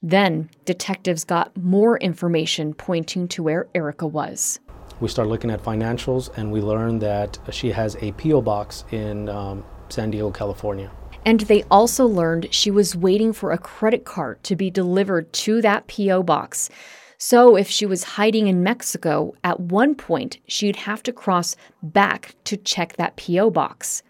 Then, 0.00 0.50
detectives 0.64 1.24
got 1.24 1.56
more 1.56 1.98
information 1.98 2.72
pointing 2.72 3.28
to 3.28 3.42
where 3.42 3.68
Erica 3.74 4.06
was. 4.06 4.60
We 5.00 5.08
started 5.08 5.30
looking 5.30 5.50
at 5.50 5.62
financials 5.62 6.36
and 6.36 6.50
we 6.50 6.60
learned 6.60 7.00
that 7.02 7.38
she 7.50 7.70
has 7.70 7.96
a 8.00 8.12
P.O. 8.12 8.42
box 8.42 8.84
in 8.90 9.28
um, 9.28 9.64
San 9.88 10.10
Diego, 10.10 10.30
California. 10.30 10.90
And 11.24 11.40
they 11.40 11.62
also 11.64 12.06
learned 12.06 12.52
she 12.52 12.70
was 12.70 12.96
waiting 12.96 13.32
for 13.32 13.52
a 13.52 13.58
credit 13.58 14.04
card 14.04 14.42
to 14.44 14.56
be 14.56 14.70
delivered 14.70 15.32
to 15.34 15.60
that 15.62 15.86
P.O. 15.86 16.22
box. 16.22 16.70
So, 17.20 17.56
if 17.56 17.68
she 17.68 17.84
was 17.84 18.04
hiding 18.04 18.46
in 18.46 18.62
Mexico, 18.62 19.34
at 19.42 19.58
one 19.58 19.96
point 19.96 20.38
she'd 20.46 20.76
have 20.76 21.02
to 21.02 21.12
cross 21.12 21.56
back 21.82 22.36
to 22.44 22.56
check 22.56 22.96
that 22.96 23.16
P.O. 23.16 23.50
box. 23.50 24.04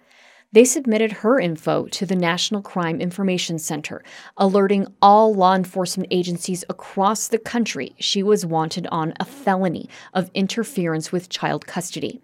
They 0.51 0.65
submitted 0.65 1.13
her 1.13 1.39
info 1.39 1.89
to 1.89 2.07
the 2.07 2.17
National 2.17 2.63
Crime 2.63 3.03
Information 3.03 3.59
Center, 3.59 4.03
alerting 4.39 4.87
all 5.03 5.35
law 5.35 5.55
enforcement 5.55 6.09
agencies 6.11 6.65
across 6.71 7.29
the 7.29 7.39
country 7.39 7.95
she 7.99 8.23
was 8.23 8.47
wanted 8.47 8.87
on 8.87 9.13
a 9.21 9.27
felony 9.27 9.91
of 10.15 10.31
interference 10.33 11.13
with 11.13 11.29
child 11.29 11.67
custody. 11.67 12.23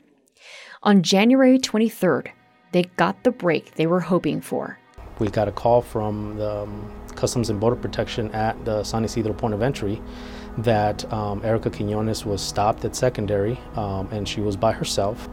On 0.83 1.03
January 1.03 1.59
23rd, 1.59 2.29
they 2.73 2.85
got 2.97 3.25
the 3.25 3.31
break 3.31 3.75
they 3.75 3.87
were 3.87 4.01
hoping 4.01 4.41
for. 4.41 4.79
We 5.19 5.29
got 5.29 5.47
a 5.47 5.53
call 5.53 5.83
from 5.83 6.39
the 6.39 6.63
um, 6.63 6.93
Customs 7.15 7.51
and 7.51 7.61
Border 7.61 7.77
Protection 7.77 8.31
at 8.33 8.63
the 8.65 8.83
San 8.85 9.05
Isidro 9.05 9.35
point 9.35 9.53
of 9.53 9.61
entry 9.61 10.01
that 10.59 11.11
um, 11.13 11.45
Erica 11.45 11.69
Quinones 11.69 12.25
was 12.25 12.41
stopped 12.41 12.87
at 12.87 12.97
secondary 12.97 13.61
um, 13.77 14.09
and 14.13 14.27
she 14.27 14.41
was 14.41 14.57
by 14.57 14.73
herself. 14.73 15.29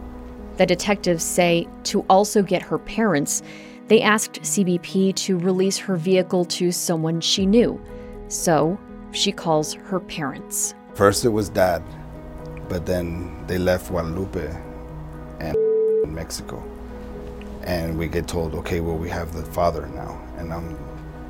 The 0.62 0.68
detectives 0.68 1.24
say 1.24 1.68
to 1.86 2.02
also 2.08 2.44
get 2.44 2.62
her 2.62 2.78
parents, 2.78 3.42
they 3.88 4.00
asked 4.00 4.44
CBP 4.44 5.16
to 5.16 5.40
release 5.40 5.76
her 5.80 5.96
vehicle 5.96 6.46
to 6.46 6.72
someone 6.72 7.20
she 7.20 7.48
knew. 7.48 7.82
So 8.28 8.80
she 9.12 9.32
calls 9.32 9.74
her 9.74 10.00
parents. 10.00 10.76
First, 10.94 11.26
it 11.26 11.30
was 11.30 11.50
dad, 11.50 11.82
but 12.70 12.86
then 12.86 13.44
they 13.48 13.58
left 13.58 13.90
Guadalupe 13.90 14.56
and 15.40 15.58
Mexico. 16.08 16.64
And 17.64 17.98
we 17.98 18.08
get 18.08 18.28
told, 18.28 18.54
okay, 18.54 18.82
well, 18.82 19.00
we 19.00 19.10
have 19.10 19.34
the 19.34 19.42
father 19.42 19.88
now. 19.88 20.22
And 20.38 20.54
I'm 20.54 20.78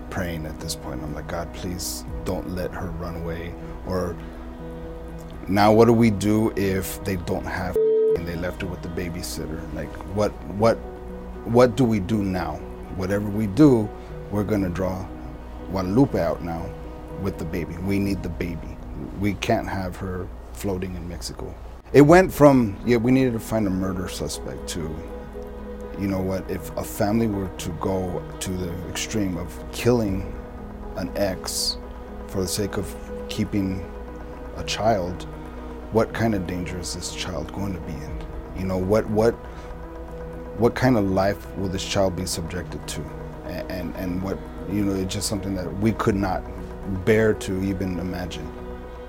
praying 0.09 0.45
at 0.45 0.59
this 0.59 0.75
point. 0.75 1.01
I'm 1.01 1.15
like, 1.15 1.29
God, 1.29 1.53
please 1.53 2.03
don't 2.25 2.49
let 2.49 2.73
her 2.73 2.87
run 2.99 3.15
away. 3.15 3.53
Or 3.87 4.13
now, 5.47 5.71
what 5.71 5.85
do 5.85 5.93
we 5.93 6.11
do 6.11 6.51
if 6.57 7.01
they 7.05 7.15
don't 7.15 7.45
have 7.45 7.77
and 8.15 8.27
they 8.27 8.35
left 8.35 8.61
her 8.61 8.67
with 8.67 8.81
the 8.81 8.89
babysitter? 8.89 9.61
Like, 9.73 9.91
what, 10.15 10.31
what, 10.55 10.75
what 11.45 11.75
do 11.75 11.83
we 11.83 11.99
do 11.99 12.23
now? 12.23 12.55
Whatever 12.95 13.29
we 13.29 13.47
do, 13.47 13.89
we're 14.31 14.43
gonna 14.43 14.69
draw 14.69 15.05
Guadalupe 15.69 16.19
out 16.19 16.43
now 16.43 16.69
with 17.21 17.37
the 17.37 17.45
baby. 17.45 17.77
We 17.77 17.99
need 17.99 18.23
the 18.23 18.29
baby. 18.29 18.77
We 19.19 19.33
can't 19.35 19.67
have 19.67 19.95
her 19.97 20.27
floating 20.53 20.95
in 20.95 21.07
Mexico. 21.07 21.53
It 21.93 22.01
went 22.01 22.31
from, 22.31 22.77
yeah, 22.85 22.97
we 22.97 23.11
needed 23.11 23.33
to 23.33 23.39
find 23.39 23.67
a 23.67 23.69
murder 23.69 24.07
suspect 24.07 24.67
to, 24.69 24.95
you 25.99 26.07
know 26.07 26.21
what, 26.21 26.49
if 26.49 26.75
a 26.77 26.83
family 26.83 27.27
were 27.27 27.49
to 27.49 27.69
go 27.81 28.23
to 28.39 28.51
the 28.51 28.71
extreme 28.87 29.37
of 29.37 29.63
killing 29.71 30.33
an 30.97 31.11
ex 31.15 31.77
for 32.27 32.41
the 32.41 32.47
sake 32.47 32.77
of 32.77 32.95
keeping 33.29 33.85
a 34.55 34.63
child, 34.63 35.27
what 35.91 36.13
kind 36.13 36.33
of 36.33 36.47
danger 36.47 36.79
is 36.79 36.95
this 36.95 37.13
child 37.13 37.51
going 37.53 37.73
to 37.73 37.79
be 37.81 37.93
in? 37.93 38.23
You 38.57 38.65
know, 38.65 38.77
what, 38.77 39.05
what, 39.09 39.33
what 40.57 40.75
kind 40.75 40.97
of 40.97 41.09
life 41.11 41.45
will 41.57 41.67
this 41.67 41.87
child 41.87 42.15
be 42.15 42.25
subjected 42.25 42.85
to? 42.87 43.01
And, 43.45 43.71
and, 43.71 43.95
and 43.95 44.23
what, 44.23 44.37
you 44.69 44.85
know, 44.85 44.93
it's 44.93 45.13
just 45.13 45.27
something 45.27 45.53
that 45.55 45.71
we 45.79 45.91
could 45.93 46.15
not 46.15 46.43
bear 47.05 47.33
to 47.33 47.63
even 47.63 47.99
imagine. 47.99 48.49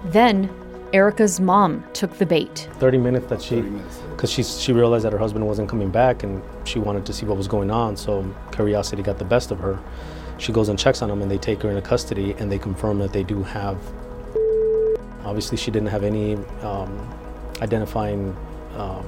Then, 0.06 0.50
Erica's 0.92 1.40
mom 1.40 1.84
took 1.92 2.18
the 2.18 2.26
bait. 2.26 2.68
30 2.74 2.98
minutes 2.98 3.26
that 3.28 3.40
she, 3.40 3.62
because 4.10 4.30
she, 4.30 4.42
she 4.42 4.72
realized 4.72 5.04
that 5.04 5.12
her 5.12 5.18
husband 5.18 5.46
wasn't 5.46 5.68
coming 5.68 5.90
back 5.90 6.22
and 6.22 6.42
she 6.64 6.78
wanted 6.78 7.06
to 7.06 7.12
see 7.12 7.24
what 7.24 7.36
was 7.36 7.48
going 7.48 7.70
on, 7.70 7.96
so 7.96 8.28
curiosity 8.50 9.02
got 9.02 9.18
the 9.18 9.24
best 9.24 9.50
of 9.50 9.58
her. 9.60 9.78
She 10.38 10.52
goes 10.52 10.68
and 10.68 10.78
checks 10.78 11.00
on 11.00 11.10
him 11.10 11.22
and 11.22 11.30
they 11.30 11.38
take 11.38 11.62
her 11.62 11.68
into 11.68 11.82
custody 11.82 12.34
and 12.38 12.50
they 12.50 12.58
confirm 12.58 12.98
that 12.98 13.12
they 13.12 13.22
do 13.22 13.42
have. 13.42 13.78
Obviously, 15.24 15.56
she 15.56 15.70
didn't 15.70 15.88
have 15.88 16.04
any 16.04 16.34
um, 16.62 17.08
identifying 17.60 18.36
um, 18.76 19.06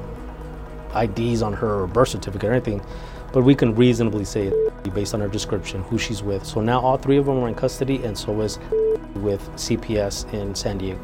IDs 0.94 1.42
on 1.42 1.52
her 1.52 1.82
or 1.82 1.86
birth 1.86 2.08
certificate 2.08 2.50
or 2.50 2.52
anything, 2.52 2.84
but 3.32 3.42
we 3.42 3.54
can 3.54 3.74
reasonably 3.74 4.24
say 4.24 4.52
based 4.92 5.14
on 5.14 5.20
her 5.20 5.28
description 5.28 5.82
who 5.84 5.98
she's 5.98 6.22
with. 6.22 6.44
So 6.44 6.60
now 6.60 6.80
all 6.80 6.96
three 6.98 7.16
of 7.16 7.26
them 7.26 7.38
are 7.38 7.48
in 7.48 7.54
custody 7.54 8.04
and 8.04 8.16
so 8.16 8.40
is 8.42 8.58
with 9.16 9.42
CPS 9.52 10.32
in 10.32 10.54
San 10.54 10.78
Diego. 10.78 11.00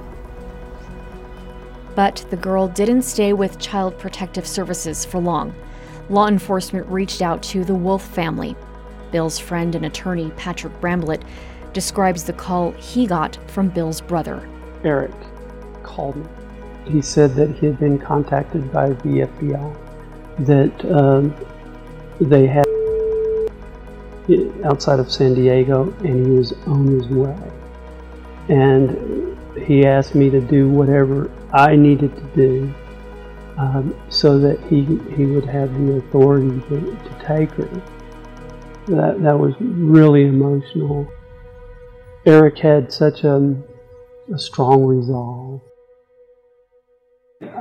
But 1.95 2.25
the 2.31 2.37
girl 2.37 2.69
didn't 2.69 3.03
stay 3.03 3.33
with 3.33 3.59
Child 3.59 3.99
Protective 3.99 4.47
Services 4.47 5.05
for 5.05 5.19
long. 5.19 5.55
Law 6.09 6.29
enforcement 6.29 6.87
reached 6.87 7.23
out 7.23 7.43
to 7.45 7.65
the 7.65 7.75
Wolf 7.75 8.05
family. 8.05 8.57
Bill's 9.11 9.39
friend 9.39 9.75
and 9.75 9.85
attorney, 9.85 10.31
Patrick 10.37 10.79
Bramblett, 10.81 11.23
describes 11.73 12.25
the 12.25 12.33
call 12.33 12.73
he 12.73 13.07
got 13.07 13.39
from 13.51 13.69
Bill's 13.69 14.01
brother. 14.01 14.49
Eric 14.85 15.13
called 15.83 16.17
me. 16.17 16.27
He 16.87 17.03
said 17.03 17.35
that 17.35 17.51
he 17.51 17.67
had 17.67 17.79
been 17.79 17.99
contacted 17.99 18.73
by 18.73 18.91
the 18.91 19.29
FBI, 19.29 19.77
that 20.41 20.93
um, 20.93 21.35
they 22.21 22.47
had 22.47 22.67
outside 24.65 25.01
of 25.01 25.11
San 25.11 25.35
Diego 25.35 25.93
and 26.01 26.27
he 26.27 26.33
was 26.33 26.53
on 26.67 26.87
his 26.87 27.07
way. 27.09 27.37
And 28.49 29.37
he 29.67 29.87
asked 29.87 30.15
me 30.15 30.31
to 30.31 30.41
do 30.41 30.69
whatever 30.69 31.31
I 31.53 31.77
needed 31.77 32.15
to 32.17 32.23
do 32.35 32.75
um, 33.59 33.95
so 34.09 34.39
that 34.39 34.61
he, 34.65 34.85
he 35.15 35.27
would 35.27 35.45
have 35.47 35.73
the 35.75 35.97
authority 35.97 36.61
to, 36.69 36.81
to 36.81 37.25
take 37.27 37.51
her. 37.53 37.69
That, 38.87 39.23
that 39.23 39.39
was 39.39 39.55
really 39.61 40.27
emotional. 40.27 41.07
Eric 42.27 42.59
had 42.59 42.93
such 42.93 43.25
a, 43.25 43.55
a 44.35 44.39
strong 44.39 44.85
resolve. 44.85 45.61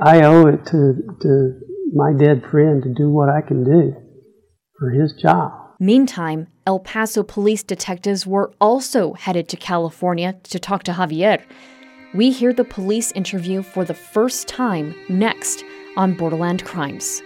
I 0.02 0.22
owe 0.22 0.46
it 0.46 0.66
to, 0.66 0.94
to 1.22 1.60
my 1.92 2.12
dead 2.12 2.44
friend 2.50 2.82
to 2.82 2.92
do 2.94 3.10
what 3.10 3.28
I 3.28 3.40
can 3.40 3.64
do 3.64 3.94
for 4.78 4.90
his 4.90 5.14
job. 5.14 5.52
Meantime, 5.78 6.46
El 6.66 6.78
Paso 6.78 7.22
police 7.22 7.62
detectives 7.62 8.26
were 8.26 8.52
also 8.60 9.14
headed 9.14 9.48
to 9.48 9.56
California 9.56 10.34
to 10.44 10.58
talk 10.58 10.82
to 10.84 10.92
Javier. 10.92 11.42
We 12.14 12.30
hear 12.30 12.52
the 12.52 12.64
police 12.64 13.12
interview 13.12 13.62
for 13.62 13.84
the 13.84 13.94
first 13.94 14.46
time 14.46 14.94
next 15.08 15.64
on 15.96 16.14
Borderland 16.14 16.64
Crimes. 16.64 17.22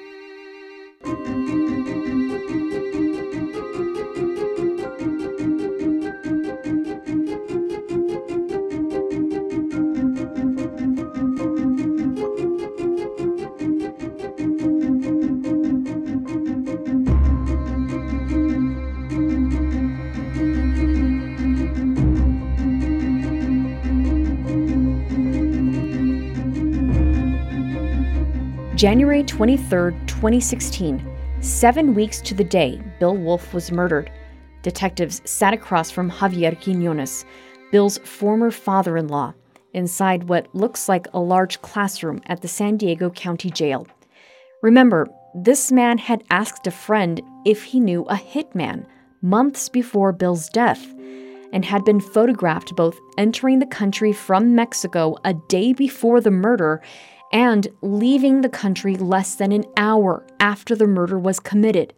January 28.85 29.23
23, 29.23 29.93
2016, 30.07 31.17
seven 31.41 31.95
weeks 31.95 32.21
to 32.21 32.35
the 32.35 32.45
day 32.45 32.79
Bill 33.01 33.17
Wolf 33.17 33.55
was 33.55 33.73
murdered. 33.73 34.13
Detectives 34.61 35.23
sat 35.25 35.55
across 35.55 35.91
from 35.91 36.11
Javier 36.11 36.55
Quinones, 36.63 37.25
Bill's 37.73 37.97
former 38.05 38.51
father 38.51 38.99
in 38.99 39.09
law, 39.09 39.33
inside 39.73 40.25
what 40.25 40.55
looks 40.55 40.87
like 40.87 41.07
a 41.15 41.19
large 41.19 41.63
classroom 41.63 42.21
at 42.27 42.43
the 42.43 42.47
San 42.47 42.77
Diego 42.77 43.09
County 43.09 43.49
Jail. 43.49 43.87
Remember, 44.61 45.09
this 45.35 45.73
man 45.73 45.97
had 45.97 46.23
asked 46.29 46.67
a 46.67 46.71
friend 46.71 47.23
if 47.47 47.63
he 47.63 47.81
knew 47.81 48.03
a 48.03 48.17
hitman 48.17 48.85
months 49.23 49.71
before 49.71 50.13
Bill's 50.13 50.51
death 50.51 50.85
and 51.55 51.65
had 51.65 51.87
been 51.87 52.01
photographed 52.01 52.77
both 52.77 52.99
entering 53.17 53.61
the 53.61 53.67
country 53.67 54.13
from 54.13 54.55
Mexico 54.55 55.17
a 55.25 55.33
day 55.49 55.73
before 55.73 56.21
the 56.21 56.31
murder 56.31 56.83
and 57.33 57.69
leaving 57.83 58.41
the 58.41 58.49
country 58.49 58.97
less 58.97 59.35
than 59.35 59.53
an 59.53 59.65
hour 59.77 60.25
after 60.41 60.75
the 60.75 60.87
murder 60.87 61.19
was 61.19 61.41
committed. 61.41 61.93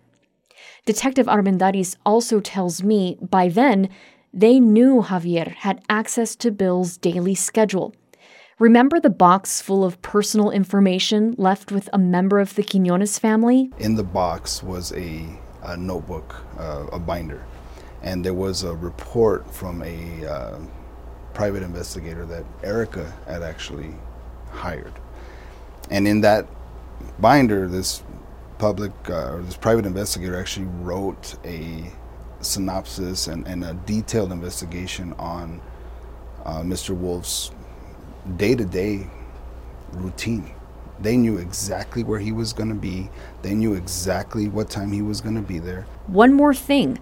Detective 0.85 1.27
Armendariz 1.27 1.97
also 2.07 2.41
tells 2.41 2.83
me 2.83 3.19
by 3.21 3.49
then 3.49 3.89
they 4.33 4.61
knew 4.61 5.03
Javier 5.03 5.55
had 5.55 5.83
access 5.89 6.37
to 6.37 6.51
Bill's 6.51 6.97
daily 6.97 7.35
schedule. 7.35 7.95
Remember 8.59 8.99
the 8.99 9.11
box 9.11 9.61
full 9.61 9.85
of 9.85 10.01
personal 10.01 10.51
information 10.51 11.35
left 11.37 11.71
with 11.71 11.91
a 11.93 11.99
member 11.99 12.39
of 12.39 12.55
the 12.55 12.63
Quinones 12.63 13.19
family? 13.19 13.71
In 13.79 13.95
the 13.97 14.03
box 14.03 14.63
was 14.63 14.93
a, 14.93 15.27
a 15.63 15.77
notebook, 15.77 16.37
uh, 16.59 16.87
a 16.93 16.99
binder, 16.99 17.45
and 18.03 18.25
there 18.25 18.35
was 18.35 18.63
a 18.63 18.75
report 18.75 19.53
from 19.53 19.83
a 19.83 20.27
uh, 20.27 20.59
private 21.35 21.63
investigator 21.63 22.25
that 22.25 22.45
Erica 22.63 23.13
had 23.27 23.43
actually 23.43 23.95
hired. 24.51 24.95
And 25.91 26.07
in 26.09 26.21
that 26.23 26.47
binder, 27.19 27.69
this 27.69 28.03
public 28.59 28.93
uh, 29.09 29.35
or 29.35 29.43
this 29.43 29.57
private 29.57 29.87
investigator 29.87 30.39
actually 30.39 30.67
wrote 30.81 31.37
a 31.45 31.91
synopsis 32.41 33.27
and, 33.29 33.47
and 33.47 33.65
a 33.65 33.75
detailed 33.87 34.33
investigation 34.33 35.13
on 35.19 35.61
uh, 36.45 36.61
Mr. 36.61 36.97
Wolf's 36.97 37.51
day 38.37 38.55
to 38.55 38.65
day 38.65 39.07
routine. 39.93 40.53
They 41.01 41.17
knew 41.17 41.37
exactly 41.39 42.05
where 42.05 42.19
he 42.19 42.33
was 42.33 42.53
going 42.53 42.71
to 42.71 42.75
be, 42.75 43.11
they 43.43 43.55
knew 43.55 43.75
exactly 43.75 44.49
what 44.49 44.71
time 44.71 44.93
he 44.93 45.03
was 45.03 45.21
going 45.21 45.35
to 45.35 45.43
be 45.43 45.59
there. 45.59 45.87
One 46.07 46.33
more 46.33 46.55
thing. 46.55 46.99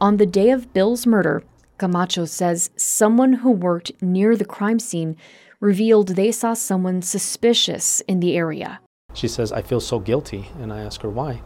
On 0.00 0.16
the 0.16 0.26
day 0.26 0.50
of 0.50 0.72
Bill's 0.72 1.06
murder, 1.06 1.42
Camacho 1.78 2.24
says 2.24 2.70
someone 2.76 3.34
who 3.34 3.50
worked 3.50 3.92
near 4.02 4.36
the 4.36 4.44
crime 4.44 4.78
scene 4.78 5.16
revealed 5.60 6.08
they 6.08 6.32
saw 6.32 6.54
someone 6.54 7.02
suspicious 7.02 8.00
in 8.02 8.20
the 8.20 8.36
area. 8.36 8.80
She 9.14 9.28
says, 9.28 9.52
I 9.52 9.62
feel 9.62 9.80
so 9.80 9.98
guilty. 9.98 10.50
And 10.60 10.72
I 10.72 10.80
ask 10.80 11.00
her 11.02 11.10
why. 11.10 11.42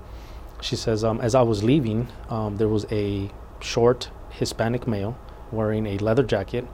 She 0.61 0.77
says, 0.77 1.05
um, 1.05 1.21
as 1.21 1.35
I 1.35 1.43
was 1.43 1.63
leaving, 1.63 2.09
um, 2.29 2.57
there 2.57 2.69
was 2.69 2.85
a 2.91 3.31
short 3.61 4.11
Hispanic 4.31 4.87
male 4.87 5.17
wearing 5.53 5.87
a 5.87 5.99
leather 5.99 6.23
jacket. 6.23 6.67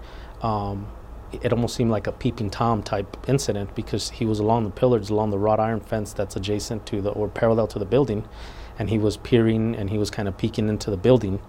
Um, 0.43 0.89
it 1.33 1.53
almost 1.53 1.75
seemed 1.75 1.91
like 1.91 2.07
a 2.07 2.13
peeping 2.13 2.51
Tom 2.51 2.83
type 2.83 3.17
incident 3.29 3.75
because 3.75 4.11
he 4.11 4.25
was 4.25 4.39
along 4.39 4.65
the 4.65 4.71
pillars, 4.71 5.11
along 5.11 5.31
the 5.31 5.39
wrought 5.39 5.61
iron 5.61 5.81
fence 5.81 6.13
that's 6.13 6.37
adjacent 6.37 6.87
to 6.87 7.03
the 7.03 7.11
or 7.11 7.29
parallel 7.29 7.67
to 7.69 7.79
the 7.79 7.85
building, 7.85 8.27
and 8.79 8.91
he 8.91 8.99
was 8.99 9.17
peering 9.17 9.75
and 9.75 9.91
he 9.91 9.99
was 9.99 10.11
kind 10.11 10.29
of 10.29 10.39
peeking 10.39 10.69
into 10.69 10.91
the 10.91 10.97
building. 10.97 11.41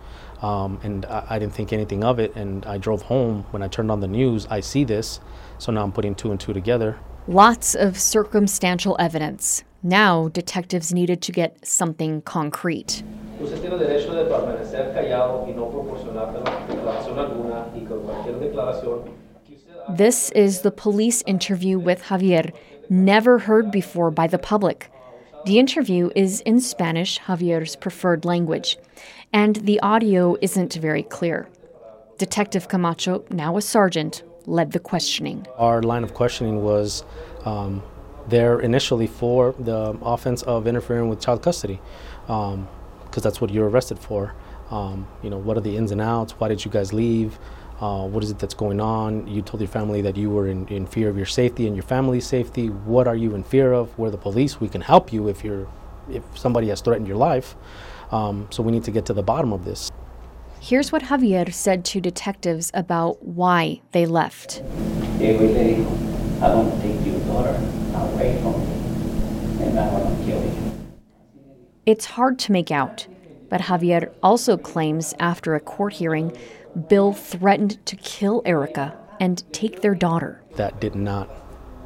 Um, 0.42 0.80
and 0.84 1.06
I, 1.06 1.26
I, 1.32 1.40
didn't 1.40 1.54
think 1.54 1.74
anything 1.74 2.04
of 2.04 2.20
it. 2.20 2.36
And 2.36 2.66
I 2.66 2.78
drove 2.78 3.02
home. 3.04 3.46
When 3.52 3.64
I 3.64 3.68
turned 3.68 3.90
on 3.90 4.02
the 4.02 4.08
news, 4.08 4.46
I 4.50 4.60
see 4.60 4.84
this. 4.84 5.20
So 5.58 5.72
now 5.72 5.84
I'm 5.84 5.92
putting 5.92 6.14
two 6.14 6.32
and 6.32 6.40
two 6.40 6.54
together. 6.54 6.98
Lots 7.28 7.76
of 7.76 8.00
circumstantial 8.00 8.96
evidence. 9.00 9.64
Now, 9.84 10.28
detectives 10.30 10.94
needed 10.94 11.22
to 11.24 11.32
get 11.32 11.66
something 11.66 12.22
concrete. 12.22 13.04
Usted 13.40 13.62
tiene 13.62 13.78
derecho 13.78 14.14
de 14.14 14.26
permanecer 14.26 14.94
callado 14.94 15.46
y 15.48 15.54
no 15.54 15.70
proporcionar 15.70 16.34
declaración 16.68 17.20
alguna 17.20 17.68
y 17.76 17.82
que 17.82 17.96
cualquier 17.96 18.40
declaración 18.40 19.12
This 19.96 20.32
is 20.32 20.62
the 20.62 20.72
police 20.72 21.24
interview 21.26 21.80
with 21.80 22.04
Javier, 22.04 22.52
never 22.90 23.40
heard 23.40 23.72
before 23.72 24.12
by 24.12 24.28
the 24.28 24.38
public. 24.38 24.90
The 25.48 25.60
interview 25.60 26.10
is 26.14 26.42
in 26.42 26.60
Spanish, 26.60 27.22
Javier's 27.22 27.78
preferred 27.78 28.26
language, 28.26 28.78
and 29.32 29.56
the 29.56 29.80
audio 29.80 30.36
isn't 30.42 30.74
very 30.74 31.04
clear. 31.04 31.48
Detective 32.18 32.68
Camacho, 32.68 33.24
now 33.32 33.56
a 33.56 33.62
sergeant, 33.62 34.24
led 34.46 34.74
the 34.74 34.80
questioning. 34.80 35.48
Our 35.56 35.82
line 35.82 36.04
of 36.04 36.14
questioning 36.14 36.64
was 36.64 37.06
um, 37.46 37.82
there 38.28 38.60
initially 38.60 39.08
for 39.08 39.56
the 39.58 39.98
offense 40.02 40.44
of 40.44 40.68
interfering 40.68 41.08
with 41.08 41.22
child 41.22 41.44
custody, 41.44 41.80
because 42.24 42.54
um, 42.54 42.68
that's 43.14 43.40
what 43.40 43.50
you're 43.50 43.70
arrested 43.70 44.00
for. 44.00 44.36
Um, 44.70 45.08
you 45.24 45.30
know, 45.30 45.38
what 45.38 45.56
are 45.56 45.62
the 45.62 45.78
ins 45.78 45.92
and 45.94 46.02
outs? 46.02 46.34
Why 46.34 46.50
did 46.50 46.66
you 46.66 46.72
guys 46.72 46.92
leave? 46.92 47.40
Uh, 47.80 48.08
what 48.08 48.24
is 48.24 48.32
it 48.32 48.40
that's 48.40 48.56
going 48.56 48.82
on? 48.82 49.28
You 49.28 49.44
told 49.44 49.62
your 49.62 49.68
family 49.68 50.02
that 50.02 50.18
you 50.18 50.32
were 50.32 50.48
in, 50.48 50.68
in 50.68 50.88
fear 50.88 51.10
of 51.10 51.18
your 51.18 51.28
safety 51.28 51.68
and 51.68 51.76
your 51.76 51.84
family's 51.84 52.26
safety. 52.26 52.70
What 52.70 53.08
are 53.08 53.16
you 53.16 53.36
in 53.36 53.44
fear 53.44 53.72
of? 53.72 53.96
We're 54.00 54.10
the 54.10 54.18
police. 54.18 54.60
We 54.60 54.68
can 54.68 54.82
help 54.82 55.14
you 55.14 55.28
if 55.28 55.44
you're 55.44 55.68
if 56.10 56.24
somebody 56.38 56.70
has 56.70 56.82
threatened 56.82 57.08
your 57.08 57.18
life. 57.18 57.56
Um, 58.12 58.48
so 58.50 58.64
we 58.64 58.72
need 58.72 58.84
to 58.86 58.92
get 58.92 59.06
to 59.08 59.14
the 59.14 59.22
bottom 59.22 59.54
of 59.54 59.66
this. 59.66 59.92
Here's 60.60 60.92
what 60.92 61.04
Javier 61.04 61.54
said 61.54 61.86
to 61.86 62.02
detectives 62.02 62.72
about 62.74 63.24
why 63.24 63.82
they 63.92 64.06
left. 64.06 64.64
I 66.42 66.48
don't 66.48 66.82
take 66.82 67.06
your 67.06 67.20
daughter 67.22 67.56
away 67.94 68.40
from 68.42 68.60
me, 68.60 69.66
and 69.66 69.80
I 69.80 69.88
want 69.92 70.18
to 70.18 70.26
kill 70.26 70.44
you. 70.44 70.74
It's 71.86 72.06
hard 72.06 72.40
to 72.40 72.52
make 72.52 72.72
out, 72.72 73.08
but 73.50 73.62
Javier 73.62 74.12
also 74.24 74.58
claims 74.58 75.14
after 75.20 75.56
a 75.56 75.60
court 75.60 75.94
hearing 75.94 76.36
Bill 76.78 77.14
threatened 77.14 77.86
to 77.88 77.96
kill 77.96 78.42
Erica 78.46 78.98
and 79.20 79.44
take 79.52 79.82
their 79.82 79.96
daughter. 79.96 80.44
That 80.56 80.80
did 80.80 80.96
not 80.96 81.30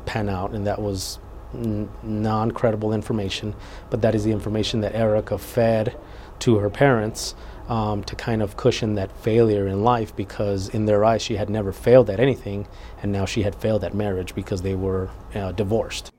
pan 0.06 0.30
out, 0.30 0.52
and 0.52 0.68
that 0.68 0.82
was 0.82 1.20
n- 1.54 1.90
non 2.04 2.52
credible 2.52 2.94
information. 2.94 3.56
But 3.90 4.02
that 4.02 4.16
is 4.16 4.24
the 4.24 4.32
information 4.32 4.82
that 4.82 4.96
Erica 4.96 5.38
fed 5.38 5.96
to 6.40 6.58
her 6.58 6.70
parents 6.70 7.36
um, 7.70 8.04
to 8.04 8.16
kind 8.16 8.42
of 8.42 8.58
cushion 8.58 8.96
that 8.96 9.12
failure 9.24 9.68
in 9.68 9.84
life 9.84 10.16
because, 10.16 10.68
in 10.70 10.86
their 10.86 11.06
eyes, 11.06 11.22
she 11.22 11.36
had 11.36 11.50
never 11.50 11.72
failed 11.72 12.10
at 12.10 12.20
anything, 12.20 12.68
and 13.02 13.12
now 13.12 13.26
she 13.26 13.44
had 13.44 13.56
failed 13.56 13.84
at 13.84 13.94
marriage 13.94 14.36
because 14.36 14.62
they 14.62 14.76
were 14.76 15.10
uh, 15.36 15.52
divorced. 15.54 16.12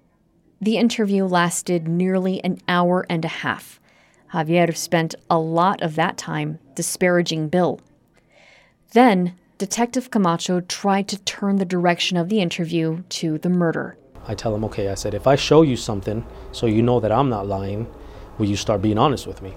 The 0.60 0.78
interview 0.78 1.24
lasted 1.24 1.88
nearly 1.88 2.42
an 2.44 2.58
hour 2.68 3.04
and 3.10 3.24
a 3.24 3.28
half. 3.28 3.80
Javier 4.32 4.74
spent 4.74 5.14
a 5.28 5.38
lot 5.38 5.82
of 5.82 5.96
that 5.96 6.16
time 6.16 6.58
disparaging 6.74 7.48
Bill 7.48 7.80
then, 8.92 9.34
Detective 9.58 10.10
Camacho 10.10 10.60
tried 10.60 11.08
to 11.08 11.18
turn 11.22 11.56
the 11.56 11.64
direction 11.64 12.16
of 12.16 12.28
the 12.28 12.40
interview 12.40 13.02
to 13.10 13.38
the 13.38 13.48
murder. 13.48 13.96
I 14.26 14.34
tell 14.34 14.54
him, 14.54 14.64
okay, 14.64 14.88
I 14.88 14.94
said, 14.94 15.14
if 15.14 15.26
I 15.26 15.36
show 15.36 15.62
you 15.62 15.76
something 15.76 16.24
so 16.52 16.66
you 16.66 16.82
know 16.82 17.00
that 17.00 17.12
I'm 17.12 17.28
not 17.28 17.46
lying, 17.46 17.86
will 18.38 18.46
you 18.46 18.56
start 18.56 18.82
being 18.82 18.98
honest 18.98 19.26
with 19.26 19.42
me? 19.42 19.54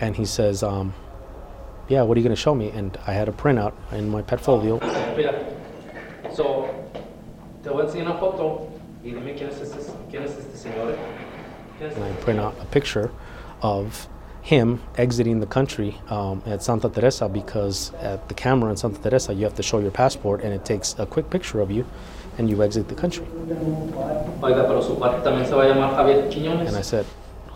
And 0.00 0.16
he 0.16 0.24
says, 0.24 0.62
um, 0.62 0.94
yeah, 1.88 2.02
what 2.02 2.16
are 2.16 2.20
you 2.20 2.24
going 2.24 2.36
to 2.36 2.40
show 2.40 2.54
me? 2.54 2.70
And 2.70 2.96
I 3.06 3.12
had 3.12 3.28
a 3.28 3.32
printout 3.32 3.74
in 3.92 4.08
my 4.08 4.22
portfolio. 4.22 4.78
So, 6.32 6.68
te 7.62 7.70
voy 7.70 7.82
a 7.82 7.86
enseñar 7.86 8.06
una 8.06 8.18
foto 8.18 8.70
y 9.02 9.10
dime 9.10 9.34
quién 9.34 9.50
es 9.50 9.60
este, 9.60 9.92
quién 10.10 10.22
es 10.22 10.36
este 10.36 10.56
señor. 10.56 10.96
And 11.80 12.04
I 12.04 12.12
print 12.20 12.40
out 12.40 12.54
a 12.60 12.64
picture 12.66 13.10
of 13.62 14.08
him 14.48 14.80
exiting 14.96 15.40
the 15.40 15.46
country 15.46 15.94
um, 16.08 16.42
at 16.46 16.62
Santa 16.62 16.88
Teresa 16.88 17.28
because 17.28 17.92
at 18.00 18.26
the 18.28 18.34
camera 18.34 18.70
in 18.70 18.78
Santa 18.78 18.98
Teresa 18.98 19.34
you 19.34 19.44
have 19.44 19.54
to 19.54 19.62
show 19.62 19.78
your 19.78 19.90
passport 19.90 20.42
and 20.42 20.54
it 20.54 20.64
takes 20.64 20.94
a 20.98 21.04
quick 21.04 21.28
picture 21.28 21.60
of 21.60 21.70
you 21.70 21.84
and 22.38 22.48
you 22.48 22.62
exit 22.62 22.88
the 22.88 22.94
country. 22.94 23.26
And 26.66 26.76
I 26.76 26.80
said, 26.80 27.04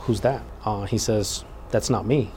Who's 0.05 0.21
that? 0.21 0.43
Uh, 0.67 0.85
he 0.85 0.99
says, 0.99 1.45
That's 1.71 1.89
not 1.89 2.05
me. 2.05 2.31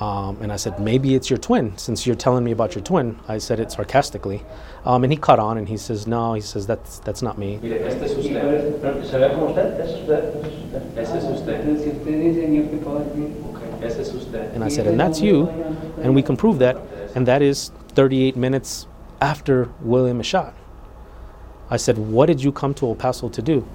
Um, 0.00 0.40
and 0.40 0.52
I 0.52 0.56
said, 0.56 0.78
maybe 0.78 1.16
it's 1.16 1.28
your 1.28 1.40
twin, 1.40 1.76
since 1.76 2.06
you're 2.06 2.14
telling 2.14 2.44
me 2.44 2.52
about 2.52 2.76
your 2.76 2.84
twin. 2.84 3.18
I 3.26 3.38
said 3.38 3.58
it 3.58 3.72
sarcastically. 3.72 4.44
Um, 4.84 5.02
and 5.02 5.12
he 5.12 5.16
caught 5.16 5.40
on 5.40 5.58
and 5.58 5.68
he 5.68 5.76
says, 5.76 6.06
no, 6.06 6.34
he 6.34 6.40
says, 6.40 6.68
that's, 6.68 7.00
that's 7.00 7.20
not 7.20 7.36
me. 7.36 7.58
And 14.54 14.64
I 14.64 14.68
said, 14.68 14.86
and 14.86 14.98
that's 14.98 15.20
you, 15.20 15.48
and 15.98 16.14
we 16.14 16.22
can 16.22 16.36
prove 16.36 16.58
that, 16.58 16.76
and 17.14 17.26
that 17.26 17.42
is 17.42 17.70
38 17.94 18.36
minutes 18.36 18.86
after 19.20 19.68
William 19.80 20.20
is 20.20 20.26
shot. 20.26 20.54
I 21.70 21.76
said, 21.76 21.98
what 21.98 22.26
did 22.26 22.42
you 22.42 22.52
come 22.52 22.74
to 22.74 22.86
El 22.86 22.94
Paso 22.94 23.28
to 23.28 23.42
do? 23.42 23.66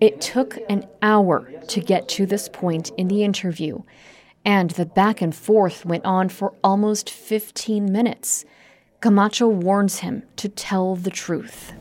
It 0.00 0.20
took 0.20 0.58
an 0.68 0.86
hour 1.02 1.50
to 1.68 1.80
get 1.80 2.08
to 2.10 2.26
this 2.26 2.48
point 2.48 2.90
in 2.96 3.08
the 3.08 3.22
interview, 3.22 3.82
and 4.44 4.70
the 4.70 4.86
back 4.86 5.20
and 5.20 5.34
forth 5.34 5.84
went 5.84 6.04
on 6.04 6.28
for 6.28 6.54
almost 6.64 7.10
15 7.10 7.90
minutes. 7.90 8.44
Camacho 9.00 9.48
warns 9.48 10.00
him 10.00 10.22
to 10.36 10.48
tell 10.48 10.96
the 10.96 11.10
truth. 11.10 11.72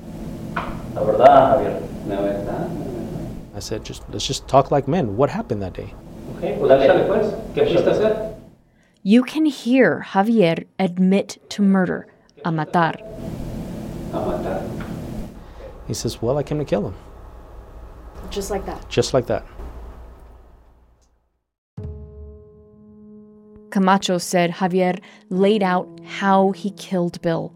I 3.56 3.60
said, 3.60 3.84
just 3.84 4.04
let's 4.10 4.26
just 4.26 4.48
talk 4.48 4.72
like 4.72 4.88
men. 4.88 5.17
What 5.17 5.30
happened 5.30 5.62
that 5.62 5.74
day? 5.74 5.93
You 9.04 9.24
can 9.24 9.45
hear 9.45 10.06
Javier 10.08 10.65
admit 10.78 11.38
to 11.50 11.62
murder, 11.62 12.08
a 12.45 12.52
matar. 12.52 12.95
a 14.13 14.17
matar. 14.17 14.80
He 15.88 15.93
says, 15.93 16.22
Well, 16.22 16.38
I 16.38 16.43
came 16.43 16.60
to 16.60 16.65
kill 16.65 16.88
him. 16.88 16.95
Just 18.30 18.52
like 18.52 18.65
that. 18.65 18.88
Just 18.89 19.13
like 19.13 19.26
that. 19.28 19.45
Camacho 23.72 24.17
said 24.17 24.52
Javier 24.52 25.00
laid 25.30 25.63
out 25.63 25.88
how 26.06 26.52
he 26.52 26.72
killed 26.72 27.22
Bill. 27.22 27.54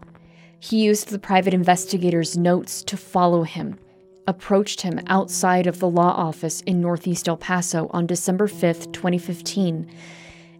He 0.64 0.82
used 0.82 1.10
the 1.10 1.18
private 1.18 1.52
investigator's 1.52 2.38
notes 2.38 2.82
to 2.84 2.96
follow 2.96 3.42
him, 3.42 3.78
approached 4.26 4.80
him 4.80 4.98
outside 5.08 5.66
of 5.66 5.78
the 5.78 5.90
law 5.90 6.12
office 6.12 6.62
in 6.62 6.80
Northeast 6.80 7.28
El 7.28 7.36
Paso 7.36 7.90
on 7.90 8.06
December 8.06 8.48
5, 8.48 8.90
2015, 8.90 9.86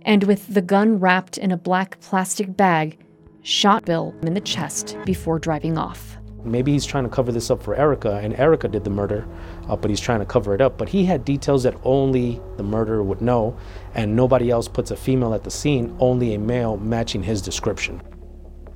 and 0.03 0.25
with 0.25 0.53
the 0.53 0.61
gun 0.61 1.01
wrapped 1.01 1.38
in 1.38 1.51
a 1.51 1.57
black 1.57 1.99
plastic 2.01 2.55
bag, 2.55 2.99
shot 3.40 3.87
Bill 3.87 4.14
in 4.21 4.35
the 4.35 4.43
chest 4.43 4.99
before 5.07 5.38
driving 5.38 5.79
off. 5.79 6.19
Maybe 6.45 6.73
he's 6.73 6.85
trying 6.85 7.05
to 7.05 7.11
cover 7.11 7.33
this 7.33 7.51
up 7.51 7.62
for 7.62 7.75
Erica, 7.75 8.17
and 8.17 8.38
Erica 8.38 8.69
did 8.69 8.85
the 8.85 8.90
murder, 8.90 9.27
uh, 9.71 9.77
but 9.77 9.88
he's 9.88 10.01
trying 10.01 10.21
to 10.21 10.27
cover 10.27 10.55
it 10.55 10.61
up. 10.61 10.77
But 10.77 10.90
he 10.90 11.07
had 11.07 11.25
details 11.25 11.62
that 11.62 11.81
only 11.83 12.43
the 12.59 12.62
murderer 12.62 13.03
would 13.03 13.23
know, 13.23 13.57
and 13.95 14.14
nobody 14.14 14.51
else 14.51 14.69
puts 14.69 14.90
a 14.90 14.97
female 14.97 15.33
at 15.33 15.45
the 15.45 15.51
scene, 15.51 15.97
only 15.99 16.35
a 16.35 16.38
male 16.38 16.77
matching 16.77 17.23
his 17.23 17.40
description. 17.40 18.03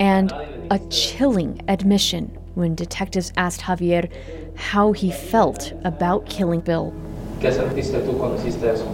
And 0.00 0.32
a 0.70 0.78
chilling 0.90 1.62
admission 1.68 2.26
when 2.54 2.74
detectives 2.74 3.32
asked 3.36 3.62
Javier 3.62 4.10
how 4.56 4.92
he 4.92 5.10
felt 5.10 5.72
about 5.84 6.26
killing 6.26 6.60
Bill. 6.60 6.92
¿Qué 7.40 7.52
sentiste 7.52 8.00
tú 8.04 8.18
cuando 8.18 8.36
hiciste 8.36 8.64
eso? 8.64 8.86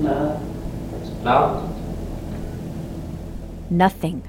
Nada. 0.00 0.40
Nada? 1.22 1.68
Nothing. 3.70 4.22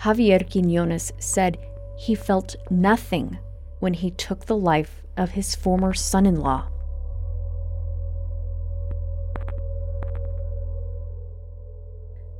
Javier 0.00 0.48
Quinones 0.50 1.12
said 1.18 1.58
he 1.96 2.14
felt 2.14 2.56
nothing 2.70 3.38
when 3.80 3.94
he 3.94 4.10
took 4.10 4.46
the 4.46 4.56
life 4.56 5.02
of 5.16 5.30
his 5.30 5.54
former 5.54 5.92
son 5.94 6.26
in 6.26 6.40
law. 6.40 6.66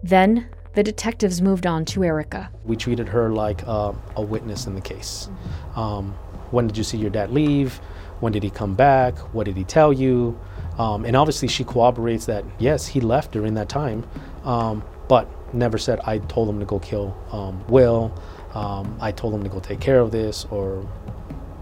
Then 0.02 0.48
the 0.74 0.82
detectives 0.82 1.42
moved 1.42 1.66
on 1.66 1.84
to 1.86 2.04
Erica. 2.04 2.50
We 2.64 2.76
treated 2.76 3.08
her 3.08 3.30
like 3.30 3.66
uh, 3.66 3.92
a 4.16 4.22
witness 4.22 4.66
in 4.66 4.74
the 4.74 4.80
case. 4.80 5.28
Um, 5.74 6.12
when 6.50 6.66
did 6.66 6.76
you 6.76 6.84
see 6.84 6.98
your 6.98 7.10
dad 7.10 7.30
leave? 7.30 7.74
When 8.20 8.32
did 8.32 8.42
he 8.42 8.50
come 8.50 8.74
back? 8.74 9.18
What 9.34 9.44
did 9.44 9.56
he 9.56 9.64
tell 9.64 9.92
you? 9.92 10.38
Um, 10.78 11.04
and 11.04 11.16
obviously, 11.16 11.48
she 11.48 11.64
corroborates 11.64 12.26
that 12.26 12.44
yes, 12.58 12.86
he 12.86 13.00
left 13.00 13.32
during 13.32 13.54
that 13.54 13.68
time, 13.68 14.06
um, 14.44 14.82
but 15.08 15.28
never 15.54 15.78
said, 15.78 16.00
I 16.04 16.18
told 16.18 16.48
him 16.48 16.60
to 16.60 16.66
go 16.66 16.78
kill 16.78 17.16
um, 17.32 17.66
Will, 17.66 18.14
um, 18.54 18.96
I 19.00 19.12
told 19.12 19.34
him 19.34 19.42
to 19.42 19.48
go 19.48 19.60
take 19.60 19.80
care 19.80 20.00
of 20.00 20.10
this, 20.10 20.46
or 20.50 20.88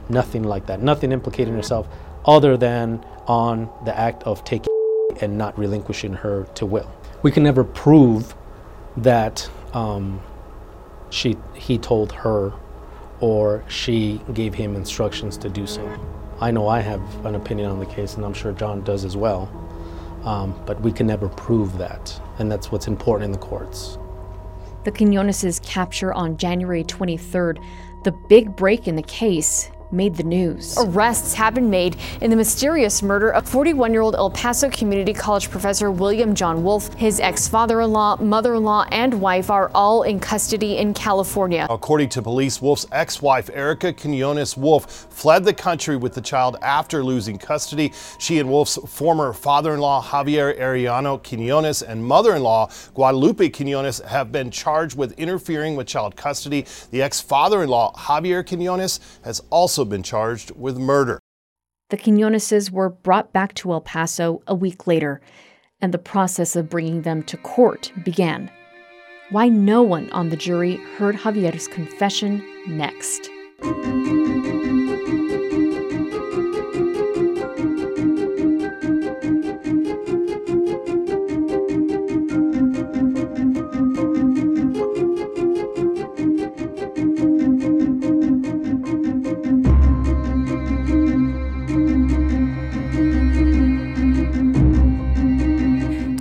nothing 0.08 0.42
like 0.42 0.66
that. 0.66 0.82
Nothing 0.82 1.12
implicating 1.12 1.54
herself 1.54 1.88
other 2.24 2.56
than 2.56 3.04
on 3.26 3.70
the 3.84 3.98
act 3.98 4.22
of 4.24 4.44
taking 4.44 4.68
and 5.20 5.36
not 5.36 5.58
relinquishing 5.58 6.12
her 6.12 6.44
to 6.54 6.66
Will. 6.66 6.90
We 7.22 7.30
can 7.30 7.42
never 7.42 7.64
prove 7.64 8.34
that 9.02 9.48
um, 9.72 10.20
she 11.10 11.36
he 11.54 11.78
told 11.78 12.12
her 12.12 12.52
or 13.20 13.64
she 13.68 14.20
gave 14.32 14.54
him 14.54 14.76
instructions 14.76 15.36
to 15.38 15.48
do 15.48 15.66
so. 15.66 15.84
I 16.40 16.50
know 16.52 16.68
I 16.68 16.80
have 16.80 17.26
an 17.26 17.34
opinion 17.34 17.70
on 17.70 17.80
the 17.80 17.86
case, 17.86 18.14
and 18.14 18.24
I'm 18.24 18.34
sure 18.34 18.52
John 18.52 18.82
does 18.82 19.04
as 19.04 19.16
well, 19.16 19.50
um, 20.24 20.60
but 20.66 20.80
we 20.80 20.92
can 20.92 21.06
never 21.06 21.28
prove 21.28 21.78
that, 21.78 22.20
and 22.38 22.50
that's 22.50 22.70
what's 22.70 22.86
important 22.86 23.24
in 23.24 23.32
the 23.32 23.38
courts. 23.38 23.98
The 24.84 24.92
Quinones' 24.92 25.60
capture 25.64 26.12
on 26.14 26.36
January 26.36 26.84
23rd, 26.84 27.62
the 28.04 28.12
big 28.12 28.54
break 28.54 28.86
in 28.86 28.94
the 28.94 29.02
case, 29.02 29.70
made 29.90 30.16
the 30.16 30.22
news. 30.22 30.76
Arrests 30.78 31.34
have 31.34 31.54
been 31.54 31.70
made 31.70 31.96
in 32.20 32.30
the 32.30 32.36
mysterious 32.36 33.02
murder 33.02 33.30
of 33.30 33.48
41 33.48 33.92
year 33.92 34.02
old 34.02 34.14
El 34.14 34.30
Paso 34.30 34.70
Community 34.70 35.12
College 35.12 35.50
professor 35.50 35.90
William 35.90 36.34
John 36.34 36.62
Wolf. 36.62 36.92
His 36.94 37.20
ex 37.20 37.48
father 37.48 37.80
in 37.80 37.92
law, 37.92 38.16
mother 38.16 38.54
in 38.54 38.64
law, 38.64 38.86
and 38.90 39.20
wife 39.20 39.50
are 39.50 39.70
all 39.74 40.02
in 40.02 40.20
custody 40.20 40.78
in 40.78 40.94
California. 40.94 41.66
According 41.70 42.08
to 42.10 42.22
police, 42.22 42.60
Wolf's 42.60 42.86
ex 42.92 43.22
wife, 43.22 43.50
Erica 43.52 43.92
Quinones 43.92 44.56
Wolf, 44.56 45.06
fled 45.10 45.44
the 45.44 45.54
country 45.54 45.96
with 45.96 46.14
the 46.14 46.20
child 46.20 46.56
after 46.62 47.02
losing 47.02 47.38
custody. 47.38 47.92
She 48.18 48.38
and 48.38 48.48
Wolf's 48.48 48.76
former 48.86 49.32
father 49.32 49.74
in 49.74 49.80
law, 49.80 50.02
Javier 50.02 50.58
Ariano 50.58 51.22
Quinones, 51.22 51.82
and 51.82 52.04
mother 52.04 52.34
in 52.34 52.42
law, 52.42 52.70
Guadalupe 52.94 53.48
Quinones, 53.50 53.98
have 54.00 54.32
been 54.32 54.50
charged 54.50 54.96
with 54.96 55.18
interfering 55.18 55.76
with 55.76 55.86
child 55.86 56.16
custody. 56.16 56.66
The 56.90 57.02
ex 57.02 57.20
father 57.20 57.62
in 57.62 57.68
law, 57.68 57.92
Javier 57.94 58.46
Quinones, 58.46 59.00
has 59.22 59.42
also 59.50 59.77
been 59.84 60.02
charged 60.02 60.52
with 60.52 60.78
murder. 60.78 61.20
The 61.90 61.96
Quinoneses 61.96 62.70
were 62.70 62.90
brought 62.90 63.32
back 63.32 63.54
to 63.54 63.72
El 63.72 63.80
Paso 63.80 64.42
a 64.46 64.54
week 64.54 64.86
later, 64.86 65.20
and 65.80 65.94
the 65.94 65.98
process 65.98 66.54
of 66.54 66.68
bringing 66.68 67.02
them 67.02 67.22
to 67.24 67.36
court 67.38 67.92
began. 68.04 68.50
Why 69.30 69.48
no 69.48 69.82
one 69.82 70.10
on 70.10 70.28
the 70.28 70.36
jury 70.36 70.76
heard 70.96 71.16
Javier's 71.16 71.68
confession 71.68 72.44
next. 72.66 73.30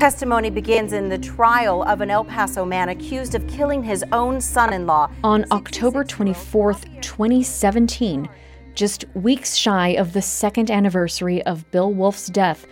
Testimony 0.08 0.50
begins 0.50 0.94
in 0.94 1.10
the 1.10 1.18
trial 1.18 1.84
of 1.84 2.00
an 2.00 2.10
El 2.10 2.24
Paso 2.24 2.64
man 2.64 2.88
accused 2.88 3.36
of 3.36 3.46
killing 3.46 3.84
his 3.84 4.06
own 4.14 4.40
son 4.40 4.72
in 4.72 4.88
law. 4.88 5.12
On 5.22 5.44
October 5.52 6.06
24th, 6.06 7.02
2017, 7.02 8.30
just 8.74 9.04
weeks 9.16 9.58
shy 9.58 9.90
of 9.90 10.14
the 10.14 10.22
second 10.22 10.72
anniversary 10.72 11.44
of 11.44 11.70
Bill 11.72 11.92
Wolf's 11.92 12.28
death, 12.28 12.66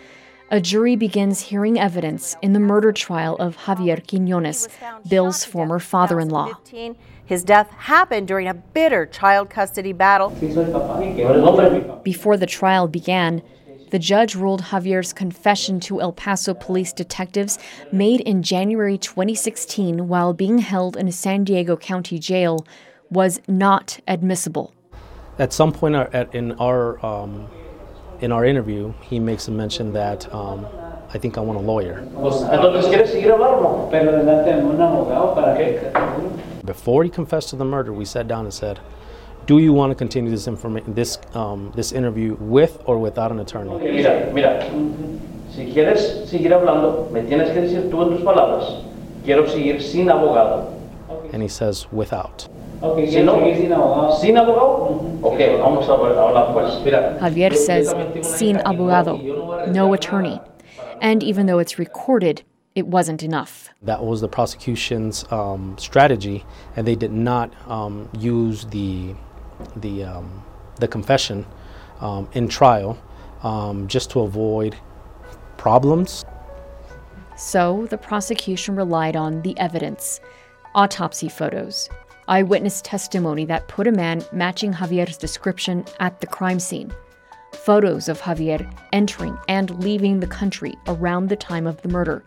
a 0.50 0.62
jury 0.62 0.96
begins 0.96 1.42
hearing 1.42 1.78
evidence 1.78 2.38
in 2.42 2.54
the 2.54 2.60
murder 2.62 2.94
trial 2.94 3.36
of 3.36 3.58
Javier 3.58 4.08
Quinones, 4.08 4.70
Bill's 5.10 5.44
former 5.44 5.80
father 5.80 6.22
in 6.22 6.30
law. 6.30 6.58
His 7.26 7.44
death 7.44 7.70
happened 7.72 8.30
during 8.30 8.48
a 8.48 8.54
bitter 8.54 9.06
child 9.06 9.50
custody 9.50 9.92
battle. 9.92 10.30
Before 12.02 12.38
the 12.38 12.48
trial 12.48 12.88
began, 12.88 13.42
the 13.96 14.00
judge 14.00 14.36
ruled 14.36 14.62
Javier's 14.62 15.14
confession 15.14 15.80
to 15.80 16.02
El 16.02 16.12
Paso 16.12 16.54
police 16.54 16.92
detectives, 16.92 17.58
made 17.94 18.20
in 18.20 18.44
January 18.44 18.98
2016 18.98 20.10
while 20.10 20.34
being 20.34 20.58
held 20.58 20.98
in 20.98 21.08
a 21.08 21.14
San 21.14 21.46
Diego 21.46 21.78
County 21.78 22.20
jail, 22.20 22.68
was 23.10 23.40
not 23.48 24.02
admissible. 24.06 24.74
At 25.40 25.54
some 25.54 25.72
point 25.72 25.96
in 26.34 26.52
our 26.60 27.06
um, 27.06 27.48
in 28.20 28.34
our 28.34 28.44
interview, 28.44 28.94
he 29.00 29.18
makes 29.18 29.48
a 29.48 29.52
mention 29.52 29.94
that 29.94 30.28
um, 30.34 30.68
I 31.14 31.18
think 31.18 31.38
I 31.38 31.40
want 31.40 31.58
a 31.58 31.62
lawyer. 31.62 32.02
Before 36.66 37.04
he 37.06 37.10
confessed 37.10 37.50
to 37.52 37.56
the 37.56 37.64
murder, 37.64 37.94
we 37.94 38.04
sat 38.04 38.28
down 38.28 38.44
and 38.44 38.54
said, 38.54 38.82
do 39.46 39.60
you 39.60 39.74
want 39.74 39.92
to 39.92 39.96
continue 39.96 40.32
this 40.32 40.48
information, 40.48 40.94
this 40.94 41.18
um, 41.34 41.72
this 41.76 41.92
interview 41.92 42.36
with 42.40 42.82
or 42.86 42.98
without 42.98 43.32
an 43.32 43.40
attorney? 43.40 43.70
Okay, 43.72 43.92
mira, 43.92 44.32
mira. 44.34 44.70
Si 45.52 45.66
quieres 45.72 46.28
seguir 46.28 46.52
hablando, 46.52 47.10
me 47.12 47.22
tienes 47.22 47.52
que 47.54 47.62
decir 47.62 47.90
tú 47.90 48.02
en 48.04 48.10
tus 48.18 48.22
palabras. 48.26 48.84
Quiero 49.24 49.48
seguir 49.48 49.82
sin 49.82 50.08
abogado. 50.08 50.72
And 51.32 51.42
he 51.42 51.48
says 51.48 51.88
without. 51.92 52.48
Okay, 52.82 53.10
si 53.10 53.22
no, 53.22 53.40
sin 53.56 53.72
abogado. 53.72 54.20
Sin 54.20 54.36
abogado. 54.36 55.24
Okay, 55.24 55.56
vamos 55.58 55.88
a 55.88 55.94
hablar 55.94 56.54
pues. 56.54 56.84
Mira. 56.84 57.18
Javier 57.22 57.56
says 57.56 57.90
sin 58.22 58.58
abogado, 58.58 59.72
no 59.72 59.94
attorney. 59.94 60.40
And 61.02 61.24
even 61.24 61.46
though 61.46 61.60
it's 61.60 61.78
recorded, 61.78 62.44
it 62.74 62.88
wasn't 62.88 63.24
enough. 63.24 63.70
That 63.82 64.04
was 64.04 64.22
the 64.22 64.28
prosecution's 64.28 65.24
um, 65.32 65.78
strategy, 65.78 66.44
and 66.76 66.86
they 66.86 66.96
did 66.96 67.12
not 67.12 67.54
um, 67.70 68.10
use 68.20 68.66
the 68.66 69.16
the 69.76 70.04
um, 70.04 70.44
the 70.80 70.88
confession 70.88 71.46
um, 72.02 72.28
in 72.34 72.48
trial 72.48 72.98
um, 73.44 73.88
just 73.88 74.10
to 74.12 74.22
avoid 74.22 74.76
problems. 75.58 76.26
So 77.38 77.88
the 77.90 77.98
prosecution 77.98 78.76
relied 78.76 79.16
on 79.16 79.42
the 79.42 79.58
evidence, 79.58 80.22
autopsy 80.74 81.30
photos, 81.30 81.90
eyewitness 82.28 82.82
testimony 82.82 83.46
that 83.46 83.68
put 83.68 83.88
a 83.88 83.92
man 83.92 84.24
matching 84.32 84.74
Javier's 84.74 85.18
description 85.18 85.86
at 86.00 86.22
the 86.22 86.28
crime 86.28 86.60
scene, 86.60 86.94
photos 87.52 88.10
of 88.10 88.22
Javier 88.22 88.72
entering 88.94 89.38
and 89.48 89.84
leaving 89.84 90.20
the 90.20 90.28
country 90.28 90.76
around 90.88 91.30
the 91.30 91.36
time 91.36 91.68
of 91.68 91.82
the 91.82 91.90
murder, 91.90 92.24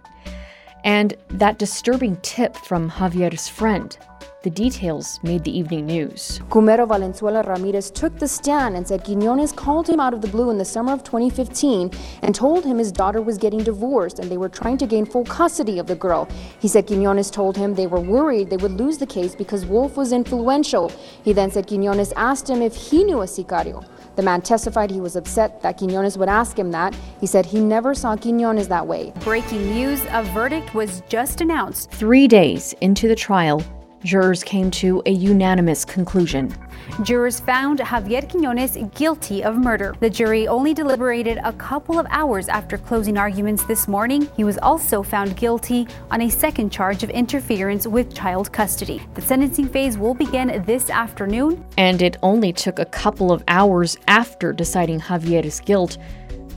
and 0.84 1.14
that 1.28 1.58
disturbing 1.58 2.16
tip 2.22 2.56
from 2.56 2.90
Javier's 2.90 3.48
friend 3.48 3.96
the 4.42 4.50
details 4.50 5.18
made 5.24 5.42
the 5.42 5.58
evening 5.58 5.84
news. 5.86 6.40
Cumero 6.48 6.86
Valenzuela 6.86 7.42
Ramirez 7.42 7.90
took 7.90 8.16
the 8.20 8.28
stand 8.28 8.76
and 8.76 8.86
said 8.86 9.02
Quinones 9.02 9.50
called 9.50 9.88
him 9.88 9.98
out 9.98 10.14
of 10.14 10.20
the 10.20 10.28
blue 10.28 10.50
in 10.50 10.58
the 10.58 10.64
summer 10.64 10.92
of 10.92 11.02
2015 11.02 11.90
and 12.22 12.34
told 12.34 12.64
him 12.64 12.78
his 12.78 12.92
daughter 12.92 13.20
was 13.20 13.36
getting 13.36 13.64
divorced 13.64 14.20
and 14.20 14.30
they 14.30 14.36
were 14.36 14.48
trying 14.48 14.78
to 14.78 14.86
gain 14.86 15.04
full 15.04 15.24
custody 15.24 15.80
of 15.80 15.88
the 15.88 15.96
girl. 15.96 16.28
He 16.60 16.68
said 16.68 16.86
Quinones 16.86 17.32
told 17.32 17.56
him 17.56 17.74
they 17.74 17.88
were 17.88 17.98
worried 18.00 18.48
they 18.48 18.56
would 18.58 18.78
lose 18.78 18.98
the 18.98 19.06
case 19.06 19.34
because 19.34 19.66
Wolf 19.66 19.96
was 19.96 20.12
influential. 20.12 20.92
He 21.24 21.32
then 21.32 21.50
said 21.50 21.66
Quinones 21.66 22.12
asked 22.12 22.48
him 22.48 22.62
if 22.62 22.76
he 22.76 23.02
knew 23.02 23.22
a 23.22 23.26
sicario. 23.26 23.84
The 24.14 24.22
man 24.22 24.42
testified 24.42 24.90
he 24.90 25.00
was 25.00 25.16
upset 25.16 25.62
that 25.62 25.78
Quinones 25.78 26.16
would 26.16 26.28
ask 26.28 26.56
him 26.56 26.70
that. 26.70 26.96
He 27.20 27.26
said 27.26 27.44
he 27.44 27.60
never 27.60 27.92
saw 27.92 28.16
Quinones 28.16 28.68
that 28.68 28.86
way. 28.86 29.12
Breaking 29.20 29.74
news 29.74 30.04
a 30.10 30.22
verdict 30.22 30.74
was 30.74 31.02
just 31.08 31.40
announced. 31.40 31.90
Three 31.90 32.28
days 32.28 32.72
into 32.80 33.08
the 33.08 33.16
trial, 33.16 33.62
Jurors 34.04 34.44
came 34.44 34.70
to 34.70 35.02
a 35.06 35.10
unanimous 35.10 35.84
conclusion. 35.84 36.54
Jurors 37.02 37.40
found 37.40 37.80
Javier 37.80 38.28
Quinones 38.28 38.78
guilty 38.94 39.42
of 39.42 39.56
murder. 39.56 39.94
The 39.98 40.08
jury 40.08 40.46
only 40.46 40.72
deliberated 40.72 41.38
a 41.42 41.52
couple 41.54 41.98
of 41.98 42.06
hours 42.10 42.48
after 42.48 42.78
closing 42.78 43.18
arguments 43.18 43.64
this 43.64 43.88
morning. 43.88 44.28
He 44.36 44.44
was 44.44 44.56
also 44.58 45.02
found 45.02 45.36
guilty 45.36 45.88
on 46.12 46.22
a 46.22 46.28
second 46.28 46.70
charge 46.70 47.02
of 47.02 47.10
interference 47.10 47.86
with 47.86 48.14
child 48.14 48.52
custody. 48.52 49.02
The 49.14 49.22
sentencing 49.22 49.68
phase 49.68 49.98
will 49.98 50.14
begin 50.14 50.62
this 50.64 50.90
afternoon. 50.90 51.64
And 51.76 52.00
it 52.00 52.16
only 52.22 52.52
took 52.52 52.78
a 52.78 52.84
couple 52.84 53.32
of 53.32 53.42
hours 53.48 53.96
after 54.06 54.52
deciding 54.52 55.00
Javier's 55.00 55.60
guilt 55.60 55.98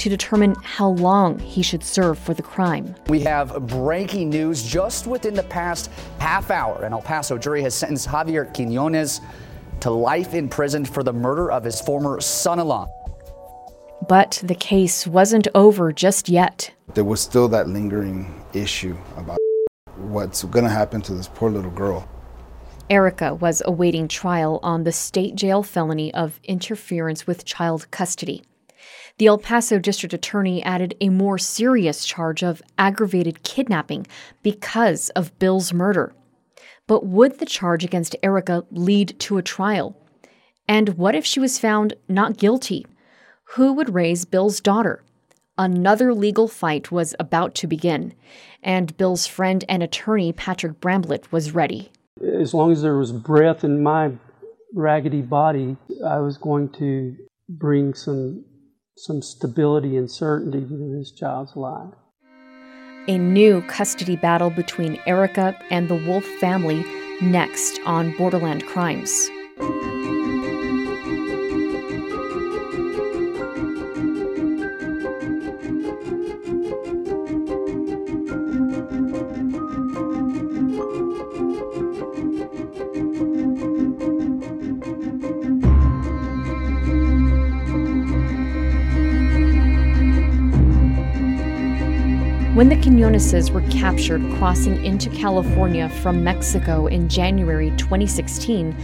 to 0.02 0.10
determine 0.10 0.56
how 0.64 0.90
long 0.90 1.38
he 1.38 1.62
should 1.62 1.84
serve 1.84 2.18
for 2.18 2.34
the 2.34 2.42
crime. 2.42 2.96
We 3.08 3.20
have 3.20 3.68
breaking 3.68 4.32
news 4.32 4.64
just 4.64 5.06
within 5.06 5.36
the 5.36 5.44
past 5.44 5.92
half 6.18 6.50
hour. 6.50 6.84
An 6.84 6.92
El 6.92 7.04
Paso 7.04 7.38
jury 7.38 7.62
has 7.62 7.76
sentenced 7.76 8.08
Javier 8.08 8.52
Quinones 8.52 9.22
to 9.82 9.92
life 9.92 10.34
in 10.34 10.50
prison 10.50 10.86
for 10.86 11.04
the 11.04 11.14
murder 11.14 11.52
of 11.52 11.64
his 11.64 11.80
former 11.82 12.20
son 12.20 12.60
in 12.60 12.68
law. 12.68 12.90
But 14.08 14.42
the 14.44 14.56
case 14.56 15.06
wasn't 15.06 15.48
over 15.54 15.92
just 15.92 16.30
yet. 16.30 16.74
There 16.96 17.04
was 17.04 17.22
still 17.22 17.48
that 17.50 17.70
lingering 17.70 18.44
issue 18.54 18.98
about 19.18 19.38
what's 19.98 20.44
going 20.46 20.66
to 20.66 20.72
happen 20.72 21.04
to 21.04 21.14
this 21.14 21.28
poor 21.28 21.52
little 21.52 21.70
girl. 21.70 22.10
Erica 22.90 23.36
was 23.36 23.62
awaiting 23.66 24.08
trial 24.08 24.60
on 24.64 24.84
the 24.84 24.92
state 24.92 25.36
jail 25.36 25.62
felony 25.62 26.12
of 26.16 26.40
interference 26.44 27.28
with 27.28 27.46
child 27.46 27.86
custody 27.92 28.44
the 29.22 29.28
El 29.28 29.38
Paso 29.38 29.78
district 29.78 30.16
attorney 30.16 30.64
added 30.64 30.96
a 31.00 31.10
more 31.10 31.38
serious 31.38 32.06
charge 32.06 32.42
of 32.42 32.60
aggravated 32.80 33.44
kidnapping 33.44 34.08
because 34.42 35.10
of 35.10 35.38
Bill's 35.38 35.72
murder. 35.72 36.12
But 36.88 37.06
would 37.06 37.38
the 37.38 37.46
charge 37.46 37.84
against 37.84 38.16
Erica 38.24 38.66
lead 38.72 39.20
to 39.20 39.38
a 39.38 39.44
trial? 39.44 39.96
And 40.68 40.98
what 40.98 41.14
if 41.14 41.24
she 41.24 41.40
was 41.40 41.60
found 41.60 41.94
not 42.10 42.38
guilty? 42.38 42.84
Who 43.50 43.74
would 43.74 43.94
raise 43.94 44.26
Bill's 44.26 44.60
daughter? 44.60 45.04
Another 45.56 46.16
legal 46.16 46.48
fight 46.48 46.92
was 46.92 47.14
about 47.20 47.54
to 47.54 47.68
begin, 47.68 48.16
and 48.64 48.98
Bill's 48.98 49.28
friend 49.28 49.64
and 49.70 49.84
attorney 49.84 50.34
Patrick 50.34 50.82
Bramblett 50.82 51.32
was 51.32 51.54
ready. 51.54 51.92
As 52.24 52.56
long 52.56 52.72
as 52.72 52.82
there 52.82 52.98
was 52.98 53.12
breath 53.12 53.64
in 53.64 53.84
my 53.84 54.14
raggedy 54.74 55.22
body, 55.22 55.78
I 56.04 56.18
was 56.18 56.40
going 56.40 56.70
to 56.70 57.16
bring 57.48 57.94
some 57.94 58.46
some 58.98 59.22
stability 59.22 59.98
and 59.98 60.10
certainty 60.10 60.62
to 60.62 60.98
this 60.98 61.12
child's 61.12 61.56
life. 61.56 61.94
A 63.08 63.18
new 63.18 63.62
custody 63.64 64.16
battle 64.16 64.50
between 64.50 65.00
Erica 65.08 65.58
and 65.72 65.90
the 65.90 65.96
Wolf 65.96 66.26
family 66.40 66.86
next 67.22 67.80
on 67.86 68.16
Borderland 68.18 68.66
Crimes. 68.68 69.30
When 92.62 92.70
the 92.70 92.76
Quinoneses 92.76 93.50
were 93.50 93.68
captured 93.72 94.22
crossing 94.38 94.86
into 94.86 95.10
California 95.10 95.90
from 95.90 96.24
Mexico 96.24 96.86
in 96.86 97.10
January 97.10 97.72
2016, 97.72 98.78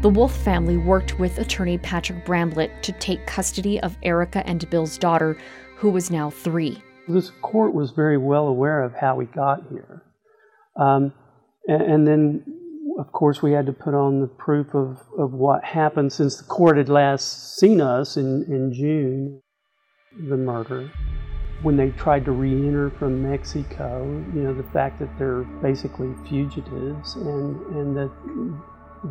the 0.00 0.08
Wolf 0.08 0.36
family 0.38 0.76
worked 0.76 1.20
with 1.20 1.38
attorney 1.38 1.78
Patrick 1.78 2.24
Bramblett 2.24 2.82
to 2.82 2.90
take 2.90 3.24
custody 3.24 3.78
of 3.78 3.96
Erica 4.02 4.44
and 4.44 4.68
Bill's 4.70 4.98
daughter, 4.98 5.38
who 5.76 5.88
was 5.90 6.10
now 6.10 6.30
three. 6.30 6.82
This 7.06 7.30
court 7.42 7.74
was 7.74 7.92
very 7.92 8.18
well 8.18 8.48
aware 8.48 8.82
of 8.82 8.92
how 8.92 9.14
we 9.14 9.26
got 9.26 9.62
here. 9.70 10.02
Um, 10.74 11.12
and, 11.68 11.82
and, 11.82 12.06
then, 12.08 12.44
of 12.98 13.12
course, 13.12 13.40
we 13.40 13.52
had 13.52 13.66
to 13.66 13.72
put 13.72 13.94
on 13.94 14.20
the 14.20 14.26
proof 14.26 14.74
of, 14.74 15.00
of 15.16 15.32
what 15.32 15.62
happened 15.62 16.12
since 16.12 16.38
the 16.38 16.44
court 16.48 16.76
had 16.76 16.88
last 16.88 17.56
seen 17.56 17.80
us 17.80 18.16
in, 18.16 18.42
in 18.48 18.72
June, 18.72 19.40
the 20.28 20.36
murder 20.36 20.90
when 21.62 21.76
they 21.76 21.90
tried 21.90 22.24
to 22.24 22.32
re-enter 22.32 22.90
from 22.90 23.22
Mexico, 23.22 24.04
you 24.34 24.42
know, 24.42 24.52
the 24.52 24.68
fact 24.70 24.98
that 24.98 25.16
they're 25.18 25.42
basically 25.62 26.12
fugitives 26.28 27.14
and, 27.16 27.60
and 27.76 27.96
that 27.96 28.10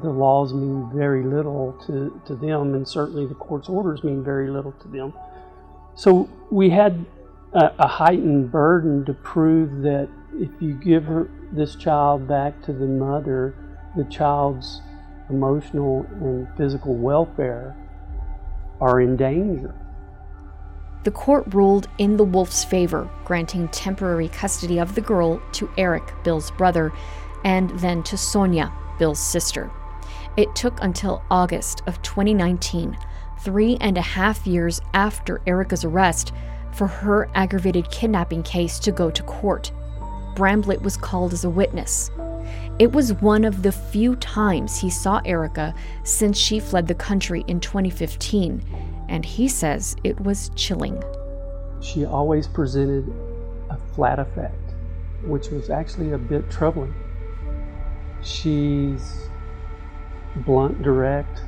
the 0.02 0.10
laws 0.10 0.54
mean 0.54 0.90
very 0.94 1.24
little 1.24 1.78
to, 1.86 2.22
to 2.26 2.36
them, 2.36 2.74
and 2.74 2.88
certainly 2.88 3.26
the 3.26 3.36
court's 3.36 3.70
orders 3.70 4.04
mean 4.04 4.24
very 4.24 4.50
little 4.50 4.74
to 4.74 4.88
them. 4.88 5.14
So 5.96 6.30
we 6.50 6.70
had 6.70 7.06
a, 7.54 7.72
a 7.80 7.88
heightened 7.88 8.52
burden 8.52 9.06
to 9.06 9.14
prove 9.14 9.82
that 9.84 10.10
if 10.34 10.50
you 10.62 10.74
give 10.74 11.06
her 11.06 11.30
this 11.52 11.76
child 11.76 12.28
back 12.28 12.62
to 12.64 12.74
the 12.74 12.86
mother, 12.86 13.56
the 13.98 14.06
child's 14.06 14.82
emotional 15.30 16.06
and 16.22 16.48
physical 16.58 16.96
welfare 16.96 17.76
are 18.80 19.02
in 19.02 19.16
danger. 19.18 19.76
The 21.04 21.12
court 21.12 21.46
ruled 21.54 21.88
in 21.98 22.18
the 22.18 22.24
Wolf's 22.24 22.64
favor, 22.64 23.10
granting 23.26 23.68
temporary 23.70 24.28
custody 24.28 24.78
of 24.80 24.94
the 24.94 25.02
girl 25.02 25.42
to 25.54 25.70
Eric, 25.76 26.14
Bill's 26.24 26.52
brother, 26.52 26.94
and 27.44 27.72
then 27.80 28.04
to 28.04 28.18
Sonia, 28.18 28.72
Bill's 29.00 29.20
sister. 29.20 29.72
It 30.38 30.56
took 30.56 30.80
until 30.82 31.24
August 31.32 31.82
of 31.88 32.00
2019, 32.04 32.96
three 33.40 33.78
and 33.82 33.98
a 33.98 34.02
half 34.02 34.46
years 34.46 34.80
after 34.94 35.42
Erica's 35.48 35.84
arrest, 35.84 36.34
for 36.72 36.86
her 36.86 37.30
aggravated 37.34 37.90
kidnapping 37.90 38.44
case 38.44 38.78
to 38.80 38.92
go 38.92 39.10
to 39.10 39.24
court. 39.24 39.72
Bramblett 40.36 40.84
was 40.84 40.98
called 40.98 41.34
as 41.34 41.44
a 41.44 41.50
witness. 41.50 42.12
It 42.78 42.92
was 42.92 43.14
one 43.14 43.44
of 43.44 43.64
the 43.64 43.72
few 43.72 44.16
times 44.18 44.80
he 44.80 44.90
saw 44.92 45.20
Erica 45.26 45.74
since 46.04 46.38
she 46.38 46.60
fled 46.60 46.88
the 46.88 46.96
country 46.96 47.44
in 47.48 47.60
2015 47.60 48.91
and 49.12 49.26
he 49.26 49.48
says 49.48 49.98
it 50.06 50.18
was 50.22 50.50
chilling. 50.56 51.04
She 51.82 52.06
always 52.06 52.48
presented 52.48 53.14
a 53.70 53.78
flat 53.94 54.20
affect, 54.20 54.74
which 55.26 55.50
was 55.50 55.70
actually 55.70 56.14
a 56.14 56.18
bit 56.18 56.50
troubling. 56.50 56.94
She's 58.24 59.28
blunt, 60.38 60.82
direct, 60.82 61.42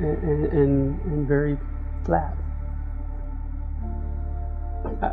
and, 0.00 0.46
and, 0.46 1.00
and 1.02 1.28
very 1.28 1.56
flat. 2.04 2.36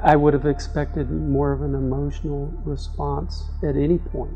I 0.03 0.15
would 0.15 0.33
have 0.33 0.47
expected 0.47 1.11
more 1.11 1.51
of 1.51 1.61
an 1.61 1.75
emotional 1.75 2.51
response 2.65 3.43
at 3.63 3.75
any 3.75 3.99
point 3.99 4.35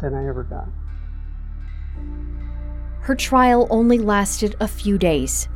than 0.00 0.14
I 0.14 0.26
ever 0.26 0.42
got. 0.42 0.68
Her 3.02 3.14
trial 3.14 3.68
only 3.70 3.98
lasted 3.98 4.56
a 4.58 4.66
few 4.66 4.98
days. 4.98 5.48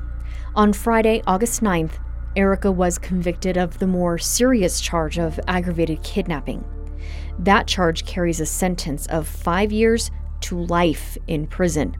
On 0.54 0.74
Friday, 0.74 1.22
August 1.26 1.62
9th, 1.62 1.92
Erica 2.36 2.70
was 2.70 2.98
convicted 2.98 3.56
of 3.56 3.78
the 3.78 3.86
more 3.86 4.18
serious 4.18 4.82
charge 4.82 5.18
of 5.18 5.40
aggravated 5.48 6.02
kidnapping. 6.02 6.62
That 7.38 7.66
charge 7.66 8.04
carries 8.04 8.38
a 8.38 8.44
sentence 8.44 9.06
of 9.06 9.26
five 9.26 9.72
years 9.72 10.10
to 10.40 10.62
life 10.64 11.16
in 11.26 11.46
prison. 11.46 11.96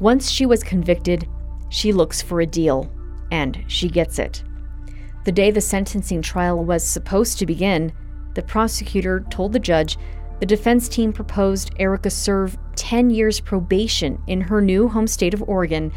Once 0.00 0.28
she 0.28 0.44
was 0.44 0.64
convicted, 0.64 1.28
she 1.68 1.92
looks 1.92 2.20
for 2.20 2.40
a 2.40 2.46
deal, 2.46 2.92
and 3.30 3.62
she 3.68 3.88
gets 3.88 4.18
it. 4.18 4.42
The 5.24 5.30
day 5.30 5.52
the 5.52 5.60
sentencing 5.60 6.22
trial 6.22 6.64
was 6.64 6.82
supposed 6.82 7.38
to 7.38 7.46
begin, 7.46 7.92
the 8.34 8.42
prosecutor 8.42 9.24
told 9.30 9.52
the 9.52 9.60
judge 9.60 9.98
the 10.40 10.46
defense 10.46 10.88
team 10.88 11.12
proposed 11.12 11.70
Erica 11.78 12.10
serve 12.10 12.58
10 12.74 13.10
years 13.10 13.38
probation 13.38 14.20
in 14.26 14.40
her 14.40 14.60
new 14.60 14.88
home 14.88 15.06
state 15.06 15.32
of 15.32 15.44
Oregon 15.48 15.92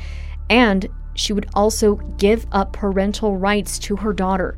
and 0.49 0.87
she 1.19 1.33
would 1.33 1.49
also 1.53 1.95
give 2.17 2.47
up 2.53 2.71
parental 2.71 3.35
rights 3.35 3.77
to 3.77 3.97
her 3.97 4.13
daughter. 4.13 4.57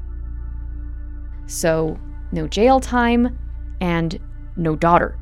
So, 1.48 2.00
no 2.32 2.48
jail 2.48 2.80
time 2.80 3.40
and 3.82 4.20
no 4.56 4.76
daughter. 4.76 5.18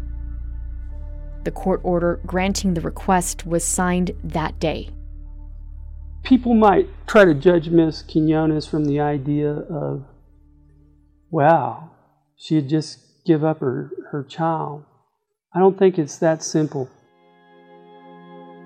The 1.45 1.51
court 1.51 1.79
order 1.83 2.19
granting 2.25 2.73
the 2.73 2.81
request 2.81 3.45
was 3.45 3.63
signed 3.63 4.11
that 4.21 4.59
day. 4.59 4.89
People 6.23 6.55
might 6.55 6.89
try 7.07 7.23
to 7.23 7.33
judge 7.33 7.69
Miss 7.69 8.01
Quinones 8.01 8.67
from 8.67 8.83
the 8.83 8.99
idea 8.99 9.49
of, 9.49 10.03
wow, 11.31 11.91
she'd 12.35 12.67
just 12.67 12.99
give 13.25 13.45
up 13.45 13.61
her, 13.61 13.91
her 14.11 14.25
child. 14.25 14.83
I 15.55 15.59
don't 15.59 15.79
think 15.79 15.97
it's 15.97 16.17
that 16.17 16.43
simple. 16.43 16.89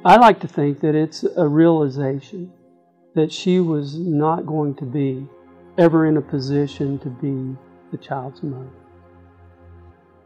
I 0.03 0.17
like 0.17 0.39
to 0.39 0.47
think 0.47 0.80
that 0.80 0.95
it's 0.95 1.24
a 1.38 1.47
realization 1.47 2.51
that 3.16 3.32
she 3.32 3.59
was 3.59 3.97
not 3.97 4.45
going 4.45 4.76
to 4.76 4.86
be 4.86 5.28
ever 5.78 6.05
in 6.07 6.18
a 6.18 6.22
position 6.22 6.99
to 6.99 7.09
be 7.09 7.55
the 7.91 7.97
child's 7.97 8.41
mother. 8.43 8.70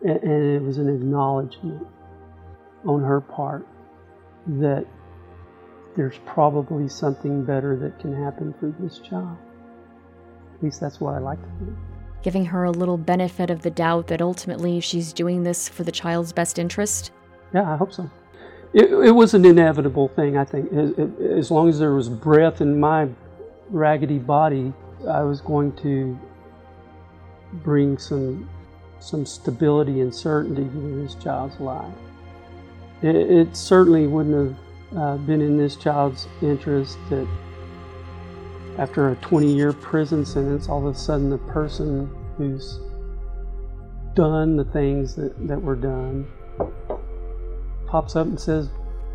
And, 0.02 0.24
it 0.24 0.62
was 0.62 0.78
an 0.78 0.90
acknowledgement 0.90 1.86
on 2.86 3.04
her 3.04 3.20
part 3.20 3.68
that 4.46 4.86
there's 5.96 6.20
probably 6.26 6.88
something 6.88 7.44
better 7.44 7.76
that 7.78 8.00
can 8.00 8.14
happen 8.14 8.54
for 8.60 8.74
this 8.80 9.00
child. 9.00 9.38
At 10.56 10.64
least 10.64 10.80
that's 10.80 11.02
what 11.02 11.16
I 11.16 11.20
like 11.20 11.42
to 11.42 11.66
think. 11.66 11.78
Giving 12.22 12.46
her 12.46 12.64
a 12.64 12.72
little 12.72 12.98
benefit 12.98 13.50
of 13.50 13.64
the 13.64 13.72
doubt 13.72 14.08
that 14.08 14.22
ultimately 14.22 14.80
she's 14.80 15.12
doing 15.14 15.44
this 15.44 15.68
for 15.68 15.84
the 15.84 15.92
child's 15.92 16.32
best 16.32 16.60
interest? 16.60 17.12
Yeah, 17.54 17.72
I 17.72 17.76
hope 17.78 17.92
so 17.92 18.10
it, 18.74 18.92
it 18.92 19.12
was 19.12 19.34
an 19.34 19.46
inevitable 19.46 20.10
thing, 20.10 20.38
I 20.38 20.46
think. 20.46 20.72
It, 20.72 21.00
it, 21.00 21.22
as 21.38 21.52
long 21.52 21.70
as 21.70 21.80
there 21.80 21.94
was 21.94 22.10
breath 22.10 22.62
in 22.62 22.80
my 22.80 23.10
raggedy 23.70 24.20
body, 24.20 24.74
I 25.08 25.22
was 25.22 25.42
going 25.42 25.74
to 25.78 26.18
bring 27.54 27.98
some 27.98 28.50
some 29.00 29.26
stability 29.26 30.02
and 30.02 30.14
certainty 30.14 30.64
to 30.64 31.04
this 31.04 31.16
child's 31.16 31.60
life. 31.60 31.94
It, 33.04 33.16
it 33.16 33.56
certainly 33.56 34.08
wouldn't 34.08 34.58
have 34.92 34.98
uh, 34.98 35.18
been 35.18 35.40
in 35.40 35.56
this 35.56 35.76
child's 35.76 36.28
interest 36.42 36.98
that 37.10 37.28
after 38.80 39.10
a 39.10 39.16
20 39.18 39.54
year 39.54 39.72
prison 39.72 40.26
sentence, 40.26 40.68
all 40.68 40.88
of 40.88 40.96
a 40.96 40.98
sudden 40.98 41.30
the 41.30 41.38
person 41.38 42.10
who's 42.38 42.80
done 44.14 44.58
the 44.58 44.66
things 44.66 45.16
that, 45.16 45.48
that 45.48 45.62
were 45.62 45.76
done 45.76 46.28
pops 47.88 48.16
up 48.16 48.28
and 48.28 48.40
says, 48.40 48.70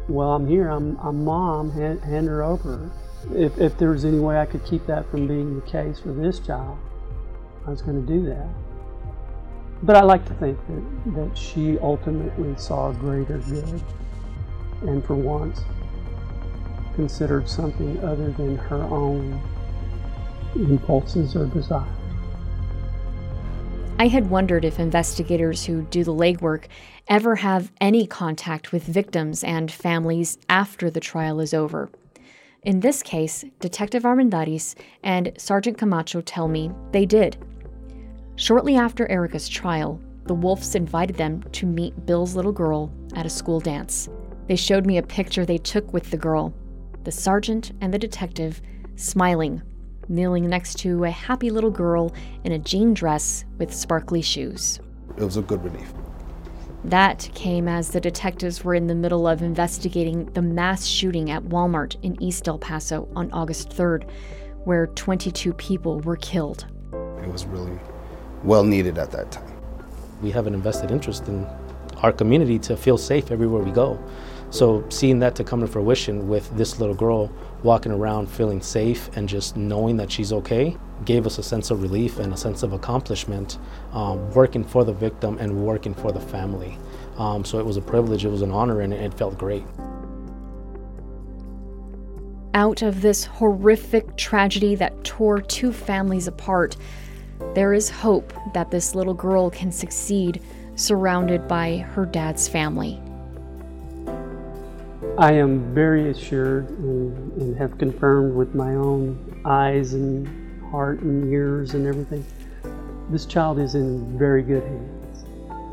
well, 0.09 0.33
I'm 0.33 0.47
here, 0.47 0.68
I'm, 0.68 0.99
I'm 0.99 1.25
mom, 1.25 1.70
hand, 1.70 2.01
hand 2.03 2.27
her 2.29 2.43
over. 2.43 2.91
If, 3.35 3.59
if 3.59 3.79
there 3.79 3.91
was 3.91 4.05
any 4.05 4.18
way 4.18 4.39
I 4.39 4.47
could 4.47 4.64
keep 4.64 4.87
that 4.87 5.09
from 5.11 5.29
being 5.29 5.55
the 5.55 5.66
case 5.66 6.01
for 6.01 6.12
this 6.12 6.41
child, 6.41 6.79
I 7.66 7.70
was 7.70 7.83
going 7.83 8.05
to 8.05 8.12
do 8.12 8.27
that. 8.27 8.49
But 9.85 9.97
I 9.97 10.03
like 10.03 10.25
to 10.27 10.35
think 10.35 10.59
that, 10.68 11.14
that 11.14 11.39
she 11.39 11.79
ultimately 11.79 12.55
saw 12.57 12.91
a 12.91 12.95
greater 12.95 13.39
good 13.39 13.83
and 14.83 15.05
for 15.05 15.14
once 15.14 15.61
considered 16.95 17.49
something 17.49 18.03
other 18.05 18.31
than 18.33 18.57
her 18.57 18.83
own 18.85 19.41
impulses 20.55 21.35
or 21.35 21.47
desires. 21.47 21.89
I 24.03 24.09
had 24.09 24.31
wondered 24.31 24.65
if 24.65 24.81
investigators 24.81 25.65
who 25.65 25.83
do 25.83 26.03
the 26.03 26.13
legwork 26.13 26.65
ever 27.07 27.37
have 27.37 27.71
any 27.81 28.05
contact 28.05 28.73
with 28.73 28.83
victims 28.83 29.45
and 29.45 29.71
families 29.71 30.39
after 30.49 30.91
the 30.91 30.99
trial 30.99 31.39
is 31.39 31.55
over. 31.55 31.89
In 32.65 32.81
this 32.81 33.01
case, 33.01 33.45
Detective 33.61 34.03
Armendariz 34.03 34.75
and 35.05 35.31
Sergeant 35.39 35.79
Camacho 35.79 36.21
tell 36.21 36.49
me 36.49 36.73
they 36.91 37.07
did. 37.07 37.37
Shortly 38.35 38.75
after 38.75 39.09
Erica's 39.09 39.49
trial, 39.49 40.01
the 40.25 40.35
Wolfs 40.35 40.75
invited 40.75 41.15
them 41.15 41.45
to 41.53 41.65
meet 41.65 42.05
Bill's 42.05 42.35
little 42.35 42.51
girl 42.51 42.93
at 43.15 43.25
a 43.25 43.31
school 43.31 43.61
dance. 43.61 44.09
They 44.49 44.57
showed 44.57 44.85
me 44.85 44.99
a 44.99 45.03
picture 45.05 45.47
they 45.47 45.59
took 45.59 45.93
with 45.93 46.11
the 46.11 46.17
girl, 46.17 46.53
the 47.05 47.13
sergeant 47.13 47.71
and 47.81 47.95
the 47.95 48.01
detective 48.01 48.63
smiling, 48.97 49.63
kneeling 50.09 50.49
next 50.49 50.79
to 50.81 51.05
a 51.05 51.11
happy 51.11 51.51
little 51.51 51.71
girl 51.71 52.13
in 52.45 52.53
a 52.53 52.59
jean 52.59 52.95
dress 52.95 53.45
with 53.59 53.73
sparkly 53.73 54.23
shoes. 54.23 54.81
It 55.17 55.25
was 55.25 55.37
a 55.37 55.43
good 55.43 55.63
relief. 55.65 55.93
That 56.85 57.31
came 57.35 57.69
as 57.69 57.91
the 57.91 58.01
detectives 58.01 58.65
were 58.65 58.75
in 58.75 58.89
the 58.89 58.95
middle 58.95 59.29
of 59.29 59.41
investigating 59.41 60.27
the 60.33 60.43
mass 60.43 60.85
shooting 60.85 61.31
at 61.31 61.45
Walmart 61.45 61.97
in 62.03 62.21
East 62.21 62.49
El 62.49 62.59
Paso 62.59 63.09
on 63.15 63.31
August 63.31 63.71
3rd, 63.71 64.09
where 64.65 64.89
22 64.89 65.53
people 65.53 66.01
were 66.01 66.17
killed. 66.17 66.67
It 66.93 67.29
was 67.29 67.47
really 67.47 67.79
well 68.43 68.65
needed 68.65 68.99
at 68.99 69.13
that 69.13 69.31
time. 69.31 69.53
We 70.23 70.33
have 70.33 70.49
an 70.49 70.55
invested 70.55 70.91
interest 70.91 71.29
in 71.29 71.47
our 71.99 72.13
community 72.13 72.59
to 72.61 72.77
feel 72.77 72.99
safe 72.99 73.31
everywhere 73.31 73.63
we 73.63 73.71
go. 73.71 74.03
So 74.51 74.85
seeing 74.89 75.21
that 75.21 75.35
to 75.37 75.45
come 75.45 75.61
to 75.61 75.69
fruition 75.69 76.29
with 76.29 76.55
this 76.57 76.81
little 76.81 76.95
girl 76.95 77.31
walking 77.63 77.93
around 77.93 78.29
feeling 78.29 78.61
safe 78.61 79.09
and 79.17 79.29
just 79.29 79.57
knowing 79.57 79.97
that 79.97 80.11
she's 80.11 80.33
okay 80.33 80.77
gave 81.05 81.27
us 81.27 81.39
a 81.39 81.43
sense 81.43 81.71
of 81.71 81.83
relief 81.83 82.19
and 82.19 82.33
a 82.33 82.37
sense 82.37 82.63
of 82.63 82.73
accomplishment 82.73 83.59
um, 83.93 84.31
working 84.33 84.65
for 84.65 84.85
the 84.85 84.93
victim 84.93 85.39
and 85.39 85.65
working 85.65 85.95
for 85.95 86.13
the 86.13 86.21
family. 86.21 86.79
Um, 87.19 87.45
so 87.45 87.59
it 87.59 87.67
was 87.67 87.77
a 87.77 87.83
privilege, 87.83 88.25
it 88.25 88.31
was 88.31 88.43
an 88.43 88.51
honor, 88.51 88.81
and 88.81 88.93
it 88.93 89.15
felt 89.15 89.39
great. 89.39 89.65
Out 92.55 92.83
of 92.83 93.01
this 93.01 93.25
horrific 93.25 94.17
tragedy 94.17 94.75
that 94.75 95.05
tore 95.05 95.41
two 95.41 95.73
families 95.73 96.29
apart, 96.29 96.77
there 97.55 97.75
is 97.75 97.89
hope 97.91 98.33
that 98.55 98.71
this 98.71 98.95
little 98.95 99.15
girl 99.15 99.51
can 99.51 99.73
succeed 99.73 100.43
surrounded 100.75 101.49
by 101.49 101.79
her 101.79 102.07
dad's 102.07 102.49
family. 102.49 103.01
I 105.23 105.35
am 105.35 105.73
very 105.73 106.11
assured 106.11 106.68
and, 106.68 107.41
and, 107.41 107.57
have 107.57 107.79
confirmed 107.79 108.35
with 108.35 108.57
my 108.57 108.75
own 108.75 109.41
eyes 109.45 109.93
and 109.93 110.27
heart 110.68 111.01
and 111.03 111.33
ears 111.33 111.75
and 111.75 111.87
everything. 111.87 112.27
This 113.09 113.25
child 113.25 113.61
is 113.61 113.77
in 113.77 114.18
very 114.18 114.43
good 114.43 114.64
hands, 114.64 115.23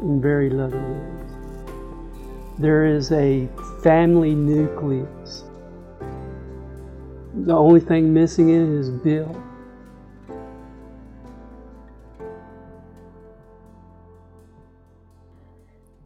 in 0.04 0.22
very 0.22 0.52
loving 0.52 0.80
hands. 0.80 2.62
There 2.62 2.86
is 2.86 3.12
a 3.12 3.50
family 3.82 4.36
nucleus. 4.36 5.45
The 7.34 7.56
only 7.56 7.80
thing 7.80 8.14
missing 8.14 8.52
is 8.52 8.91
Bill. 8.91 9.36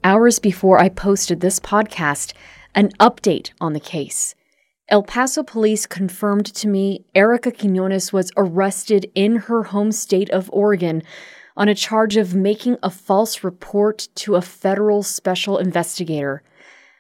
Hours 0.06 0.40
before 0.40 0.80
I 0.80 0.88
posted 0.88 1.42
this 1.42 1.60
podcast, 1.60 2.32
an 2.76 2.90
update 3.00 3.52
on 3.60 3.74
the 3.74 3.80
case. 3.80 4.36
El 4.90 5.04
Paso 5.04 5.44
police 5.44 5.86
confirmed 5.86 6.46
to 6.46 6.68
me 6.68 7.06
Erica 7.16 7.52
Quinones 7.52 8.12
was 8.12 8.32
arrested 8.36 9.10
in 9.16 9.38
her 9.38 9.64
home 9.64 9.92
state 9.92 10.30
of 10.30 10.50
Oregon 10.52 11.02
on 11.56 11.70
a 11.70 11.76
charge 11.76 12.18
of 12.18 12.36
making 12.36 12.78
a 12.84 12.90
false 12.90 13.44
report 13.44 14.08
to 14.16 14.36
a 14.36 14.42
federal 14.42 15.04
special 15.04 15.58
investigator. 15.58 16.44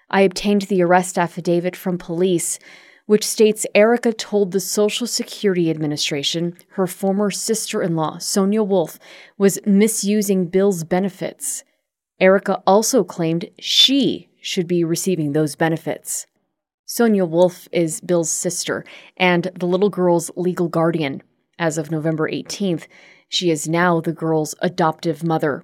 I 0.10 0.22
obtained 0.22 0.64
the 0.64 0.82
arrest 0.84 1.18
affidavit 1.18 1.76
from 1.76 1.98
police, 1.98 2.60
which 3.06 3.26
states 3.26 3.66
Erica 3.76 4.14
told 4.14 4.52
the 4.52 4.60
Social 4.60 5.08
Security 5.08 5.70
Administration 5.70 6.56
her 6.70 6.88
former 6.88 7.32
sister 7.32 7.82
in 7.82 7.96
law, 7.96 8.18
Sonia 8.18 8.64
Wolf, 8.64 8.98
was 9.38 9.60
misusing 9.66 10.48
Bill's 10.48 10.84
benefits. 10.84 11.64
Erica 12.20 12.62
also 12.66 13.04
claimed 13.04 13.50
she 13.60 14.30
should 14.44 14.68
be 14.68 14.84
receiving 14.84 15.32
those 15.32 15.56
benefits. 15.56 16.28
Sonia 16.86 17.26
Wolf 17.26 17.68
is 17.72 18.02
Bill's 18.02 18.30
sister 18.30 18.84
and 19.16 19.50
the 19.58 19.66
little 19.66 19.90
girl's 19.90 20.30
legal 20.36 20.68
guardian. 20.68 21.24
As 21.58 21.78
of 21.78 21.90
November 21.90 22.30
18th, 22.30 22.88
she 23.30 23.50
is 23.50 23.70
now 23.70 24.02
the 24.02 24.12
girl's 24.12 24.54
adoptive 24.62 25.24
mother. 25.24 25.64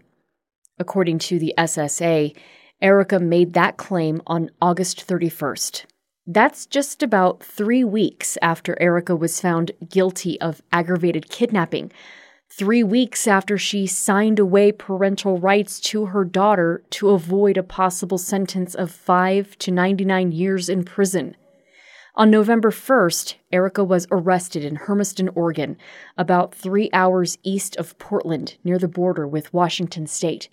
According 0.80 1.20
to 1.20 1.38
the 1.38 1.54
SSA, 1.58 2.36
Erica 2.82 3.20
made 3.20 3.54
that 3.54 3.76
claim 3.76 4.22
on 4.26 4.50
August 4.62 5.06
31st. 5.06 5.86
That's 6.26 6.66
just 6.66 7.04
about 7.04 7.44
three 7.44 7.84
weeks 7.84 8.38
after 8.42 8.82
Erica 8.82 9.16
was 9.16 9.42
found 9.42 9.72
guilty 9.90 10.40
of 10.40 10.62
aggravated 10.72 11.30
kidnapping, 11.30 11.92
three 12.52 12.84
weeks 12.84 13.28
after 13.28 13.58
she 13.58 13.86
signed 13.86 14.40
away 14.40 14.72
parental 14.72 15.38
rights 15.38 15.80
to 15.80 16.08
her 16.08 16.26
daughter 16.26 16.84
to 16.90 17.10
avoid 17.10 17.58
a 17.58 17.64
possible 17.64 18.18
sentence 18.18 18.74
of 18.74 18.92
5 18.92 19.58
to 19.60 19.72
99 19.72 20.32
years 20.32 20.68
in 20.70 20.84
prison. 20.84 21.36
On 22.16 22.30
November 22.30 22.72
1st, 22.72 23.36
Erica 23.52 23.84
was 23.84 24.08
arrested 24.12 24.66
in 24.66 24.76
Hermiston, 24.76 25.30
Oregon, 25.36 25.78
about 26.18 26.54
three 26.54 26.90
hours 26.92 27.38
east 27.44 27.78
of 27.78 27.98
Portland, 28.00 28.58
near 28.64 28.78
the 28.78 28.88
border 28.88 29.28
with 29.28 29.54
Washington 29.54 30.08
state. 30.08 30.50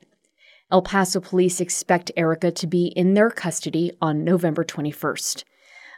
El 0.71 0.83
Paso 0.83 1.21
police 1.21 1.61
expect 1.61 2.13
Erica 2.17 2.51
to 2.51 2.67
be 2.67 2.89
in 2.89 3.15
their 3.15 3.31
custody 3.31 3.91
on 4.01 4.23
November 4.23 4.65
21st. 4.65 5.45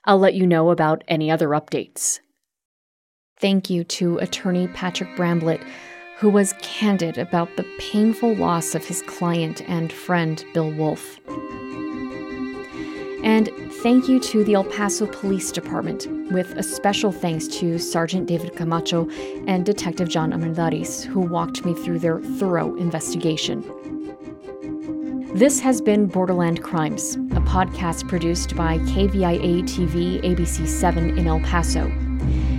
I'll 0.04 0.18
let 0.18 0.34
you 0.34 0.46
know 0.46 0.70
about 0.70 1.04
any 1.08 1.30
other 1.30 1.48
updates. 1.48 2.20
Thank 3.40 3.70
you 3.70 3.84
to 3.84 4.18
attorney 4.18 4.66
Patrick 4.68 5.14
Bramblett, 5.16 5.62
who 6.16 6.28
was 6.28 6.54
candid 6.60 7.18
about 7.18 7.56
the 7.56 7.64
painful 7.78 8.34
loss 8.34 8.74
of 8.74 8.84
his 8.84 9.00
client 9.02 9.62
and 9.68 9.92
friend, 9.92 10.44
Bill 10.52 10.72
Wolf. 10.72 11.20
And 13.22 13.48
thank 13.82 14.08
you 14.08 14.18
to 14.18 14.42
the 14.42 14.54
El 14.54 14.64
Paso 14.64 15.06
Police 15.06 15.52
Department, 15.52 16.08
with 16.32 16.56
a 16.56 16.64
special 16.64 17.12
thanks 17.12 17.46
to 17.58 17.78
Sergeant 17.78 18.26
David 18.26 18.56
Camacho 18.56 19.08
and 19.46 19.64
Detective 19.64 20.08
John 20.08 20.32
Armendariz, 20.32 21.04
who 21.04 21.20
walked 21.20 21.64
me 21.64 21.74
through 21.74 22.00
their 22.00 22.20
thorough 22.20 22.74
investigation. 22.76 23.62
This 25.34 25.60
has 25.60 25.80
been 25.80 26.06
Borderland 26.06 26.64
Crimes, 26.64 27.14
a 27.14 27.40
podcast 27.40 28.08
produced 28.08 28.56
by 28.56 28.78
KVIA 28.78 29.62
TV 29.62 30.20
ABC 30.22 30.66
7 30.66 31.16
in 31.16 31.28
El 31.28 31.38
Paso. 31.40 31.88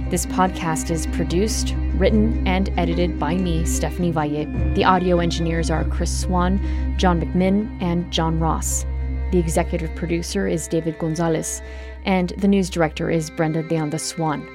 This 0.10 0.26
podcast 0.26 0.90
is 0.90 1.06
produced, 1.06 1.76
written, 1.94 2.48
and 2.48 2.74
edited 2.80 3.20
by 3.20 3.36
me, 3.36 3.64
Stephanie 3.64 4.10
Valle. 4.10 4.48
The 4.74 4.84
audio 4.84 5.20
engineers 5.20 5.70
are 5.70 5.84
Chris 5.86 6.22
Swan, 6.22 6.58
John 6.98 7.22
McMinn, 7.22 7.80
and 7.80 8.12
John 8.12 8.40
Ross. 8.40 8.88
The 9.32 9.38
executive 9.38 9.96
producer 9.96 10.48
is 10.48 10.68
David 10.68 10.98
Gonzalez, 10.98 11.62
and 12.06 12.30
the 12.40 12.48
news 12.48 12.72
director 12.72 13.12
is 13.12 13.30
Brenda 13.30 13.62
Deanda 13.62 14.00
Swan. 14.00 14.50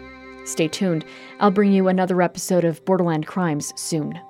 Stay 0.44 0.66
tuned. 0.66 1.04
I'll 1.38 1.52
bring 1.52 1.70
you 1.70 1.86
another 1.86 2.20
episode 2.20 2.64
of 2.64 2.84
Borderland 2.84 3.28
Crimes 3.28 3.72
soon. 3.76 4.20